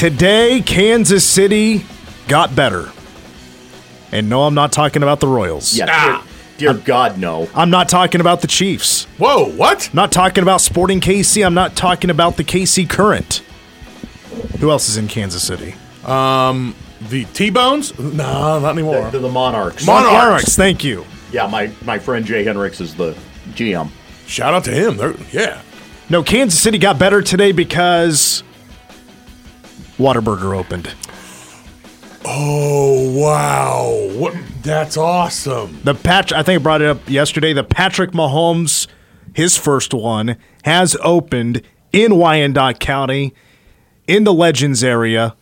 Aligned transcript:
Today, 0.00 0.62
Kansas 0.64 1.26
City 1.26 1.84
got 2.26 2.56
better. 2.56 2.90
And 4.10 4.30
no, 4.30 4.44
I'm 4.44 4.54
not 4.54 4.72
talking 4.72 5.02
about 5.02 5.20
the 5.20 5.26
Royals. 5.26 5.74
Yeah, 5.76 5.88
Ah. 5.90 6.24
dear, 6.56 6.72
dear 6.72 6.82
God, 6.82 7.18
no. 7.18 7.50
I'm 7.54 7.68
not 7.68 7.90
talking 7.90 8.22
about 8.22 8.40
the 8.40 8.46
Chiefs. 8.46 9.04
Whoa, 9.18 9.44
what? 9.50 9.90
Not 9.92 10.10
talking 10.10 10.40
about 10.40 10.62
Sporting 10.62 11.00
KC. 11.02 11.44
I'm 11.44 11.52
not 11.52 11.76
talking 11.76 12.08
about 12.08 12.38
the 12.38 12.44
KC 12.44 12.86
Current. 12.88 13.42
Who 14.60 14.70
else 14.70 14.88
is 14.88 14.96
in 14.96 15.06
Kansas 15.06 15.42
City? 15.42 15.74
Um, 16.06 16.74
The 17.10 17.26
T-Bones? 17.26 17.98
No, 17.98 18.58
not 18.58 18.70
anymore. 18.70 19.10
The, 19.10 19.18
the 19.18 19.28
Monarchs. 19.28 19.84
Monarchs. 19.84 20.12
Monarchs, 20.14 20.56
thank 20.56 20.82
you. 20.82 21.04
yeah, 21.30 21.46
my, 21.46 21.70
my 21.84 21.98
friend 21.98 22.24
Jay 22.24 22.42
Hendricks 22.42 22.80
is 22.80 22.94
the 22.94 23.14
GM. 23.50 23.90
Shout 24.26 24.54
out 24.54 24.64
to 24.64 24.70
him. 24.70 24.96
They're, 24.96 25.14
yeah. 25.30 25.60
No, 26.08 26.22
Kansas 26.22 26.58
City 26.58 26.78
got 26.78 26.98
better 26.98 27.20
today 27.20 27.52
because 27.52 28.42
Whataburger 30.00 30.56
opened. 30.56 30.94
Oh, 32.24 33.12
wow. 33.18 34.10
What? 34.18 34.34
That's 34.62 34.96
awesome. 34.96 35.78
The 35.84 35.94
patch, 35.94 36.32
I 36.32 36.42
think 36.42 36.60
I 36.60 36.62
brought 36.62 36.82
it 36.82 36.88
up 36.88 37.08
yesterday. 37.08 37.52
The 37.52 37.64
Patrick 37.64 38.12
Mahomes, 38.12 38.86
his 39.34 39.56
first 39.56 39.92
one, 39.92 40.36
has 40.64 40.96
opened 41.02 41.62
in 41.92 42.16
Wyandotte 42.16 42.80
County, 42.80 43.34
in 44.06 44.24
the 44.24 44.32
Legends 44.32 44.82
area. 44.82 45.36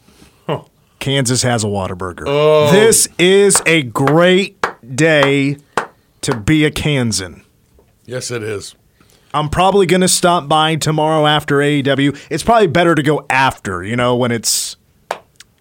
Kansas 0.98 1.42
has 1.42 1.62
a 1.62 1.68
Whataburger. 1.68 2.24
Oh. 2.26 2.72
This 2.72 3.08
is 3.18 3.62
a 3.64 3.82
great 3.82 4.60
day 4.96 5.56
to 6.22 6.34
be 6.36 6.64
a 6.64 6.72
Kansan. 6.72 7.44
Yes, 8.04 8.32
it 8.32 8.42
is. 8.42 8.74
I'm 9.38 9.48
probably 9.48 9.86
going 9.86 10.00
to 10.00 10.08
stop 10.08 10.48
by 10.48 10.74
tomorrow 10.74 11.24
after 11.24 11.58
AEW. 11.58 12.18
It's 12.28 12.42
probably 12.42 12.66
better 12.66 12.96
to 12.96 13.02
go 13.02 13.24
after, 13.30 13.84
you 13.84 13.94
know, 13.94 14.16
when 14.16 14.32
it's 14.32 14.76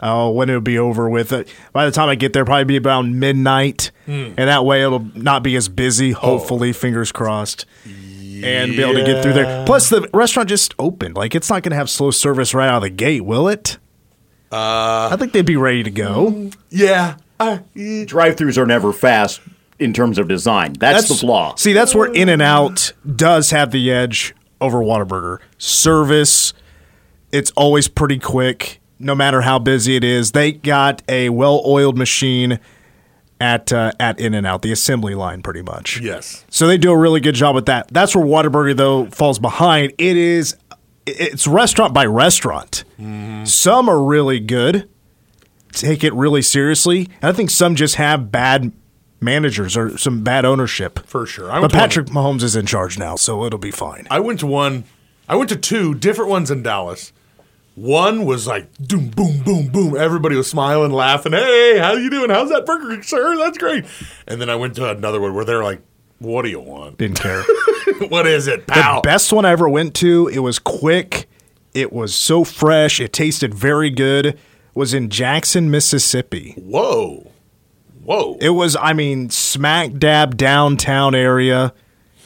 oh, 0.02 0.32
when 0.32 0.50
it'll 0.50 0.62
be 0.62 0.80
over 0.80 1.08
with. 1.08 1.32
Uh, 1.32 1.44
by 1.74 1.86
the 1.86 1.92
time 1.92 2.10
I 2.10 2.16
get 2.16 2.34
there, 2.34 2.44
probably 2.44 2.80
be 2.80 2.80
around 2.80 3.20
midnight, 3.20 3.92
hmm. 4.06 4.34
and 4.36 4.50
that 4.50 4.66
way 4.66 4.82
it'll 4.82 5.06
not 5.16 5.44
be 5.44 5.56
as 5.56 5.70
busy. 5.70 6.16
Oh. 6.16 6.18
Hopefully, 6.18 6.74
fingers 6.74 7.12
crossed, 7.12 7.68
and 7.86 8.72
be 8.72 8.82
able 8.82 8.96
to 8.96 9.06
get 9.06 9.22
through 9.22 9.34
there. 9.34 9.64
Plus, 9.68 9.90
the 9.90 10.10
restaurant 10.12 10.50
just 10.50 10.74
opened. 10.80 11.16
Like 11.16 11.36
it's 11.36 11.50
not 11.50 11.62
going 11.62 11.72
to 11.72 11.78
have 11.78 11.90
slow 11.90 12.10
service 12.10 12.56
right 12.56 12.68
out 12.68 12.78
of 12.78 12.84
the 12.84 12.90
gate, 12.90 13.26
will 13.26 13.48
it? 13.48 13.78
Uh, 14.52 15.10
I 15.12 15.18
think 15.20 15.34
they'd 15.34 15.46
be 15.46 15.58
ready 15.58 15.84
to 15.84 15.92
go. 15.92 16.32
Mm, 16.32 16.56
yeah. 16.70 17.18
I, 17.40 17.62
yeah. 17.76 18.06
Drive-throughs 18.06 18.58
are 18.58 18.66
never 18.66 18.92
fast 18.92 19.42
in 19.80 19.94
terms 19.94 20.18
of 20.18 20.28
design. 20.28 20.74
That's, 20.74 21.08
the 21.08 21.16
flaw. 21.16 21.56
See, 21.56 21.74
that's 21.74 21.94
where 21.94 22.12
In 22.12 22.30
and 22.30 22.42
Out 22.42 22.94
does 23.16 23.52
have 23.52 23.72
the 23.72 23.92
edge 23.92 24.34
over 24.60 24.80
Whataburger. 24.80 25.40
Service, 25.58 26.54
it's 27.32 27.52
always 27.52 27.88
pretty 27.88 28.20
quick, 28.20 28.80
no 29.00 29.14
matter 29.14 29.42
how 29.42 29.60
busy 29.60 29.96
it 29.96 30.04
is. 30.04 30.32
They 30.32 30.52
got 30.52 31.04
a 31.08 31.30
well-oiled 31.30 31.98
machine 31.98 32.60
at 33.40 33.72
uh, 33.72 33.92
at 34.00 34.20
In 34.20 34.34
and 34.34 34.48
Out, 34.48 34.64
the 34.64 34.72
assembly 34.72 35.14
line, 35.14 35.44
pretty 35.44 35.62
much. 35.62 36.00
Yes. 36.00 36.44
So 36.50 36.66
they 36.66 36.80
do 36.80 36.92
a 36.92 36.98
really 36.98 37.20
good 37.20 37.36
job 37.36 37.54
with 37.54 37.68
that. 37.68 37.88
That's 37.90 38.16
where 38.16 38.26
Whataburger 38.26 38.76
though 38.76 39.06
falls 39.08 39.38
behind. 39.38 39.94
It 40.00 40.18
is 40.18 40.58
it's 41.06 41.48
restaurant 41.48 41.94
by 41.94 42.06
restaurant. 42.06 42.84
Some 43.46 43.90
are 43.90 44.04
really 44.04 44.40
good, 44.40 44.90
take 45.72 46.04
it 46.04 46.14
really 46.14 46.42
seriously, 46.42 47.10
and 47.22 47.30
I 47.30 47.32
think 47.32 47.50
some 47.52 47.76
just 47.76 47.96
have 47.96 48.32
bad 48.32 48.72
managers 49.20 49.76
or 49.78 49.98
some 49.98 50.24
bad 50.24 50.46
ownership. 50.46 51.00
For 51.08 51.26
sure. 51.26 51.52
I 51.52 51.60
But 51.62 51.70
to 51.72 51.76
one- 51.78 51.82
Patrick 51.84 52.08
Mahomes 52.08 52.44
is 52.44 52.56
in 52.56 52.66
charge 52.66 52.98
now, 53.00 53.16
so 53.16 53.44
it'll 53.46 53.60
be 53.60 53.72
fine. 53.72 54.08
I 54.12 54.20
went 54.20 54.40
to 54.42 54.48
one. 54.48 54.84
I 55.30 55.36
went 55.36 55.50
to 55.50 55.56
two 55.58 55.94
different 55.96 56.30
ones 56.32 56.50
in 56.52 56.64
Dallas. 56.64 57.12
One 57.76 58.26
was 58.26 58.48
like 58.48 58.76
boom, 58.80 59.10
boom, 59.10 59.44
boom, 59.44 59.68
boom. 59.68 59.96
Everybody 59.96 60.36
was 60.36 60.50
smiling, 60.50 60.92
laughing. 60.92 61.34
Hey, 61.34 61.78
how 61.78 61.94
you 61.94 62.10
doing? 62.10 62.30
How's 62.32 62.50
that 62.50 62.66
burger, 62.66 63.04
sir? 63.04 63.38
That's 63.38 63.58
great. 63.58 63.86
And 64.28 64.42
then 64.42 64.50
I 64.50 64.56
went 64.56 64.76
to 64.78 64.90
another 64.90 65.22
one 65.22 65.36
where 65.36 65.46
they're 65.46 65.64
like, 65.64 65.82
"What 66.18 66.42
do 66.42 66.50
you 66.50 66.60
want? 66.60 66.98
Didn't 66.98 67.20
care. 67.20 67.44
what 68.10 68.26
is 68.26 68.48
it, 68.48 68.66
the 68.66 68.74
pal?" 68.74 69.02
best 69.04 69.32
one 69.32 69.46
I 69.46 69.52
ever 69.52 69.70
went 69.70 69.94
to, 69.96 70.28
it 70.30 70.40
was 70.40 70.58
quick, 70.58 71.30
it 71.76 71.94
was 71.94 72.16
so 72.16 72.44
fresh, 72.44 73.00
it 73.00 73.14
tasted 73.14 73.54
very 73.54 73.92
good, 73.92 74.40
was 74.74 74.96
in 74.96 75.10
Jackson, 75.10 75.70
Mississippi. 75.70 76.56
Whoa, 76.58 77.32
whoa. 78.08 78.38
It 78.40 78.50
was, 78.52 78.76
I 78.80 78.94
mean, 78.94 79.30
smack 79.30 79.94
dab 79.98 80.38
downtown 80.38 81.14
area. 81.14 81.74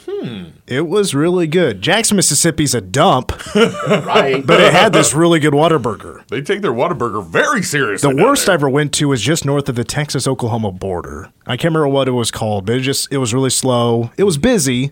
Hmm. 0.08 0.44
It 0.66 0.88
was 0.88 1.14
really 1.14 1.46
good. 1.46 1.80
Jackson, 1.82 2.16
Mississippi's 2.16 2.74
a 2.74 2.80
dump, 2.80 3.32
Right. 3.54 4.44
but 4.44 4.60
it 4.60 4.72
had 4.72 4.92
this 4.92 5.12
really 5.14 5.38
good 5.40 5.52
Whataburger. 5.52 6.26
they 6.28 6.40
take 6.40 6.60
their 6.62 6.72
Whataburger 6.72 7.24
very 7.24 7.62
seriously. 7.62 8.14
The 8.14 8.22
worst 8.22 8.48
I 8.48 8.54
ever 8.54 8.68
went 8.68 8.92
to 8.94 9.08
was 9.08 9.20
just 9.22 9.44
north 9.44 9.68
of 9.68 9.76
the 9.76 9.84
Texas 9.84 10.26
Oklahoma 10.26 10.72
border. 10.72 11.30
I 11.46 11.56
can't 11.56 11.74
remember 11.74 11.88
what 11.88 12.08
it 12.08 12.12
was 12.12 12.30
called, 12.30 12.66
but 12.66 12.76
it 12.76 12.80
just 12.80 13.12
it 13.12 13.18
was 13.18 13.32
really 13.34 13.50
slow. 13.50 14.10
It 14.16 14.24
was 14.24 14.38
busy, 14.38 14.90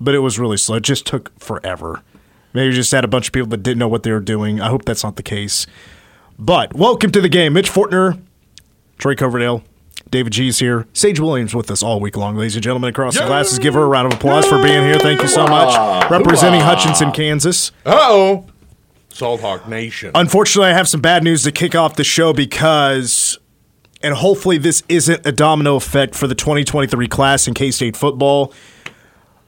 but 0.00 0.14
it 0.14 0.20
was 0.20 0.38
really 0.38 0.56
slow. 0.56 0.76
It 0.76 0.84
just 0.84 1.06
took 1.06 1.38
forever. 1.38 2.02
Maybe 2.54 2.66
you 2.66 2.72
just 2.72 2.92
had 2.92 3.04
a 3.04 3.08
bunch 3.08 3.28
of 3.28 3.32
people 3.32 3.48
that 3.48 3.62
didn't 3.62 3.78
know 3.78 3.88
what 3.88 4.02
they 4.04 4.10
were 4.12 4.20
doing. 4.20 4.60
I 4.60 4.68
hope 4.68 4.84
that's 4.84 5.04
not 5.04 5.16
the 5.16 5.22
case. 5.22 5.66
But 6.38 6.74
welcome 6.74 7.10
to 7.12 7.20
the 7.20 7.28
game. 7.28 7.52
Mitch 7.52 7.70
Fortner, 7.70 8.20
Troy 8.98 9.14
Coverdale, 9.14 9.62
David 10.10 10.32
G's 10.32 10.58
here. 10.58 10.86
Sage 10.92 11.20
Williams 11.20 11.54
with 11.54 11.70
us 11.70 11.82
all 11.82 12.00
week 12.00 12.16
long, 12.16 12.36
ladies 12.36 12.56
and 12.56 12.62
gentlemen 12.64 12.90
across 12.90 13.16
the 13.16 13.24
glasses. 13.26 13.58
Give 13.58 13.74
her 13.74 13.82
a 13.82 13.86
round 13.86 14.12
of 14.12 14.18
applause 14.18 14.46
for 14.46 14.60
being 14.62 14.82
here. 14.84 14.98
Thank 14.98 15.22
you 15.22 15.28
so 15.28 15.46
much. 15.46 16.10
Representing 16.10 16.60
Hutchinson, 16.60 17.12
Kansas. 17.12 17.70
Uh-oh. 17.86 18.46
Salt 19.10 19.40
Hawk 19.40 19.68
Nation. 19.68 20.10
Unfortunately, 20.14 20.70
I 20.70 20.74
have 20.74 20.88
some 20.88 21.00
bad 21.00 21.22
news 21.22 21.42
to 21.44 21.52
kick 21.52 21.74
off 21.74 21.96
the 21.96 22.04
show 22.04 22.32
because, 22.32 23.38
and 24.02 24.14
hopefully 24.14 24.58
this 24.58 24.82
isn't 24.88 25.26
a 25.26 25.32
domino 25.32 25.76
effect 25.76 26.14
for 26.14 26.26
the 26.26 26.34
2023 26.34 27.06
class 27.06 27.46
in 27.46 27.54
K 27.54 27.70
State 27.70 27.96
football, 27.96 28.52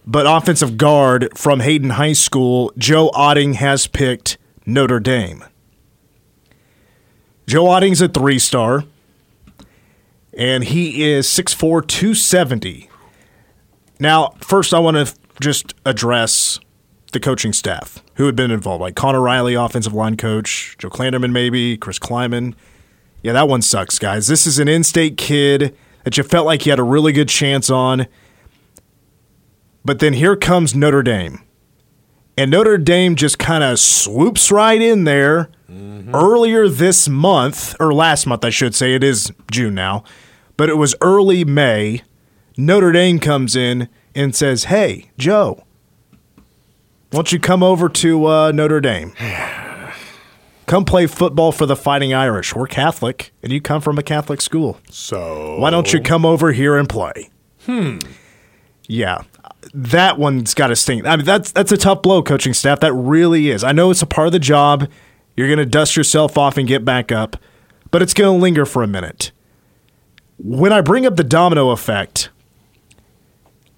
but 0.07 0.27
offensive 0.27 0.77
guard 0.77 1.29
from 1.37 1.61
Hayden 1.61 1.91
High 1.91 2.13
School, 2.13 2.73
Joe 2.77 3.11
Otting, 3.15 3.55
has 3.57 3.87
picked 3.87 4.37
Notre 4.67 5.01
Dame. 5.01 5.45
Joe 7.47 7.65
Otting's 7.65 8.01
a 8.01 8.09
three 8.09 8.39
star, 8.39 8.85
and 10.37 10.65
he 10.65 11.11
is 11.11 11.27
6'4, 11.27 11.87
270. 11.87 12.89
Now, 13.99 14.35
first, 14.41 14.75
I 14.75 14.79
want 14.79 14.97
to 14.97 15.15
just 15.41 15.75
address 15.85 16.59
the 17.13 17.21
coaching 17.21 17.53
staff 17.53 18.03
who 18.15 18.27
had 18.27 18.37
been 18.37 18.51
involved, 18.51 18.81
like 18.81 18.97
Connor 18.97 19.21
Riley, 19.21 19.55
offensive 19.55 19.93
line 19.93 20.17
coach, 20.17 20.77
Joe 20.79 20.91
Clanderman, 20.91 21.31
maybe, 21.31 21.77
Chris 21.77 21.99
Klieman. 21.99 22.55
Yeah, 23.23 23.33
that 23.33 23.49
one 23.49 23.63
sucks, 23.63 23.99
guys. 23.99 24.27
This 24.27 24.47
is 24.47 24.59
an 24.59 24.69
in 24.69 24.83
state 24.83 25.17
kid 25.17 25.77
that 26.05 26.17
you 26.17 26.25
felt 26.25 26.47
like 26.47 26.67
you 26.67 26.73
had 26.73 26.79
a 26.79 26.85
really 26.85 27.13
good 27.13 27.29
chance 27.29 27.71
on. 27.71 28.07
But 29.85 29.99
then 29.99 30.15
here 30.15 30.37
comes 30.37 30.75
Notre 30.75 31.03
Dame. 31.03 31.41
And 32.37 32.51
Notre 32.51 32.79
Dame 32.79 33.15
just 33.15 33.39
kind 33.39 33.63
of 33.63 33.79
swoops 33.79 34.51
right 34.51 34.81
in 34.81 35.05
there 35.05 35.51
mm-hmm. 35.71 36.15
earlier 36.15 36.69
this 36.69 37.09
month, 37.09 37.77
or 37.79 37.93
last 37.93 38.27
month, 38.27 38.45
I 38.45 38.51
should 38.51 38.75
say. 38.75 38.95
It 38.95 39.05
is 39.05 39.31
June 39.51 39.75
now, 39.75 40.05
but 40.63 40.71
it 40.71 40.77
was 40.77 40.95
early 41.01 41.45
May. 41.45 42.03
Notre 42.57 42.93
Dame 42.93 43.19
comes 43.19 43.57
in 43.57 43.89
and 44.15 44.33
says, 44.33 44.67
Hey, 44.67 45.11
Joe, 45.19 45.65
why 46.37 46.39
don't 47.11 47.33
you 47.33 47.41
come 47.41 47.65
over 47.65 47.89
to 47.89 48.27
uh, 48.27 48.53
Notre 48.53 48.81
Dame? 48.81 49.13
Come 50.67 50.85
play 50.85 51.09
football 51.09 51.51
for 51.51 51.67
the 51.67 51.75
Fighting 51.75 52.15
Irish. 52.15 52.55
We're 52.55 52.69
Catholic, 52.69 53.33
and 53.43 53.51
you 53.51 53.61
come 53.61 53.81
from 53.81 53.99
a 53.99 54.05
Catholic 54.05 54.41
school. 54.41 54.79
so 54.89 55.59
Why 55.59 55.71
don't 55.71 55.93
you 55.93 56.01
come 56.01 56.25
over 56.25 56.53
here 56.53 56.77
and 56.77 56.89
play? 56.89 57.31
Hmm. 57.67 57.99
Yeah, 58.87 59.23
that 59.75 60.17
one's 60.17 60.55
got 60.55 60.69
to 60.69 60.77
sting. 60.77 61.05
I 61.05 61.17
mean, 61.17 61.27
that's 61.27 61.51
that's 61.51 61.73
a 61.73 61.77
tough 61.77 62.03
blow, 62.03 62.23
coaching 62.23 62.55
staff. 62.55 62.79
That 62.79 62.93
really 62.93 63.51
is. 63.51 63.65
I 63.65 63.73
know 63.73 63.91
it's 63.91 64.03
a 64.03 64.07
part 64.07 64.29
of 64.29 64.33
the 64.33 64.39
job. 64.39 64.89
You're 65.37 65.49
going 65.49 65.59
to 65.59 65.67
dust 65.67 65.97
yourself 65.97 66.39
off 66.39 66.57
and 66.57 66.69
get 66.69 66.85
back 66.85 67.11
up, 67.11 67.37
but 67.91 68.01
it's 68.01 68.15
going 68.15 68.39
to 68.39 68.41
linger 68.41 68.65
for 68.65 68.85
a 68.85 68.87
minute. 68.87 69.33
When 70.39 70.73
I 70.73 70.81
bring 70.81 71.07
up 71.07 71.17
the 71.17 71.25
domino 71.25 71.71
effect, 71.71 72.31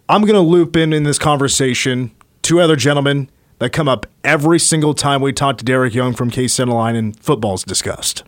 I'm 0.08 0.22
going 0.22 0.34
to 0.34 0.40
loop 0.40 0.76
in 0.76 0.92
in 0.92 1.02
this 1.04 1.18
conversation 1.18 2.12
two 2.42 2.60
other 2.60 2.76
gentlemen 2.76 3.30
that 3.58 3.70
come 3.70 3.88
up 3.88 4.06
every 4.22 4.58
single 4.58 4.94
time 4.94 5.20
we 5.20 5.32
talk 5.32 5.58
to 5.58 5.64
Derek 5.64 5.94
Young 5.94 6.14
from 6.14 6.30
K 6.30 6.48
Center 6.48 6.72
Line 6.72 6.96
and 6.96 7.18
football's 7.18 7.64
discussed. 7.64 8.22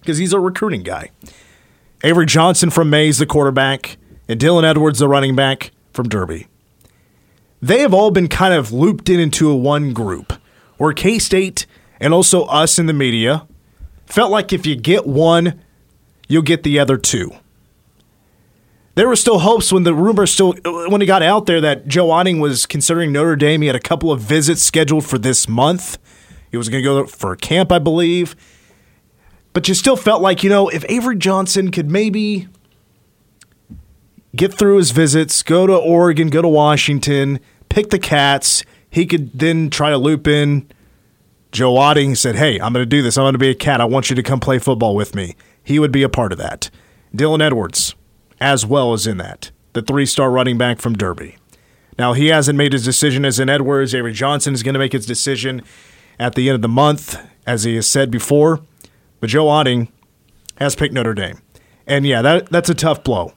because 0.00 0.18
he's 0.18 0.32
a 0.32 0.40
recruiting 0.40 0.82
guy. 0.82 1.10
Avery 2.04 2.26
Johnson 2.26 2.70
from 2.70 2.90
Maize, 2.90 3.18
the 3.18 3.26
quarterback, 3.26 3.96
and 4.28 4.40
Dylan 4.40 4.64
Edwards, 4.64 4.98
the 4.98 5.06
running 5.08 5.36
back 5.36 5.70
from 5.92 6.08
Derby. 6.08 6.48
They 7.60 7.80
have 7.80 7.94
all 7.94 8.10
been 8.10 8.26
kind 8.28 8.52
of 8.52 8.72
looped 8.72 9.08
in 9.08 9.20
into 9.20 9.48
a 9.48 9.56
one 9.56 9.92
group 9.92 10.32
where 10.78 10.92
K 10.92 11.18
State 11.20 11.66
and 12.00 12.12
also 12.12 12.44
us 12.46 12.78
in 12.80 12.86
the 12.86 12.92
media 12.92 13.46
felt 14.06 14.32
like 14.32 14.52
if 14.52 14.66
you 14.66 14.74
get 14.74 15.06
one, 15.06 15.60
you'll 16.28 16.42
get 16.42 16.64
the 16.64 16.80
other 16.80 16.96
two. 16.96 17.30
There 18.94 19.08
were 19.08 19.16
still 19.16 19.38
hopes 19.38 19.72
when 19.72 19.84
the 19.84 19.94
rumor 19.94 20.26
still 20.26 20.54
when 20.64 21.00
it 21.00 21.06
got 21.06 21.22
out 21.22 21.46
there 21.46 21.60
that 21.62 21.88
Joe 21.88 22.08
Otting 22.08 22.40
was 22.40 22.66
considering 22.66 23.12
Notre 23.12 23.36
Dame. 23.36 23.62
He 23.62 23.66
had 23.66 23.76
a 23.76 23.80
couple 23.80 24.12
of 24.12 24.20
visits 24.20 24.62
scheduled 24.62 25.06
for 25.06 25.16
this 25.18 25.48
month. 25.48 25.98
He 26.50 26.58
was 26.58 26.68
going 26.68 26.82
to 26.82 26.88
go 26.88 27.06
for 27.06 27.32
a 27.32 27.36
camp, 27.36 27.72
I 27.72 27.78
believe. 27.78 28.36
But 29.54 29.68
you 29.68 29.74
still 29.74 29.96
felt 29.96 30.20
like, 30.20 30.42
you 30.42 30.50
know, 30.50 30.68
if 30.68 30.84
Avery 30.88 31.16
Johnson 31.16 31.70
could 31.70 31.90
maybe 31.90 32.48
get 34.36 34.52
through 34.52 34.76
his 34.76 34.90
visits, 34.90 35.42
go 35.42 35.66
to 35.66 35.74
Oregon, 35.74 36.28
go 36.28 36.42
to 36.42 36.48
Washington, 36.48 37.40
pick 37.70 37.90
the 37.90 37.98
Cats, 37.98 38.64
he 38.90 39.06
could 39.06 39.38
then 39.38 39.70
try 39.70 39.88
to 39.88 39.96
loop 39.96 40.28
in 40.28 40.68
Joe 41.50 41.72
Otting. 41.74 42.16
Said, 42.16 42.36
Hey, 42.36 42.60
I'm 42.60 42.74
going 42.74 42.82
to 42.82 42.86
do 42.86 43.00
this. 43.02 43.16
I'm 43.16 43.24
going 43.24 43.32
to 43.32 43.38
be 43.38 43.48
a 43.48 43.54
cat. 43.54 43.80
I 43.80 43.86
want 43.86 44.10
you 44.10 44.16
to 44.16 44.22
come 44.22 44.38
play 44.38 44.58
football 44.58 44.94
with 44.94 45.14
me. 45.14 45.34
He 45.64 45.78
would 45.78 45.92
be 45.92 46.02
a 46.02 46.08
part 46.10 46.32
of 46.32 46.38
that. 46.38 46.70
Dylan 47.14 47.42
Edwards, 47.42 47.94
as 48.42 48.66
well 48.66 48.92
as 48.92 49.06
in 49.06 49.18
that, 49.18 49.52
the 49.72 49.80
three 49.80 50.04
star 50.04 50.30
running 50.30 50.58
back 50.58 50.80
from 50.80 50.94
Derby. 50.94 51.36
Now, 51.96 52.12
he 52.12 52.26
hasn't 52.26 52.58
made 52.58 52.72
his 52.72 52.84
decision 52.84 53.24
as 53.24 53.38
in 53.38 53.48
Edwards. 53.48 53.94
Avery 53.94 54.12
Johnson 54.12 54.52
is 54.52 54.64
going 54.64 54.72
to 54.74 54.80
make 54.80 54.92
his 54.92 55.06
decision 55.06 55.62
at 56.18 56.34
the 56.34 56.48
end 56.48 56.56
of 56.56 56.62
the 56.62 56.68
month, 56.68 57.16
as 57.46 57.62
he 57.62 57.76
has 57.76 57.86
said 57.86 58.10
before. 58.10 58.60
But 59.20 59.30
Joe 59.30 59.46
Otting 59.46 59.88
has 60.56 60.74
picked 60.74 60.92
Notre 60.92 61.14
Dame. 61.14 61.40
And 61.86 62.04
yeah, 62.04 62.20
that, 62.22 62.46
that's 62.46 62.68
a 62.68 62.74
tough 62.74 63.04
blow. 63.04 63.32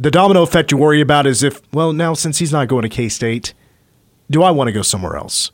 The 0.00 0.10
domino 0.10 0.42
effect 0.42 0.70
you 0.70 0.78
worry 0.78 1.00
about 1.00 1.26
is 1.26 1.42
if, 1.42 1.60
well, 1.72 1.92
now 1.92 2.14
since 2.14 2.38
he's 2.38 2.52
not 2.52 2.68
going 2.68 2.82
to 2.82 2.88
K 2.88 3.10
State, 3.10 3.52
do 4.30 4.42
I 4.42 4.50
want 4.50 4.68
to 4.68 4.72
go 4.72 4.82
somewhere 4.82 5.16
else? 5.16 5.50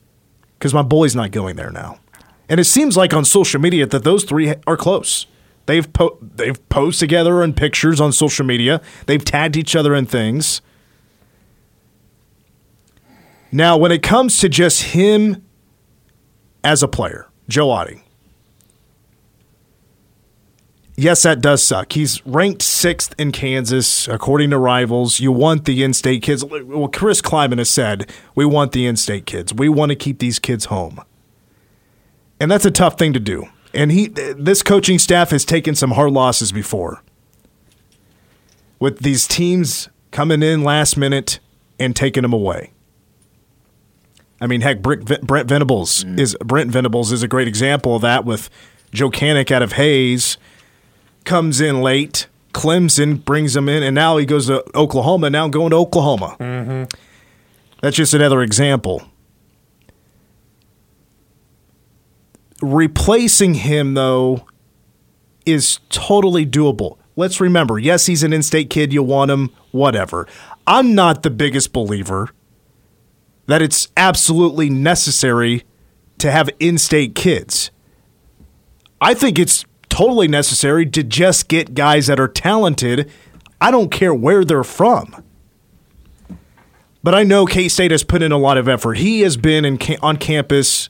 Because 0.59 0.73
my 0.73 0.83
boy's 0.83 1.17
not 1.17 1.33
going 1.33 1.57
there 1.57 1.71
now. 1.71 1.99
And 2.49 2.61
it 2.61 2.65
seems 2.65 2.97
like 2.97 3.13
on 3.13 3.25
social 3.25 3.61
media 3.61 3.87
that 3.87 4.05
those 4.05 4.23
three 4.25 4.55
are 4.67 4.77
close. 4.77 5.27
They've 5.73 5.91
po- 5.91 6.19
they've 6.21 6.69
posted 6.69 7.09
together 7.09 7.43
in 7.43 7.55
pictures 7.55 7.99
on 7.99 8.13
social 8.13 8.45
media. 8.45 8.83
They've 9.07 9.25
tagged 9.25 9.57
each 9.57 9.75
other 9.75 9.95
in 9.95 10.05
things. 10.05 10.61
Now, 13.51 13.79
when 13.79 13.91
it 13.91 14.03
comes 14.03 14.37
to 14.41 14.51
just 14.51 14.83
him 14.83 15.43
as 16.63 16.83
a 16.83 16.89
player, 16.89 17.27
Joe 17.49 17.69
Otting, 17.69 18.03
yes, 20.95 21.23
that 21.23 21.41
does 21.41 21.63
suck. 21.63 21.95
He's 21.95 22.21
ranked 22.27 22.61
sixth 22.61 23.15
in 23.19 23.33
Kansas, 23.33 24.07
according 24.09 24.51
to 24.51 24.59
rivals. 24.59 25.21
You 25.21 25.33
want 25.33 25.65
the 25.65 25.83
in 25.83 25.95
state 25.95 26.21
kids. 26.21 26.45
Well, 26.45 26.89
Chris 26.89 27.23
Klieman 27.23 27.57
has 27.57 27.71
said, 27.71 28.13
we 28.35 28.45
want 28.45 28.73
the 28.73 28.87
in 28.87 28.97
state 28.97 29.25
kids. 29.25 29.55
We 29.55 29.71
want 29.71 29.89
to 29.89 29.97
keep 29.97 30.19
these 30.19 30.39
kids 30.39 30.67
home. 30.67 31.01
And 32.39 32.51
that's 32.51 32.67
a 32.67 32.71
tough 32.71 32.99
thing 32.99 33.15
to 33.15 33.21
do. 33.21 33.47
And 33.75 33.91
he, 33.91 34.09
this 34.09 34.63
coaching 34.63 34.99
staff 34.99 35.31
has 35.31 35.45
taken 35.45 35.75
some 35.75 35.93
hard 35.93 36.13
losses 36.13 36.53
before. 36.53 37.03
With 38.79 38.99
these 38.99 39.27
teams 39.27 39.89
coming 40.11 40.43
in 40.43 40.63
last 40.63 40.97
minute 40.97 41.39
and 41.79 41.97
taking 41.97 42.23
them 42.23 42.33
away. 42.33 42.73
I 44.41 44.47
mean, 44.49 44.61
heck, 44.61 44.83
Brent 44.83 45.07
Venables 45.49 46.05
is 46.05 46.37
Brent 46.45 46.71
Venables 46.73 47.13
is 47.13 47.23
a 47.23 47.29
great 47.29 47.47
example 47.47 47.95
of 47.95 48.03
that. 48.03 48.25
With 48.25 48.51
Joe 48.93 49.09
Canick 49.09 49.53
out 49.53 49.63
of 49.63 49.75
Hayes, 49.75 50.37
comes 51.25 51.61
in 51.61 51.81
late. 51.81 52.27
Clemson 52.53 53.25
brings 53.25 53.55
him 53.57 53.69
in, 53.69 53.85
and 53.85 53.95
now 53.95 54.17
he 54.17 54.27
goes 54.27 54.49
to 54.49 54.65
Oklahoma. 54.77 55.31
Now 55.31 55.47
going 55.49 55.71
to 55.71 55.77
Oklahoma. 55.77 56.37
Mm-hmm. 56.41 56.85
That's 57.81 57.97
just 57.97 58.15
another 58.15 58.43
example. 58.43 59.03
Replacing 62.63 63.55
him, 63.55 63.95
though, 63.95 64.47
is 65.45 65.81
totally 65.91 66.47
doable. 66.47 66.97
Let's 67.17 67.41
remember 67.41 67.79
yes, 67.79 68.07
he's 68.07 68.23
an 68.23 68.33
in 68.33 68.43
state 68.43 68.71
kid. 68.71 68.93
You 68.93 69.03
want 69.03 69.31
him, 69.31 69.51
whatever. 69.71 70.27
I'm 70.67 70.95
not 70.95 71.23
the 71.23 71.31
biggest 71.31 71.73
believer 71.73 72.31
that 73.47 73.61
it's 73.61 73.89
absolutely 73.97 74.71
necessary 74.71 75.65
to 76.19 76.31
have 76.31 76.49
in 76.61 76.79
state 76.79 77.15
kids. 77.15 77.71
I 79.01 79.15
think 79.15 79.39
it's 79.39 79.65
totally 79.89 80.29
necessary 80.29 80.87
to 80.87 81.03
just 81.03 81.49
get 81.49 81.75
guys 81.75 82.07
that 82.07 82.21
are 82.21 82.29
talented. 82.29 83.11
I 83.61 83.71
don't 83.71 83.91
care 83.91 84.15
where 84.15 84.45
they're 84.45 84.65
from. 84.65 85.23
But 87.03 87.15
I 87.15 87.25
know 87.25 87.45
K 87.45 87.69
State 87.69 87.91
has 87.91 88.05
put 88.05 88.23
in 88.23 88.31
a 88.31 88.39
lot 88.39 88.57
of 88.57 88.69
effort. 88.69 88.99
He 88.99 89.23
has 89.23 89.37
been 89.37 89.65
in, 89.65 89.79
on 90.01 90.17
campus 90.17 90.89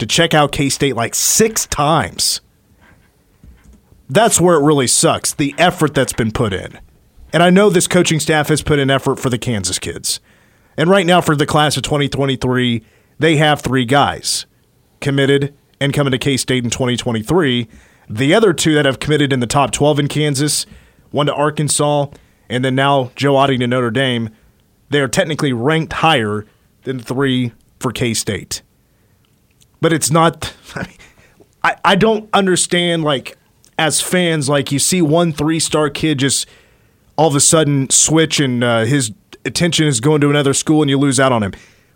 to 0.00 0.06
check 0.06 0.34
out 0.34 0.52
K 0.52 0.68
State 0.68 0.96
like 0.96 1.14
six 1.14 1.66
times. 1.66 2.40
That's 4.08 4.40
where 4.40 4.56
it 4.56 4.64
really 4.64 4.88
sucks 4.88 5.32
the 5.32 5.54
effort 5.56 5.94
that's 5.94 6.12
been 6.12 6.32
put 6.32 6.52
in. 6.52 6.80
And 7.32 7.42
I 7.42 7.50
know 7.50 7.70
this 7.70 7.86
coaching 7.86 8.18
staff 8.18 8.48
has 8.48 8.62
put 8.62 8.80
in 8.80 8.90
effort 8.90 9.20
for 9.20 9.30
the 9.30 9.38
Kansas 9.38 9.78
kids. 9.78 10.18
And 10.76 10.90
right 10.90 11.06
now, 11.06 11.20
for 11.20 11.36
the 11.36 11.46
class 11.46 11.76
of 11.76 11.84
2023, 11.84 12.82
they 13.18 13.36
have 13.36 13.60
three 13.60 13.84
guys 13.84 14.46
committed 15.00 15.54
and 15.80 15.92
coming 15.92 16.10
to 16.10 16.18
K 16.18 16.36
State 16.36 16.64
in 16.64 16.70
2023. 16.70 17.68
The 18.08 18.34
other 18.34 18.52
two 18.52 18.74
that 18.74 18.86
have 18.86 18.98
committed 18.98 19.32
in 19.32 19.40
the 19.40 19.46
top 19.46 19.70
12 19.70 20.00
in 20.00 20.08
Kansas, 20.08 20.66
one 21.10 21.26
to 21.26 21.34
Arkansas, 21.34 22.06
and 22.48 22.64
then 22.64 22.74
now 22.74 23.12
Joe 23.14 23.34
Otting 23.34 23.60
to 23.60 23.66
Notre 23.68 23.92
Dame, 23.92 24.30
they 24.88 25.00
are 25.00 25.08
technically 25.08 25.52
ranked 25.52 25.92
higher 25.92 26.46
than 26.82 26.98
three 26.98 27.52
for 27.78 27.92
K 27.92 28.14
State 28.14 28.62
but 29.80 29.92
it's 29.92 30.10
not. 30.10 30.54
I, 30.74 30.82
mean, 30.82 30.96
I, 31.62 31.76
I 31.84 31.96
don't 31.96 32.28
understand 32.32 33.04
like 33.04 33.36
as 33.78 34.00
fans 34.00 34.48
like 34.48 34.70
you 34.70 34.78
see 34.78 35.02
one 35.02 35.32
three 35.32 35.60
star 35.60 35.88
kid 35.90 36.18
just 36.18 36.46
all 37.16 37.28
of 37.28 37.34
a 37.34 37.40
sudden 37.40 37.88
switch 37.90 38.40
and 38.40 38.62
uh, 38.62 38.84
his 38.84 39.12
attention 39.44 39.86
is 39.86 40.00
going 40.00 40.20
to 40.20 40.30
another 40.30 40.54
school 40.54 40.82
and 40.82 40.90
you 40.90 40.98
lose 40.98 41.20
out 41.20 41.32
on 41.32 41.42
him. 41.42 41.52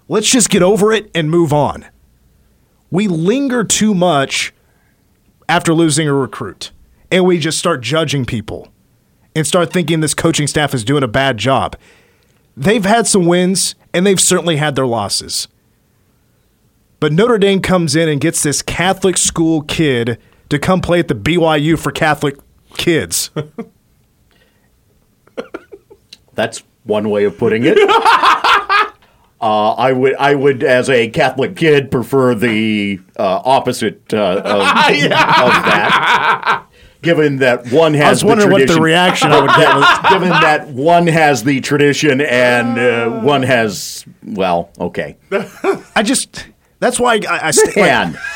Let's 0.09 0.31
just 0.31 0.51
get 0.51 0.63
over 0.63 0.93
it 0.93 1.11
and 1.15 1.31
move 1.31 1.53
on. 1.53 1.87
We 2.91 3.09
linger 3.09 3.65
too 3.65 3.95
much 3.95 4.53
after 5.49 5.75
losing 5.75 6.09
a 6.09 6.15
recruit, 6.15 6.71
and 7.11 7.25
we 7.25 7.39
just 7.39 7.59
start 7.59 7.81
judging 7.81 8.25
people 8.25 8.69
and 9.35 9.47
start 9.47 9.73
thinking 9.73 10.01
this 10.01 10.15
coaching 10.15 10.47
staff 10.47 10.75
is 10.75 10.85
doing 10.85 11.03
a 11.03 11.09
bad 11.09 11.39
job. 11.39 11.77
They've 12.57 12.85
had 12.85 13.07
some 13.07 13.27
wins 13.27 13.75
and 13.93 14.07
they've 14.07 14.21
certainly 14.21 14.57
had 14.57 14.77
their 14.77 14.87
losses. 14.87 15.49
But 17.05 17.13
Notre 17.13 17.37
Dame 17.37 17.61
comes 17.61 17.95
in 17.95 18.09
and 18.09 18.19
gets 18.19 18.43
this 18.43 18.63
Catholic 18.63 19.19
school 19.19 19.61
kid 19.61 20.19
to 20.49 20.59
come 20.59 20.81
play 20.81 21.01
at 21.01 21.09
the 21.09 21.15
BYU 21.15 21.79
for 21.79 21.93
Catholic 21.93 22.39
kids. 22.79 23.31
That's 26.35 26.63
one 26.85 27.11
way 27.11 27.25
of 27.25 27.37
putting 27.37 27.65
it. 27.67 27.77
uh, 29.39 29.43
I 29.43 29.93
would, 29.93 30.17
I 30.17 30.35
would, 30.35 30.63
as 30.63 30.89
a 30.89 31.11
Catholic 31.11 31.57
kid, 31.57 31.91
prefer 31.91 32.35
the 32.35 33.01
uh, 33.19 33.43
opposite 33.45 34.15
uh, 34.15 34.39
of, 34.39 34.45
of 34.47 35.13
that. 35.13 36.67
Given 37.03 37.37
that 37.41 37.71
one 37.71 37.93
has, 37.93 38.07
I 38.07 38.11
was 38.13 38.25
wondering 38.25 38.49
the 38.49 38.55
what 38.55 38.67
the 38.67 38.81
reaction 38.81 39.31
I 39.31 39.43
would 39.43 39.51
get 39.51 39.77
was. 39.77 40.11
given 40.11 40.31
that 40.31 40.69
one 40.69 41.07
has 41.09 41.45
the 41.45 41.61
tradition 41.61 42.23
and 42.23 42.79
uh, 42.79 43.21
one 43.21 43.43
has, 43.43 44.07
well, 44.23 44.71
okay, 44.81 45.19
I 45.95 46.03
just 46.03 46.47
that's 46.79 46.99
why 47.01 47.21
I, 47.29 47.49
I 47.49 47.51
st- 47.51 47.77
man. 47.77 48.19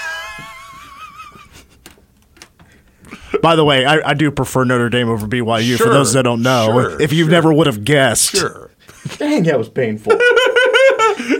By 3.42 3.56
the 3.56 3.64
way, 3.64 3.84
I, 3.84 4.10
I 4.10 4.14
do 4.14 4.30
prefer 4.30 4.64
Notre 4.64 4.88
Dame 4.88 5.08
over 5.08 5.26
BYU. 5.26 5.76
For 5.76 5.90
those 5.90 6.14
that 6.14 6.22
don't 6.22 6.42
know, 6.42 6.66
sure, 6.72 7.00
if 7.00 7.12
you 7.12 7.24
sure. 7.24 7.30
never 7.30 7.52
would 7.52 7.66
have 7.66 7.84
guessed, 7.84 8.30
Sure. 8.30 8.70
Dang, 9.16 9.44
that 9.44 9.58
was 9.58 9.68
painful. 9.68 10.12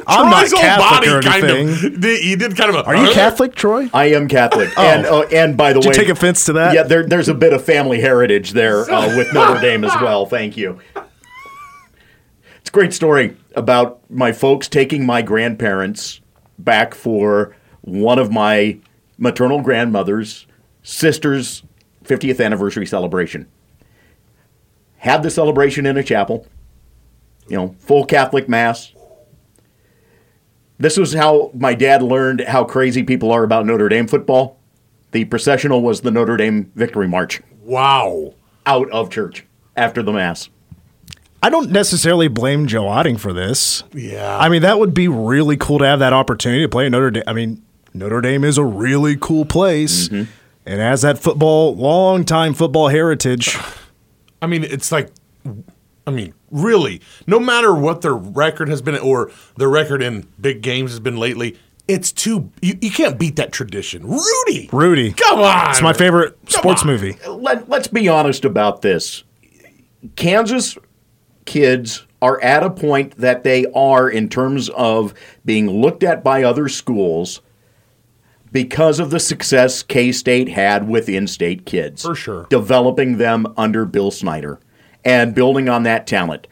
I'm 0.07 0.31
not 0.31 0.47
Troy's 0.49 0.53
whole 0.53 0.61
Catholic 0.61 1.11
or 1.11 1.21
kind 1.21 1.45
anything. 1.45 1.97
of. 1.97 2.03
He 2.03 2.35
did 2.37 2.57
kind 2.57 2.71
of 2.71 2.77
a. 2.77 2.85
Are 2.85 2.97
you 2.97 3.13
Catholic, 3.13 3.55
Troy? 3.55 3.89
I 3.93 4.07
am 4.07 4.27
Catholic, 4.29 4.77
and 4.79 5.07
uh, 5.07 5.23
and 5.33 5.57
by 5.57 5.73
the 5.73 5.81
Did 5.81 5.85
you 5.85 5.91
way, 5.91 5.97
take 5.97 6.09
offense 6.09 6.45
to 6.47 6.55
that? 6.55 6.75
Yeah, 6.75 6.83
there, 6.85 7.07
there's 7.07 7.29
a 7.29 7.35
bit 7.35 7.53
of 7.53 7.65
family 7.65 8.01
heritage 8.01 8.53
there 8.53 8.91
uh, 8.91 9.17
with 9.17 9.33
Notre 9.35 9.61
Dame 9.61 9.85
as 9.85 9.95
well. 10.01 10.25
Thank 10.27 10.57
you. 10.57 10.79
It's 12.57 12.71
a 12.71 12.73
great 12.73 12.93
story 12.95 13.37
about 13.55 14.01
my 14.11 14.33
folks 14.33 14.69
taking 14.69 15.05
my 15.05 15.21
grandparents 15.23 16.21
back 16.59 16.95
for 16.95 17.55
one 17.83 18.19
of 18.19 18.31
my 18.33 18.79
maternal 19.17 19.61
grandmother's 19.63 20.47
sister's 20.83 21.63
50th 22.05 22.45
anniversary 22.45 22.87
celebration. 22.87 23.47
Had 24.99 25.23
the 25.23 25.31
celebration 25.31 25.87
in 25.87 25.97
a 25.97 26.03
chapel, 26.03 26.47
you 27.49 27.57
know, 27.57 27.75
full 27.79 28.05
Catholic 28.05 28.49
mass. 28.49 28.93
This 30.79 30.97
was 30.97 31.13
how 31.15 31.51
my 31.55 31.75
dad 31.75 32.03
learned 32.03 32.41
how 32.43 32.65
crazy 32.65 33.03
people 33.03 33.33
are 33.33 33.43
about 33.45 33.67
Notre 33.67 33.89
Dame 33.89 34.07
football. 34.07 34.59
The 35.11 35.25
processional 35.25 35.83
was 35.83 36.01
the 36.03 36.11
Notre 36.11 36.37
Dame 36.37 36.71
Victory 36.75 37.09
March 37.09 37.41
Wow. 37.63 38.35
out 38.67 38.91
of 38.91 39.11
church 39.11 39.45
after 39.77 40.03
the 40.03 40.13
Mass. 40.13 40.49
I 41.43 41.51
don't 41.51 41.71
necessarily 41.71 42.29
blame 42.29 42.67
Joe 42.67 42.85
Otting 42.85 43.19
for 43.19 43.33
this. 43.33 43.85
Yeah. 43.93 44.37
I 44.39 44.49
mean, 44.49 44.63
that 44.63 44.79
would 44.79 44.93
be 44.93 45.09
really 45.09 45.57
cool 45.57 45.79
to 45.79 45.87
have 45.87 46.01
that 46.01 46.13
opportunity 46.13 46.63
to 46.63 46.69
play 46.69 46.87
at 46.87 46.93
Notre 46.93 47.11
Dame. 47.11 47.23
I 47.27 47.33
mean, 47.33 47.63
Notre 47.95 48.21
Dame 48.21 48.45
is 48.45 48.59
a 48.59 48.65
really 48.65 49.17
cool 49.17 49.45
place 49.45 50.09
mm-hmm. 50.09 50.31
and 50.67 50.81
has 50.81 51.03
that 51.03 51.19
football, 51.19 51.77
long 51.77 52.25
time 52.25 52.55
football 52.55 52.89
heritage. 52.89 53.57
I 54.43 54.47
mean, 54.47 54.65
it's 54.65 54.91
like, 54.91 55.11
I 56.07 56.11
mean, 56.11 56.35
really, 56.51 57.01
no 57.27 57.39
matter 57.39 57.75
what 57.75 58.01
their 58.01 58.15
record 58.15 58.69
has 58.69 58.83
been 58.83 58.97
or 58.97 59.31
their 59.57 59.69
record 59.69 60.03
in 60.03 60.27
big 60.41 60.61
games 60.63 60.91
has 60.91 61.01
been 61.01 61.17
lately, 61.17 61.57
it's 61.87 62.13
too, 62.13 62.51
you, 62.61 62.79
you 62.81 62.91
can't 62.91 63.19
beat 63.19 63.37
that 63.37 63.53
tradition. 63.53 64.07
Rudy! 64.07 64.69
Rudy. 64.73 65.13
Come 65.13 65.41
on! 65.41 65.71
It's 65.71 65.83
my 65.83 65.93
favorite 65.93 66.37
sports 66.51 66.83
on. 66.83 66.89
movie. 66.89 67.17
Let, 67.27 67.69
let's 67.69 67.89
be 67.89 68.09
honest 68.09 68.45
about 68.45 68.83
this. 68.83 69.25
Kansas 70.15 70.79
kids 71.49 72.07
are 72.21 72.41
at 72.43 72.63
a 72.63 72.71
point 72.71 73.17
that 73.17 73.43
they 73.43 73.65
are 73.75 74.09
in 74.09 74.29
terms 74.29 74.69
of 74.71 75.15
being 75.45 75.69
looked 75.69 76.05
at 76.05 76.23
by 76.23 76.43
other 76.43 76.69
schools 76.69 77.41
because 78.53 79.01
of 79.01 79.11
the 79.11 79.19
success 79.19 79.83
K 79.83 80.13
State 80.13 80.51
had 80.51 80.87
with 80.89 81.09
in 81.09 81.27
state 81.27 81.65
kids. 81.65 82.03
For 82.03 82.15
sure. 82.15 82.47
Developing 82.51 83.17
them 83.17 83.47
under 83.57 83.87
Bill 83.87 84.11
Snyder 84.11 84.61
and 85.05 85.35
building 85.35 85.69
on 85.69 85.85
that 85.85 86.07
talent. 86.07 86.47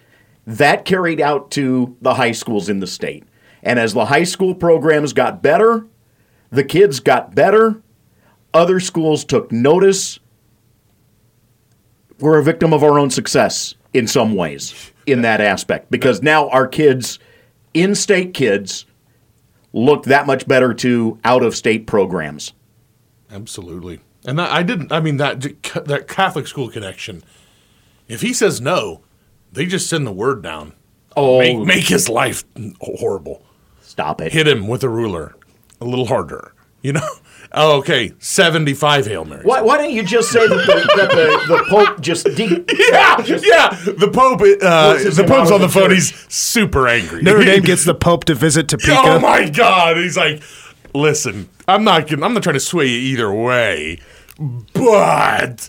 That 0.47 0.85
carried 0.87 1.21
out 1.21 1.51
to 1.53 1.97
the 2.01 2.15
high 2.15 2.33
schools 2.33 2.69
in 2.69 2.81
the 2.81 2.87
state. 2.87 3.25
And 3.63 3.79
as 3.79 3.93
the 3.93 4.07
high 4.07 4.25
school 4.25 4.55
programs 4.55 5.13
got 5.13 5.43
better, 5.43 5.87
the 6.51 6.65
kids 6.65 7.01
got 7.01 7.35
better, 7.35 7.83
other 8.55 8.81
schools 8.81 9.25
took 9.25 9.53
notice. 9.53 10.21
We're 12.19 12.39
a 12.39 12.45
victim 12.45 12.73
of 12.73 12.83
our 12.83 12.99
own 12.99 13.11
success 13.11 13.75
in 13.97 14.07
some 14.07 14.35
ways 14.35 14.93
in 15.07 15.23
that 15.23 15.41
aspect 15.41 15.91
because 15.91 16.23
now 16.23 16.49
our 16.51 16.67
kids, 16.67 17.19
in 17.75 17.95
state 17.95 18.35
kids, 18.35 18.85
look 19.73 20.05
that 20.05 20.27
much 20.27 20.47
better 20.49 20.75
to 20.75 21.19
out 21.25 21.43
of 21.43 21.55
state 21.57 21.87
programs. 21.87 22.53
Absolutely. 23.31 24.01
And 24.25 24.39
that, 24.39 24.51
I 24.51 24.63
didn't, 24.63 24.93
I 24.93 25.01
mean, 25.01 25.17
that, 25.19 25.41
that 25.87 26.09
Catholic 26.09 26.47
school 26.47 26.69
connection, 26.69 27.23
if 28.09 28.21
he 28.23 28.33
says 28.33 28.61
no, 28.61 29.03
they 29.53 29.67
just 29.67 29.89
send 29.89 30.07
the 30.07 30.13
word 30.13 30.43
down. 30.43 30.73
Oh, 31.17 31.39
Make, 31.39 31.59
make 31.67 31.85
his 31.85 32.09
life 32.09 32.45
horrible. 32.81 33.43
stop 33.81 34.21
it. 34.21 34.33
Hit 34.33 34.47
him 34.47 34.69
with 34.69 34.83
a 34.83 34.89
ruler 34.89 35.35
a 35.81 35.85
little 35.85 36.07
harder. 36.07 36.53
You 36.83 36.93
know? 36.95 37.09
Oh, 37.53 37.79
okay. 37.79 38.13
75 38.19 39.07
Hail 39.07 39.25
Marys. 39.25 39.45
Why, 39.45 39.61
why 39.63 39.79
don't 39.79 39.93
you 39.93 40.03
just 40.03 40.31
say 40.31 40.47
that 40.47 40.55
the, 40.55 40.93
that 40.97 41.11
the, 41.11 41.57
the 41.57 41.65
Pope 41.69 42.01
just. 42.01 42.25
De- 42.35 42.65
Yeah, 42.91 43.19
yeah. 43.27 43.69
The 43.85 44.11
Pope, 44.13 44.41
uh, 44.63 44.95
the 44.95 45.25
Pope's 45.27 45.51
on 45.51 45.61
the 45.61 45.67
the 45.67 45.73
phone. 45.73 45.91
He's 45.91 46.13
super 46.33 46.87
angry. 46.89 47.23
Notre 47.23 47.45
Dame 47.45 47.63
gets 47.63 47.85
the 47.85 47.95
Pope 47.95 48.25
to 48.25 48.35
visit 48.35 48.69
Topeka. 48.69 48.93
Oh 49.03 49.19
my 49.21 49.49
God! 49.49 49.97
He's 49.97 50.17
like, 50.17 50.43
listen, 50.95 51.49
I'm 51.69 51.85
not. 51.85 52.09
gonna- 52.09 52.25
I'm 52.27 52.35
not 52.35 52.43
trying 52.43 52.55
to 52.55 52.61
sway 52.61 52.87
you 52.87 52.99
either 52.99 53.33
way, 53.33 53.99
but 54.75 55.69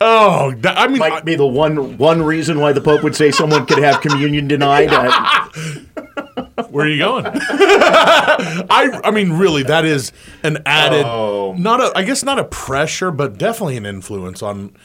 oh, 0.00 0.52
that, 0.58 0.78
I 0.78 0.86
mean, 0.88 0.98
might 0.98 1.24
be 1.24 1.34
the 1.34 1.46
one 1.46 1.96
one 1.98 2.22
reason 2.22 2.60
why 2.60 2.72
the 2.72 2.80
Pope 2.80 3.02
would 3.02 3.16
say 3.16 3.30
someone 3.30 3.66
could 3.66 3.78
have 3.78 4.00
communion 4.00 4.48
denied. 4.48 4.90
Where 6.70 6.86
are 6.86 6.88
you 6.88 6.98
going? 6.98 7.24
I, 7.34 9.00
I 9.04 9.10
mean, 9.10 9.32
really, 9.32 9.62
that 9.64 9.84
is 9.84 10.12
an 10.42 10.58
added, 10.66 11.04
Oh. 11.06 11.54
not 11.58 11.80
a, 11.80 11.92
I 11.96 12.02
guess 12.02 12.22
not 12.22 12.38
a 12.38 12.44
pressure, 12.44 13.10
but 13.10 13.38
definitely 13.38 13.76
an 13.76 13.86
influence 13.86 14.42
on, 14.42 14.76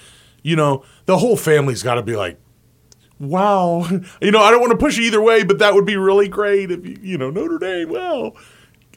you 0.44 0.56
know, 0.56 0.84
the 1.06 1.18
whole 1.18 1.36
family's 1.36 1.84
got 1.84 1.96
to 1.96 2.04
be 2.04 2.16
like. 2.16 2.40
Wow, 3.20 3.88
you 4.22 4.32
know 4.32 4.42
I 4.42 4.52
don't 4.52 4.60
want 4.60 4.72
to 4.72 4.78
push 4.78 5.00
either 5.00 5.22
way, 5.22 5.44
but 5.44 5.60
that 5.60 5.74
would 5.76 5.86
be 5.86 5.96
really 5.96 6.28
great 6.28 6.72
if 6.72 6.86
you, 6.86 6.98
you 7.02 7.18
know 7.18 7.30
Notre 7.30 7.58
Dame. 7.60 7.90
Well, 7.90 8.36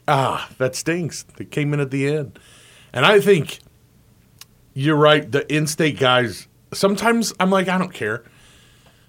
ah, 0.07 0.49
that 0.57 0.75
stinks. 0.75 1.23
They 1.37 1.45
came 1.45 1.73
in 1.73 1.79
at 1.79 1.91
the 1.91 2.07
end, 2.07 2.37
and 2.91 3.05
I 3.05 3.21
think 3.21 3.59
you're 4.77 4.95
right. 4.95 5.29
The 5.29 5.51
in-state 5.51 5.97
guys. 5.97 6.47
Sometimes 6.71 7.33
I'm 7.39 7.49
like, 7.49 7.67
I 7.67 7.79
don't 7.79 7.93
care, 7.93 8.23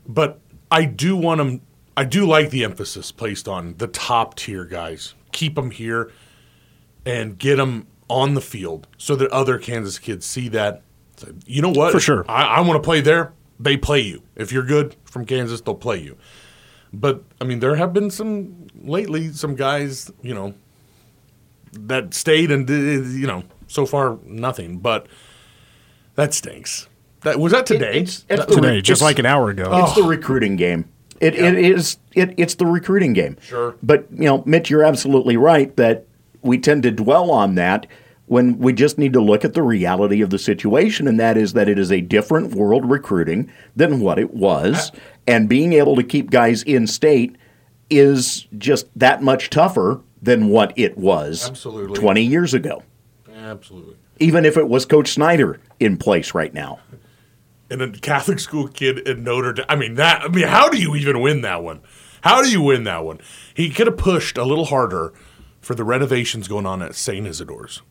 but 0.06 0.40
I 0.70 0.87
do 0.87 1.14
want 1.14 1.38
them. 1.38 1.60
I 1.94 2.04
do 2.04 2.26
like 2.26 2.48
the 2.48 2.64
emphasis 2.64 3.12
placed 3.12 3.46
on 3.46 3.75
the 3.76 3.87
top 3.87 4.37
tier 4.37 4.64
guys. 4.64 5.14
Keep 5.32 5.56
them 5.56 5.70
here 5.70 6.10
and 7.04 7.37
get 7.37 7.56
them 7.56 7.87
on 8.08 8.32
the 8.32 8.40
field 8.40 8.87
so 8.96 9.14
that 9.16 9.30
other 9.30 9.58
Kansas 9.58 9.98
kids 9.98 10.25
see 10.25 10.48
that. 10.48 10.82
You 11.44 11.60
know 11.60 11.70
what? 11.70 11.92
For 11.92 12.00
sure. 12.00 12.25
I, 12.28 12.44
I 12.44 12.60
want 12.60 12.82
to 12.82 12.87
play 12.87 13.02
there. 13.02 13.34
They 13.60 13.76
play 13.76 14.00
you. 14.00 14.22
If 14.37 14.52
you're 14.52 14.62
good 14.62 14.96
from 15.04 15.26
Kansas, 15.26 15.60
they'll 15.60 15.75
play 15.75 16.00
you. 16.00 16.16
But 16.94 17.25
I 17.42 17.44
mean, 17.44 17.60
there 17.60 17.76
have 17.76 17.92
been 17.92 18.10
some 18.10 18.68
lately, 18.80 19.32
some 19.32 19.54
guys, 19.54 20.10
you 20.22 20.32
know, 20.32 20.54
that 21.72 22.14
stayed 22.14 22.50
and 22.50 22.66
you 22.68 23.26
know, 23.26 23.42
so 23.66 23.84
far 23.84 24.18
nothing. 24.25 24.78
But 24.78 25.08
that 26.18 26.34
stinks. 26.34 26.88
That 27.20 27.38
was 27.38 27.52
that 27.52 27.64
today. 27.64 28.00
it's, 28.00 28.26
it's 28.28 28.44
Today, 28.46 28.76
re- 28.76 28.82
just 28.82 29.00
like 29.00 29.20
an 29.20 29.26
hour 29.26 29.50
ago. 29.50 29.70
It's 29.84 29.94
the 29.94 30.02
recruiting 30.02 30.56
game. 30.56 30.88
It, 31.20 31.37
it 31.37 31.54
is 31.56 31.98
it, 32.12 32.34
it's 32.37 32.56
the 32.56 32.66
recruiting 32.66 33.12
game. 33.12 33.37
Sure. 33.40 33.76
But 33.84 34.08
you 34.10 34.25
know, 34.25 34.42
Mitch, 34.44 34.68
you're 34.68 34.82
absolutely 34.82 35.37
right 35.37 35.75
that 35.76 36.06
we 36.42 36.58
tend 36.58 36.82
to 36.82 36.90
dwell 36.90 37.30
on 37.30 37.54
that 37.54 37.87
when 38.26 38.58
we 38.58 38.72
just 38.72 38.98
need 38.98 39.12
to 39.12 39.20
look 39.20 39.44
at 39.44 39.54
the 39.54 39.62
reality 39.62 40.20
of 40.20 40.30
the 40.30 40.40
situation, 40.40 41.06
and 41.06 41.20
that 41.20 41.37
is 41.37 41.52
that 41.52 41.68
it 41.68 41.78
is 41.78 41.92
a 41.92 42.00
different 42.00 42.52
world 42.52 42.90
recruiting 42.90 43.48
than 43.76 44.00
what 44.00 44.18
it 44.18 44.34
was, 44.34 44.90
uh, 44.90 44.98
and 45.28 45.48
being 45.48 45.72
able 45.72 45.94
to 45.94 46.02
keep 46.02 46.30
guys 46.30 46.64
in 46.64 46.88
state 46.88 47.37
is 47.90 48.48
just 48.58 48.88
that 48.96 49.22
much 49.22 49.50
tougher 49.50 50.00
than 50.20 50.48
what 50.48 50.72
it 50.76 50.98
was 50.98 51.48
Absolutely. 51.48 51.96
20 51.96 52.22
years 52.22 52.54
ago. 52.54 52.82
Absolutely. 53.37 53.94
Even 54.18 54.44
if 54.44 54.56
it 54.56 54.68
was 54.68 54.84
Coach 54.84 55.12
Snyder 55.12 55.60
in 55.78 55.96
place 55.96 56.34
right 56.34 56.52
now. 56.52 56.80
and 57.70 57.82
a 57.82 57.90
Catholic 57.92 58.40
school 58.40 58.66
kid 58.68 59.06
in 59.06 59.22
Notre 59.22 59.52
Dame. 59.52 59.66
I 59.68 59.76
mean 59.76 59.94
that. 59.94 60.22
I 60.22 60.28
mean, 60.28 60.46
how 60.48 60.68
do 60.68 60.78
you 60.78 60.94
even 60.96 61.20
win 61.20 61.42
that 61.42 61.62
one? 61.62 61.80
How 62.22 62.42
do 62.42 62.50
you 62.50 62.62
win 62.62 62.84
that 62.84 63.04
one? 63.04 63.20
He 63.54 63.70
could 63.70 63.87
have 63.87 63.96
pushed 63.96 64.38
a 64.38 64.44
little 64.44 64.64
harder 64.66 65.12
for 65.60 65.75
the 65.75 65.84
renovations 65.84 66.48
going 66.48 66.66
on 66.66 66.82
at 66.82 66.94
St. 66.94 67.26
Isidore's. 67.26 67.82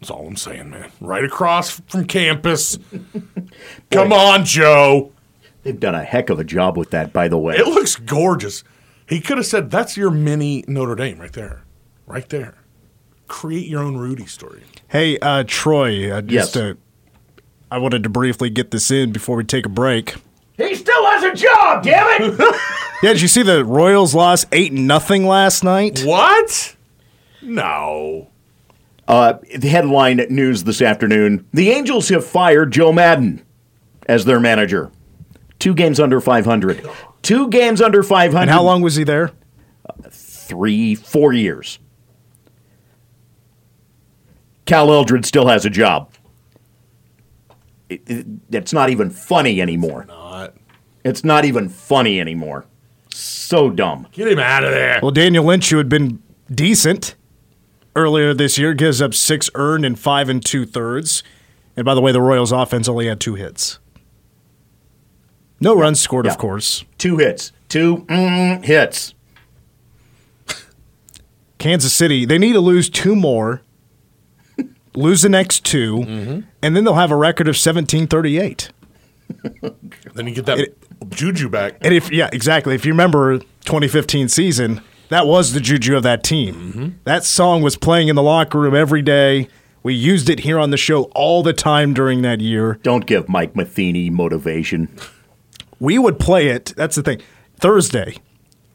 That's 0.00 0.10
all 0.10 0.26
I'm 0.26 0.36
saying, 0.36 0.70
man. 0.70 0.90
Right 1.00 1.24
across 1.24 1.80
from 1.88 2.06
campus. 2.06 2.78
Come 3.90 4.12
on, 4.12 4.44
Joe. 4.44 5.12
They've 5.62 5.78
done 5.78 5.94
a 5.94 6.02
heck 6.04 6.30
of 6.30 6.38
a 6.38 6.44
job 6.44 6.76
with 6.76 6.90
that, 6.90 7.12
by 7.12 7.28
the 7.28 7.38
way. 7.38 7.56
It 7.56 7.66
looks 7.66 7.96
gorgeous. 7.96 8.64
He 9.08 9.20
could 9.20 9.36
have 9.36 9.46
said, 9.46 9.70
"That's 9.70 9.96
your 9.96 10.10
mini 10.10 10.64
Notre 10.66 10.94
Dame 10.94 11.18
right 11.18 11.32
there, 11.32 11.62
right 12.06 12.28
there." 12.30 12.56
Create 13.30 13.68
your 13.68 13.80
own 13.82 13.96
Rudy 13.96 14.26
story. 14.26 14.62
Hey, 14.88 15.16
uh, 15.20 15.44
Troy, 15.46 16.10
uh, 16.12 16.20
just 16.20 16.56
Yes. 16.56 16.56
uh, 16.56 16.74
I 17.70 17.78
wanted 17.78 18.02
to 18.02 18.08
briefly 18.08 18.50
get 18.50 18.72
this 18.72 18.90
in 18.90 19.12
before 19.12 19.36
we 19.36 19.44
take 19.44 19.64
a 19.64 19.68
break. 19.70 20.16
He 20.58 20.74
still 20.74 21.06
has 21.06 21.22
a 21.22 21.32
job, 21.34 21.84
damn 21.84 22.22
it! 22.22 22.54
Yeah, 23.02 23.12
did 23.14 23.22
you 23.22 23.28
see 23.28 23.42
the 23.42 23.64
Royals 23.64 24.14
lost 24.14 24.46
eight 24.52 24.72
nothing 24.74 25.26
last 25.26 25.64
night? 25.64 26.02
What? 26.04 26.74
No. 27.40 28.28
uh, 29.08 29.34
the 29.56 29.68
headline 29.68 30.16
news 30.28 30.64
this 30.64 30.82
afternoon: 30.82 31.46
The 31.54 31.70
Angels 31.70 32.08
have 32.10 32.26
fired 32.26 32.72
Joe 32.72 32.92
Maddon 32.92 33.42
as 34.06 34.26
their 34.26 34.38
manager. 34.40 34.90
Two 35.60 35.72
games 35.72 35.98
under 36.00 36.20
500. 36.20 36.86
Two 37.22 37.48
games 37.48 37.80
under 37.80 38.02
500. 38.02 38.40
And 38.42 38.50
how 38.50 38.62
long 38.62 38.82
was 38.82 38.96
he 38.96 39.04
there? 39.04 39.30
Three, 40.10 40.94
four 40.94 41.32
years. 41.32 41.78
Cal 44.70 44.92
Eldred 44.92 45.26
still 45.26 45.48
has 45.48 45.64
a 45.66 45.70
job. 45.70 46.12
It, 47.88 48.02
it- 48.06 48.26
it's 48.52 48.72
not 48.72 48.88
even 48.88 49.10
funny 49.10 49.60
anymore. 49.60 50.04
Not. 50.06 50.54
It's 51.04 51.24
not 51.24 51.44
even 51.44 51.68
funny 51.68 52.20
anymore. 52.20 52.66
So 53.12 53.68
dumb. 53.70 54.06
Get 54.12 54.28
him 54.28 54.38
out 54.38 54.62
of 54.62 54.70
there. 54.70 55.00
Well, 55.02 55.10
Daniel 55.10 55.42
Lynch, 55.44 55.70
who 55.70 55.78
had 55.78 55.88
been 55.88 56.22
decent 56.54 57.16
earlier 57.96 58.32
this 58.32 58.58
year, 58.58 58.72
gives 58.72 59.02
up 59.02 59.12
six 59.12 59.50
earned 59.56 59.84
and 59.84 59.98
five 59.98 60.28
and 60.28 60.44
two 60.44 60.64
thirds. 60.64 61.24
And 61.76 61.84
by 61.84 61.96
the 61.96 62.00
way, 62.00 62.12
the 62.12 62.20
Royals' 62.22 62.52
offense 62.52 62.88
only 62.88 63.08
had 63.08 63.18
two 63.18 63.34
hits. 63.34 63.80
No 65.60 65.74
runs 65.74 65.98
scored, 65.98 66.26
Yeah. 66.26 66.30
of 66.32 66.38
course. 66.38 66.84
Two 66.96 67.16
hits. 67.16 67.50
Two 67.68 67.98
mm, 68.08 68.64
hits. 68.64 69.14
Kansas 71.58 71.92
City, 71.92 72.24
they 72.24 72.38
need 72.38 72.52
to 72.52 72.60
lose 72.60 72.88
two 72.88 73.16
more, 73.16 73.62
lose 74.94 75.22
the 75.22 75.28
next 75.28 75.64
2 75.66 75.96
Mm-hmm. 75.98 76.40
and 76.62 76.76
then 76.76 76.84
they'll 76.84 76.94
have 76.94 77.10
a 77.12 77.16
record 77.16 77.46
of 77.46 77.52
1738. 77.56 78.70
Then 80.14 80.26
you 80.26 80.34
get 80.34 80.46
that 80.46 80.68
juju 81.10 81.48
back. 81.48 81.76
And 81.82 81.94
if 81.94 82.10
yeah, 82.10 82.28
exactly. 82.32 82.74
If 82.74 82.84
you 82.84 82.92
remember 82.92 83.38
2015 83.38 84.28
season, 84.28 84.80
that 85.08 85.26
was 85.26 85.52
the 85.52 85.60
juju 85.60 85.96
of 85.96 86.02
that 86.02 86.22
team. 86.24 86.54
Mm-hmm. 86.54 86.88
That 87.04 87.24
song 87.24 87.62
was 87.62 87.76
playing 87.76 88.08
in 88.08 88.16
the 88.16 88.22
locker 88.22 88.58
room 88.58 88.74
every 88.74 89.02
day 89.02 89.48
We 89.82 89.94
used 89.94 90.28
it 90.28 90.40
here 90.40 90.58
on 90.58 90.70
the 90.70 90.76
show 90.76 91.04
all 91.14 91.42
the 91.42 91.52
time 91.54 91.94
during 91.94 92.22
that 92.22 92.40
year. 92.40 92.78
Don't 92.82 93.06
give 93.06 93.28
Mike 93.28 93.54
Matheny 93.56 94.10
motivation. 94.10 94.88
We 95.78 95.98
would 95.98 96.18
play 96.18 96.48
it. 96.48 96.74
That's 96.76 96.96
the 96.96 97.02
thing. 97.02 97.22
Thursday, 97.56 98.16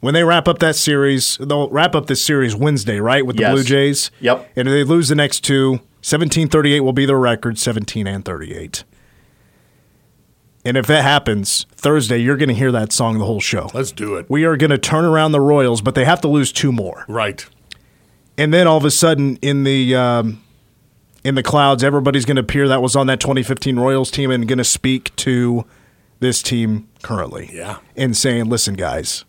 when 0.00 0.14
they 0.14 0.24
wrap 0.24 0.48
up 0.48 0.58
that 0.58 0.74
series, 0.74 1.36
they'll 1.38 1.68
wrap 1.68 1.94
up 1.94 2.06
this 2.06 2.24
series 2.24 2.56
Wednesday, 2.56 2.98
right, 2.98 3.24
with 3.24 3.36
the 3.36 3.42
Yes. 3.42 3.52
Blue 3.54 3.62
Jays. 3.64 4.10
Yep. 4.20 4.50
And 4.56 4.66
if 4.68 4.72
they 4.72 4.82
lose 4.84 5.08
the 5.08 5.14
next 5.14 5.40
two, 5.44 5.80
17-38 6.06 6.82
will 6.82 6.92
be 6.92 7.04
their 7.04 7.18
record, 7.18 7.58
17 7.58 8.06
and 8.06 8.24
38. 8.24 8.84
And 10.64 10.76
if 10.76 10.86
that 10.86 11.02
happens, 11.02 11.66
Thursday, 11.72 12.18
you're 12.18 12.36
going 12.36 12.48
to 12.48 12.54
hear 12.54 12.70
that 12.70 12.92
song 12.92 13.18
the 13.18 13.24
whole 13.24 13.40
show. 13.40 13.72
Let's 13.74 13.90
do 13.90 14.14
it. 14.14 14.30
We 14.30 14.44
are 14.44 14.56
going 14.56 14.70
to 14.70 14.78
turn 14.78 15.04
around 15.04 15.32
the 15.32 15.40
Royals, 15.40 15.80
but 15.80 15.96
they 15.96 16.04
have 16.04 16.20
to 16.20 16.28
lose 16.28 16.52
two 16.52 16.70
more. 16.70 17.04
Right. 17.08 17.44
And 18.38 18.54
then 18.54 18.68
all 18.68 18.76
of 18.76 18.84
a 18.84 18.90
sudden, 18.92 19.34
in 19.42 19.64
the 19.64 19.96
um, 19.96 20.44
in 21.24 21.34
the 21.34 21.42
clouds, 21.42 21.82
everybody's 21.82 22.24
going 22.24 22.36
to 22.36 22.42
appear 22.42 22.68
that 22.68 22.80
was 22.80 22.94
on 22.94 23.08
that 23.08 23.18
2015 23.18 23.76
Royals 23.76 24.12
team 24.12 24.30
and 24.30 24.46
going 24.46 24.58
to 24.58 24.64
speak 24.64 25.14
to 25.16 25.64
this 26.20 26.40
team 26.40 26.88
currently. 27.02 27.50
Yeah. 27.52 27.78
And 27.96 28.16
saying, 28.16 28.44
"Listen, 28.44 28.74
guys, 28.74 29.24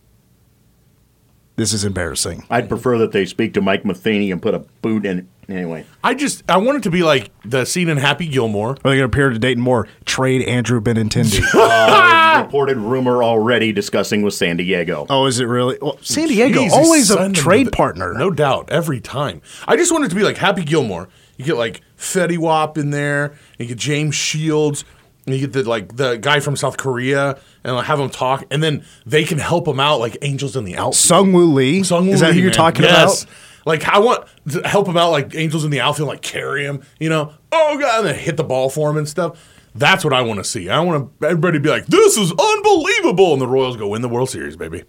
this 1.57 1.73
is 1.73 1.83
embarrassing." 1.83 2.45
I'd 2.49 2.69
prefer 2.69 2.97
that 2.99 3.11
they 3.11 3.25
speak 3.25 3.53
to 3.55 3.61
Mike 3.61 3.83
Matheny 3.83 4.31
and 4.31 4.41
put 4.41 4.53
a 4.53 4.59
boot 4.81 5.05
in. 5.05 5.27
Anyway, 5.49 5.85
I 6.03 6.13
just 6.13 6.43
I 6.49 6.57
want 6.57 6.77
it 6.77 6.83
to 6.83 6.91
be 6.91 7.03
like 7.03 7.31
the 7.45 7.63
scene 7.65 7.87
in 7.89 7.97
Happy 7.97 8.27
Gilmore. 8.27 8.71
Are 8.71 8.75
they 8.75 8.97
going 8.97 8.99
to 8.99 9.03
appear 9.05 9.29
to 9.29 9.39
Dayton 9.39 9.63
Moore? 9.63 9.87
Trade 10.05 10.41
Andrew 10.47 10.79
Benintendi. 10.81 11.41
Uh, 12.37 12.43
reported 12.43 12.77
rumor 12.77 13.23
already 13.23 13.71
discussing 13.71 14.21
with 14.21 14.33
San 14.33 14.57
Diego. 14.57 15.07
oh, 15.09 15.25
is 15.25 15.39
it 15.39 15.45
really? 15.45 15.77
Well, 15.81 15.97
San 16.01 16.27
Diego 16.27 16.59
Jeez, 16.61 16.71
always 16.71 17.09
a 17.09 17.13
send 17.13 17.25
them 17.25 17.33
to 17.33 17.41
trade 17.41 17.67
the- 17.67 17.71
partner. 17.71 18.13
No 18.13 18.29
doubt, 18.29 18.69
every 18.69 18.99
time. 18.99 19.41
I 19.67 19.75
just 19.75 19.91
want 19.91 20.03
it 20.05 20.09
to 20.09 20.15
be 20.15 20.21
like 20.23 20.37
Happy 20.37 20.63
Gilmore. 20.63 21.09
You 21.37 21.45
get 21.45 21.55
like 21.57 21.81
Fetty 21.97 22.37
Wap 22.37 22.77
in 22.77 22.91
there, 22.91 23.25
and 23.27 23.35
you 23.59 23.67
get 23.67 23.77
James 23.77 24.13
Shields, 24.13 24.83
and 25.27 25.35
you 25.35 25.41
get 25.47 25.53
the 25.53 25.69
like 25.69 25.95
the 25.95 26.15
guy 26.17 26.39
from 26.39 26.55
South 26.55 26.77
Korea, 26.77 27.37
and 27.63 27.75
like, 27.75 27.85
have 27.85 27.99
him 27.99 28.09
talk, 28.09 28.45
and 28.49 28.63
then 28.63 28.83
they 29.05 29.23
can 29.23 29.37
help 29.37 29.67
him 29.67 29.79
out 29.79 29.99
like 29.99 30.17
angels 30.23 30.55
in 30.55 30.63
the 30.63 30.75
outfield. 30.77 30.95
Sung 30.95 31.33
Woo 31.33 31.53
Lee. 31.53 31.83
Sung 31.83 32.07
is 32.07 32.21
that 32.21 32.33
who 32.33 32.39
you're 32.39 32.47
man. 32.49 32.53
talking 32.55 32.83
Yes. 32.83 33.23
about? 33.23 33.33
Like 33.65 33.83
I 33.87 33.99
want 33.99 34.25
to 34.49 34.61
help 34.65 34.87
him 34.87 34.95
out, 34.97 35.11
like 35.11 35.35
angels 35.35 35.65
in 35.65 35.71
the 35.71 35.81
outfield, 35.81 36.07
like 36.07 36.21
carry 36.21 36.63
him, 36.63 36.81
you 36.99 37.09
know. 37.09 37.33
Oh 37.51 37.77
god, 37.77 37.99
and 37.99 38.07
then 38.07 38.15
hit 38.15 38.37
the 38.37 38.43
ball 38.45 38.69
for 38.69 38.89
him 38.89 38.97
and 38.97 39.07
stuff. 39.07 39.37
That's 39.75 40.03
what 40.03 40.13
I 40.13 40.21
want 40.21 40.39
to 40.39 40.43
see. 40.45 40.69
I 40.69 40.79
want 40.79 41.11
everybody 41.21 41.57
to 41.57 41.61
be 41.61 41.69
like, 41.69 41.85
"This 41.85 42.17
is 42.17 42.31
unbelievable," 42.31 43.33
and 43.33 43.41
the 43.41 43.47
Royals 43.47 43.75
go 43.77 43.89
win 43.89 44.01
the 44.01 44.09
World 44.09 44.29
Series, 44.29 44.55
baby. 44.55 44.83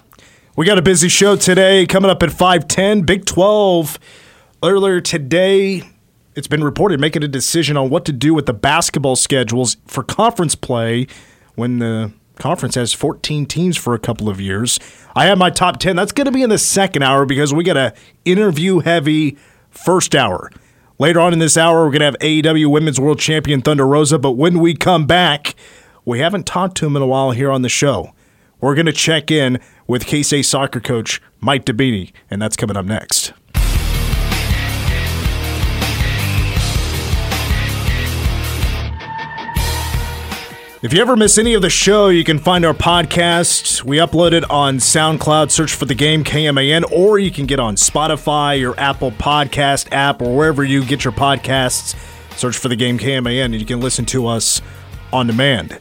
We 0.56 0.64
got 0.64 0.78
a 0.78 0.82
busy 0.82 1.08
show 1.08 1.34
today 1.36 1.86
coming 1.86 2.10
up 2.10 2.22
at 2.22 2.30
510. 2.30 3.02
Big 3.02 3.24
12. 3.26 3.98
Earlier 4.62 5.00
today, 5.00 5.82
it's 6.38 6.46
been 6.46 6.62
reported 6.62 7.00
making 7.00 7.24
a 7.24 7.28
decision 7.28 7.76
on 7.76 7.90
what 7.90 8.04
to 8.04 8.12
do 8.12 8.32
with 8.32 8.46
the 8.46 8.54
basketball 8.54 9.16
schedules 9.16 9.76
for 9.88 10.04
conference 10.04 10.54
play 10.54 11.08
when 11.56 11.80
the 11.80 12.12
conference 12.36 12.76
has 12.76 12.92
14 12.92 13.44
teams 13.44 13.76
for 13.76 13.92
a 13.92 13.98
couple 13.98 14.28
of 14.28 14.40
years. 14.40 14.78
I 15.16 15.26
have 15.26 15.36
my 15.36 15.50
top 15.50 15.78
10. 15.78 15.96
That's 15.96 16.12
going 16.12 16.26
to 16.26 16.30
be 16.30 16.44
in 16.44 16.48
the 16.48 16.56
second 16.56 17.02
hour 17.02 17.26
because 17.26 17.52
we 17.52 17.64
got 17.64 17.76
a 17.76 17.92
interview 18.24 18.78
heavy 18.78 19.36
first 19.68 20.14
hour. 20.14 20.52
Later 21.00 21.18
on 21.18 21.32
in 21.32 21.40
this 21.40 21.56
hour, 21.56 21.84
we're 21.84 21.90
going 21.90 22.00
to 22.00 22.04
have 22.06 22.18
AEW 22.18 22.70
Women's 22.70 23.00
World 23.00 23.18
Champion 23.18 23.60
Thunder 23.60 23.86
Rosa. 23.86 24.16
But 24.16 24.32
when 24.32 24.60
we 24.60 24.74
come 24.74 25.06
back, 25.06 25.56
we 26.04 26.20
haven't 26.20 26.46
talked 26.46 26.76
to 26.76 26.86
him 26.86 26.94
in 26.94 27.02
a 27.02 27.06
while 27.06 27.32
here 27.32 27.50
on 27.50 27.62
the 27.62 27.68
show. 27.68 28.12
We're 28.60 28.76
going 28.76 28.86
to 28.86 28.92
check 28.92 29.32
in 29.32 29.58
with 29.88 30.06
K-State 30.06 30.42
soccer 30.42 30.78
coach 30.78 31.20
Mike 31.40 31.64
Dibbini, 31.64 32.12
and 32.30 32.40
that's 32.40 32.56
coming 32.56 32.76
up 32.76 32.86
next. 32.86 33.32
If 40.80 40.92
you 40.92 41.00
ever 41.00 41.16
miss 41.16 41.38
any 41.38 41.54
of 41.54 41.62
the 41.62 41.70
show, 41.70 42.06
you 42.06 42.22
can 42.22 42.38
find 42.38 42.64
our 42.64 42.72
podcast. 42.72 43.82
We 43.82 43.96
upload 43.96 44.30
it 44.30 44.48
on 44.48 44.76
SoundCloud. 44.76 45.50
Search 45.50 45.74
for 45.74 45.86
the 45.86 45.94
game 45.96 46.22
KMAN, 46.22 46.92
or 46.92 47.18
you 47.18 47.32
can 47.32 47.46
get 47.46 47.58
on 47.58 47.74
Spotify, 47.74 48.60
your 48.60 48.78
Apple 48.78 49.10
Podcast 49.10 49.88
app, 49.90 50.22
or 50.22 50.36
wherever 50.36 50.62
you 50.62 50.84
get 50.84 51.02
your 51.02 51.12
podcasts. 51.12 51.96
Search 52.38 52.56
for 52.56 52.68
the 52.68 52.76
game 52.76 52.96
KMAN, 52.96 53.46
and 53.46 53.56
you 53.56 53.66
can 53.66 53.80
listen 53.80 54.04
to 54.06 54.28
us 54.28 54.62
on 55.12 55.26
demand. 55.26 55.80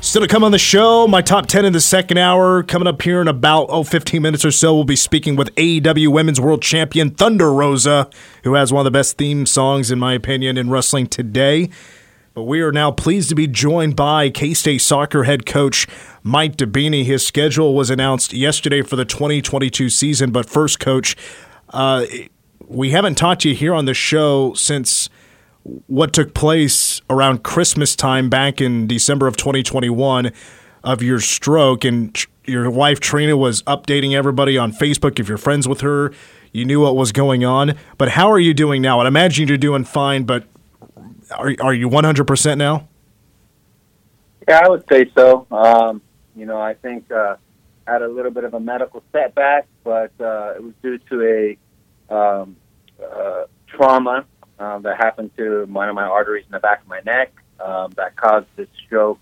Still 0.00 0.22
to 0.22 0.28
come 0.28 0.44
on 0.44 0.50
the 0.50 0.58
show, 0.58 1.06
my 1.06 1.20
top 1.20 1.44
10 1.46 1.66
in 1.66 1.74
the 1.74 1.80
second 1.80 2.16
hour. 2.16 2.62
Coming 2.62 2.88
up 2.88 3.02
here 3.02 3.20
in 3.20 3.28
about, 3.28 3.66
oh, 3.68 3.84
15 3.84 4.22
minutes 4.22 4.46
or 4.46 4.50
so, 4.50 4.74
we'll 4.74 4.84
be 4.84 4.96
speaking 4.96 5.36
with 5.36 5.54
AEW 5.56 6.08
Women's 6.08 6.40
World 6.40 6.62
Champion 6.62 7.10
Thunder 7.10 7.52
Rosa, 7.52 8.08
who 8.44 8.54
has 8.54 8.72
one 8.72 8.80
of 8.80 8.90
the 8.90 8.98
best 8.98 9.18
theme 9.18 9.44
songs, 9.44 9.90
in 9.90 9.98
my 9.98 10.14
opinion, 10.14 10.56
in 10.56 10.70
wrestling 10.70 11.06
today. 11.06 11.68
But 12.34 12.44
we 12.44 12.62
are 12.62 12.72
now 12.72 12.90
pleased 12.90 13.28
to 13.28 13.34
be 13.34 13.46
joined 13.46 13.94
by 13.94 14.30
K 14.30 14.54
State 14.54 14.78
soccer 14.78 15.24
head 15.24 15.44
coach 15.44 15.86
Mike 16.22 16.56
Dibbini. 16.56 17.04
His 17.04 17.26
schedule 17.26 17.74
was 17.74 17.90
announced 17.90 18.32
yesterday 18.32 18.80
for 18.80 18.96
the 18.96 19.04
2022 19.04 19.90
season. 19.90 20.30
But 20.30 20.48
first, 20.48 20.80
coach, 20.80 21.14
uh, 21.70 22.06
we 22.66 22.90
haven't 22.90 23.16
talked 23.16 23.42
to 23.42 23.50
you 23.50 23.54
here 23.54 23.74
on 23.74 23.84
the 23.84 23.92
show 23.92 24.54
since 24.54 25.10
what 25.86 26.14
took 26.14 26.32
place 26.32 27.02
around 27.10 27.44
Christmas 27.44 27.94
time 27.94 28.30
back 28.30 28.62
in 28.62 28.86
December 28.86 29.26
of 29.26 29.36
2021 29.36 30.32
of 30.82 31.02
your 31.02 31.20
stroke. 31.20 31.84
And 31.84 32.16
your 32.46 32.70
wife, 32.70 32.98
Trina, 32.98 33.36
was 33.36 33.62
updating 33.64 34.14
everybody 34.14 34.56
on 34.56 34.72
Facebook. 34.72 35.20
If 35.20 35.28
you're 35.28 35.36
friends 35.36 35.68
with 35.68 35.82
her, 35.82 36.12
you 36.50 36.64
knew 36.64 36.80
what 36.80 36.96
was 36.96 37.12
going 37.12 37.44
on. 37.44 37.74
But 37.98 38.10
how 38.10 38.32
are 38.32 38.40
you 38.40 38.54
doing 38.54 38.80
now? 38.80 39.00
I 39.00 39.06
imagine 39.06 39.48
you're 39.48 39.58
doing 39.58 39.84
fine, 39.84 40.24
but 40.24 40.44
are, 41.32 41.54
are 41.60 41.74
you 41.74 41.88
100% 41.88 42.58
now? 42.58 42.88
Yeah, 44.48 44.60
I 44.64 44.68
would 44.68 44.84
say 44.90 45.10
so. 45.16 45.46
Um, 45.50 46.02
you 46.34 46.46
know, 46.46 46.60
I 46.60 46.74
think 46.74 47.10
uh, 47.12 47.36
had 47.86 48.02
a 48.02 48.08
little 48.08 48.30
bit 48.30 48.44
of 48.44 48.54
a 48.54 48.60
medical 48.60 49.02
setback, 49.12 49.66
but 49.84 50.12
uh, 50.20 50.54
it 50.56 50.62
was 50.62 50.74
due 50.82 50.98
to 50.98 51.56
a 52.10 52.14
um, 52.14 52.56
uh, 53.02 53.44
trauma 53.68 54.24
um, 54.58 54.82
that 54.82 54.96
happened 54.96 55.30
to 55.36 55.64
one 55.66 55.88
of 55.88 55.94
my 55.94 56.04
arteries 56.04 56.44
in 56.46 56.52
the 56.52 56.60
back 56.60 56.82
of 56.82 56.88
my 56.88 57.00
neck 57.04 57.32
um, 57.60 57.92
that 57.96 58.16
caused 58.16 58.46
this 58.56 58.68
stroke. 58.84 59.20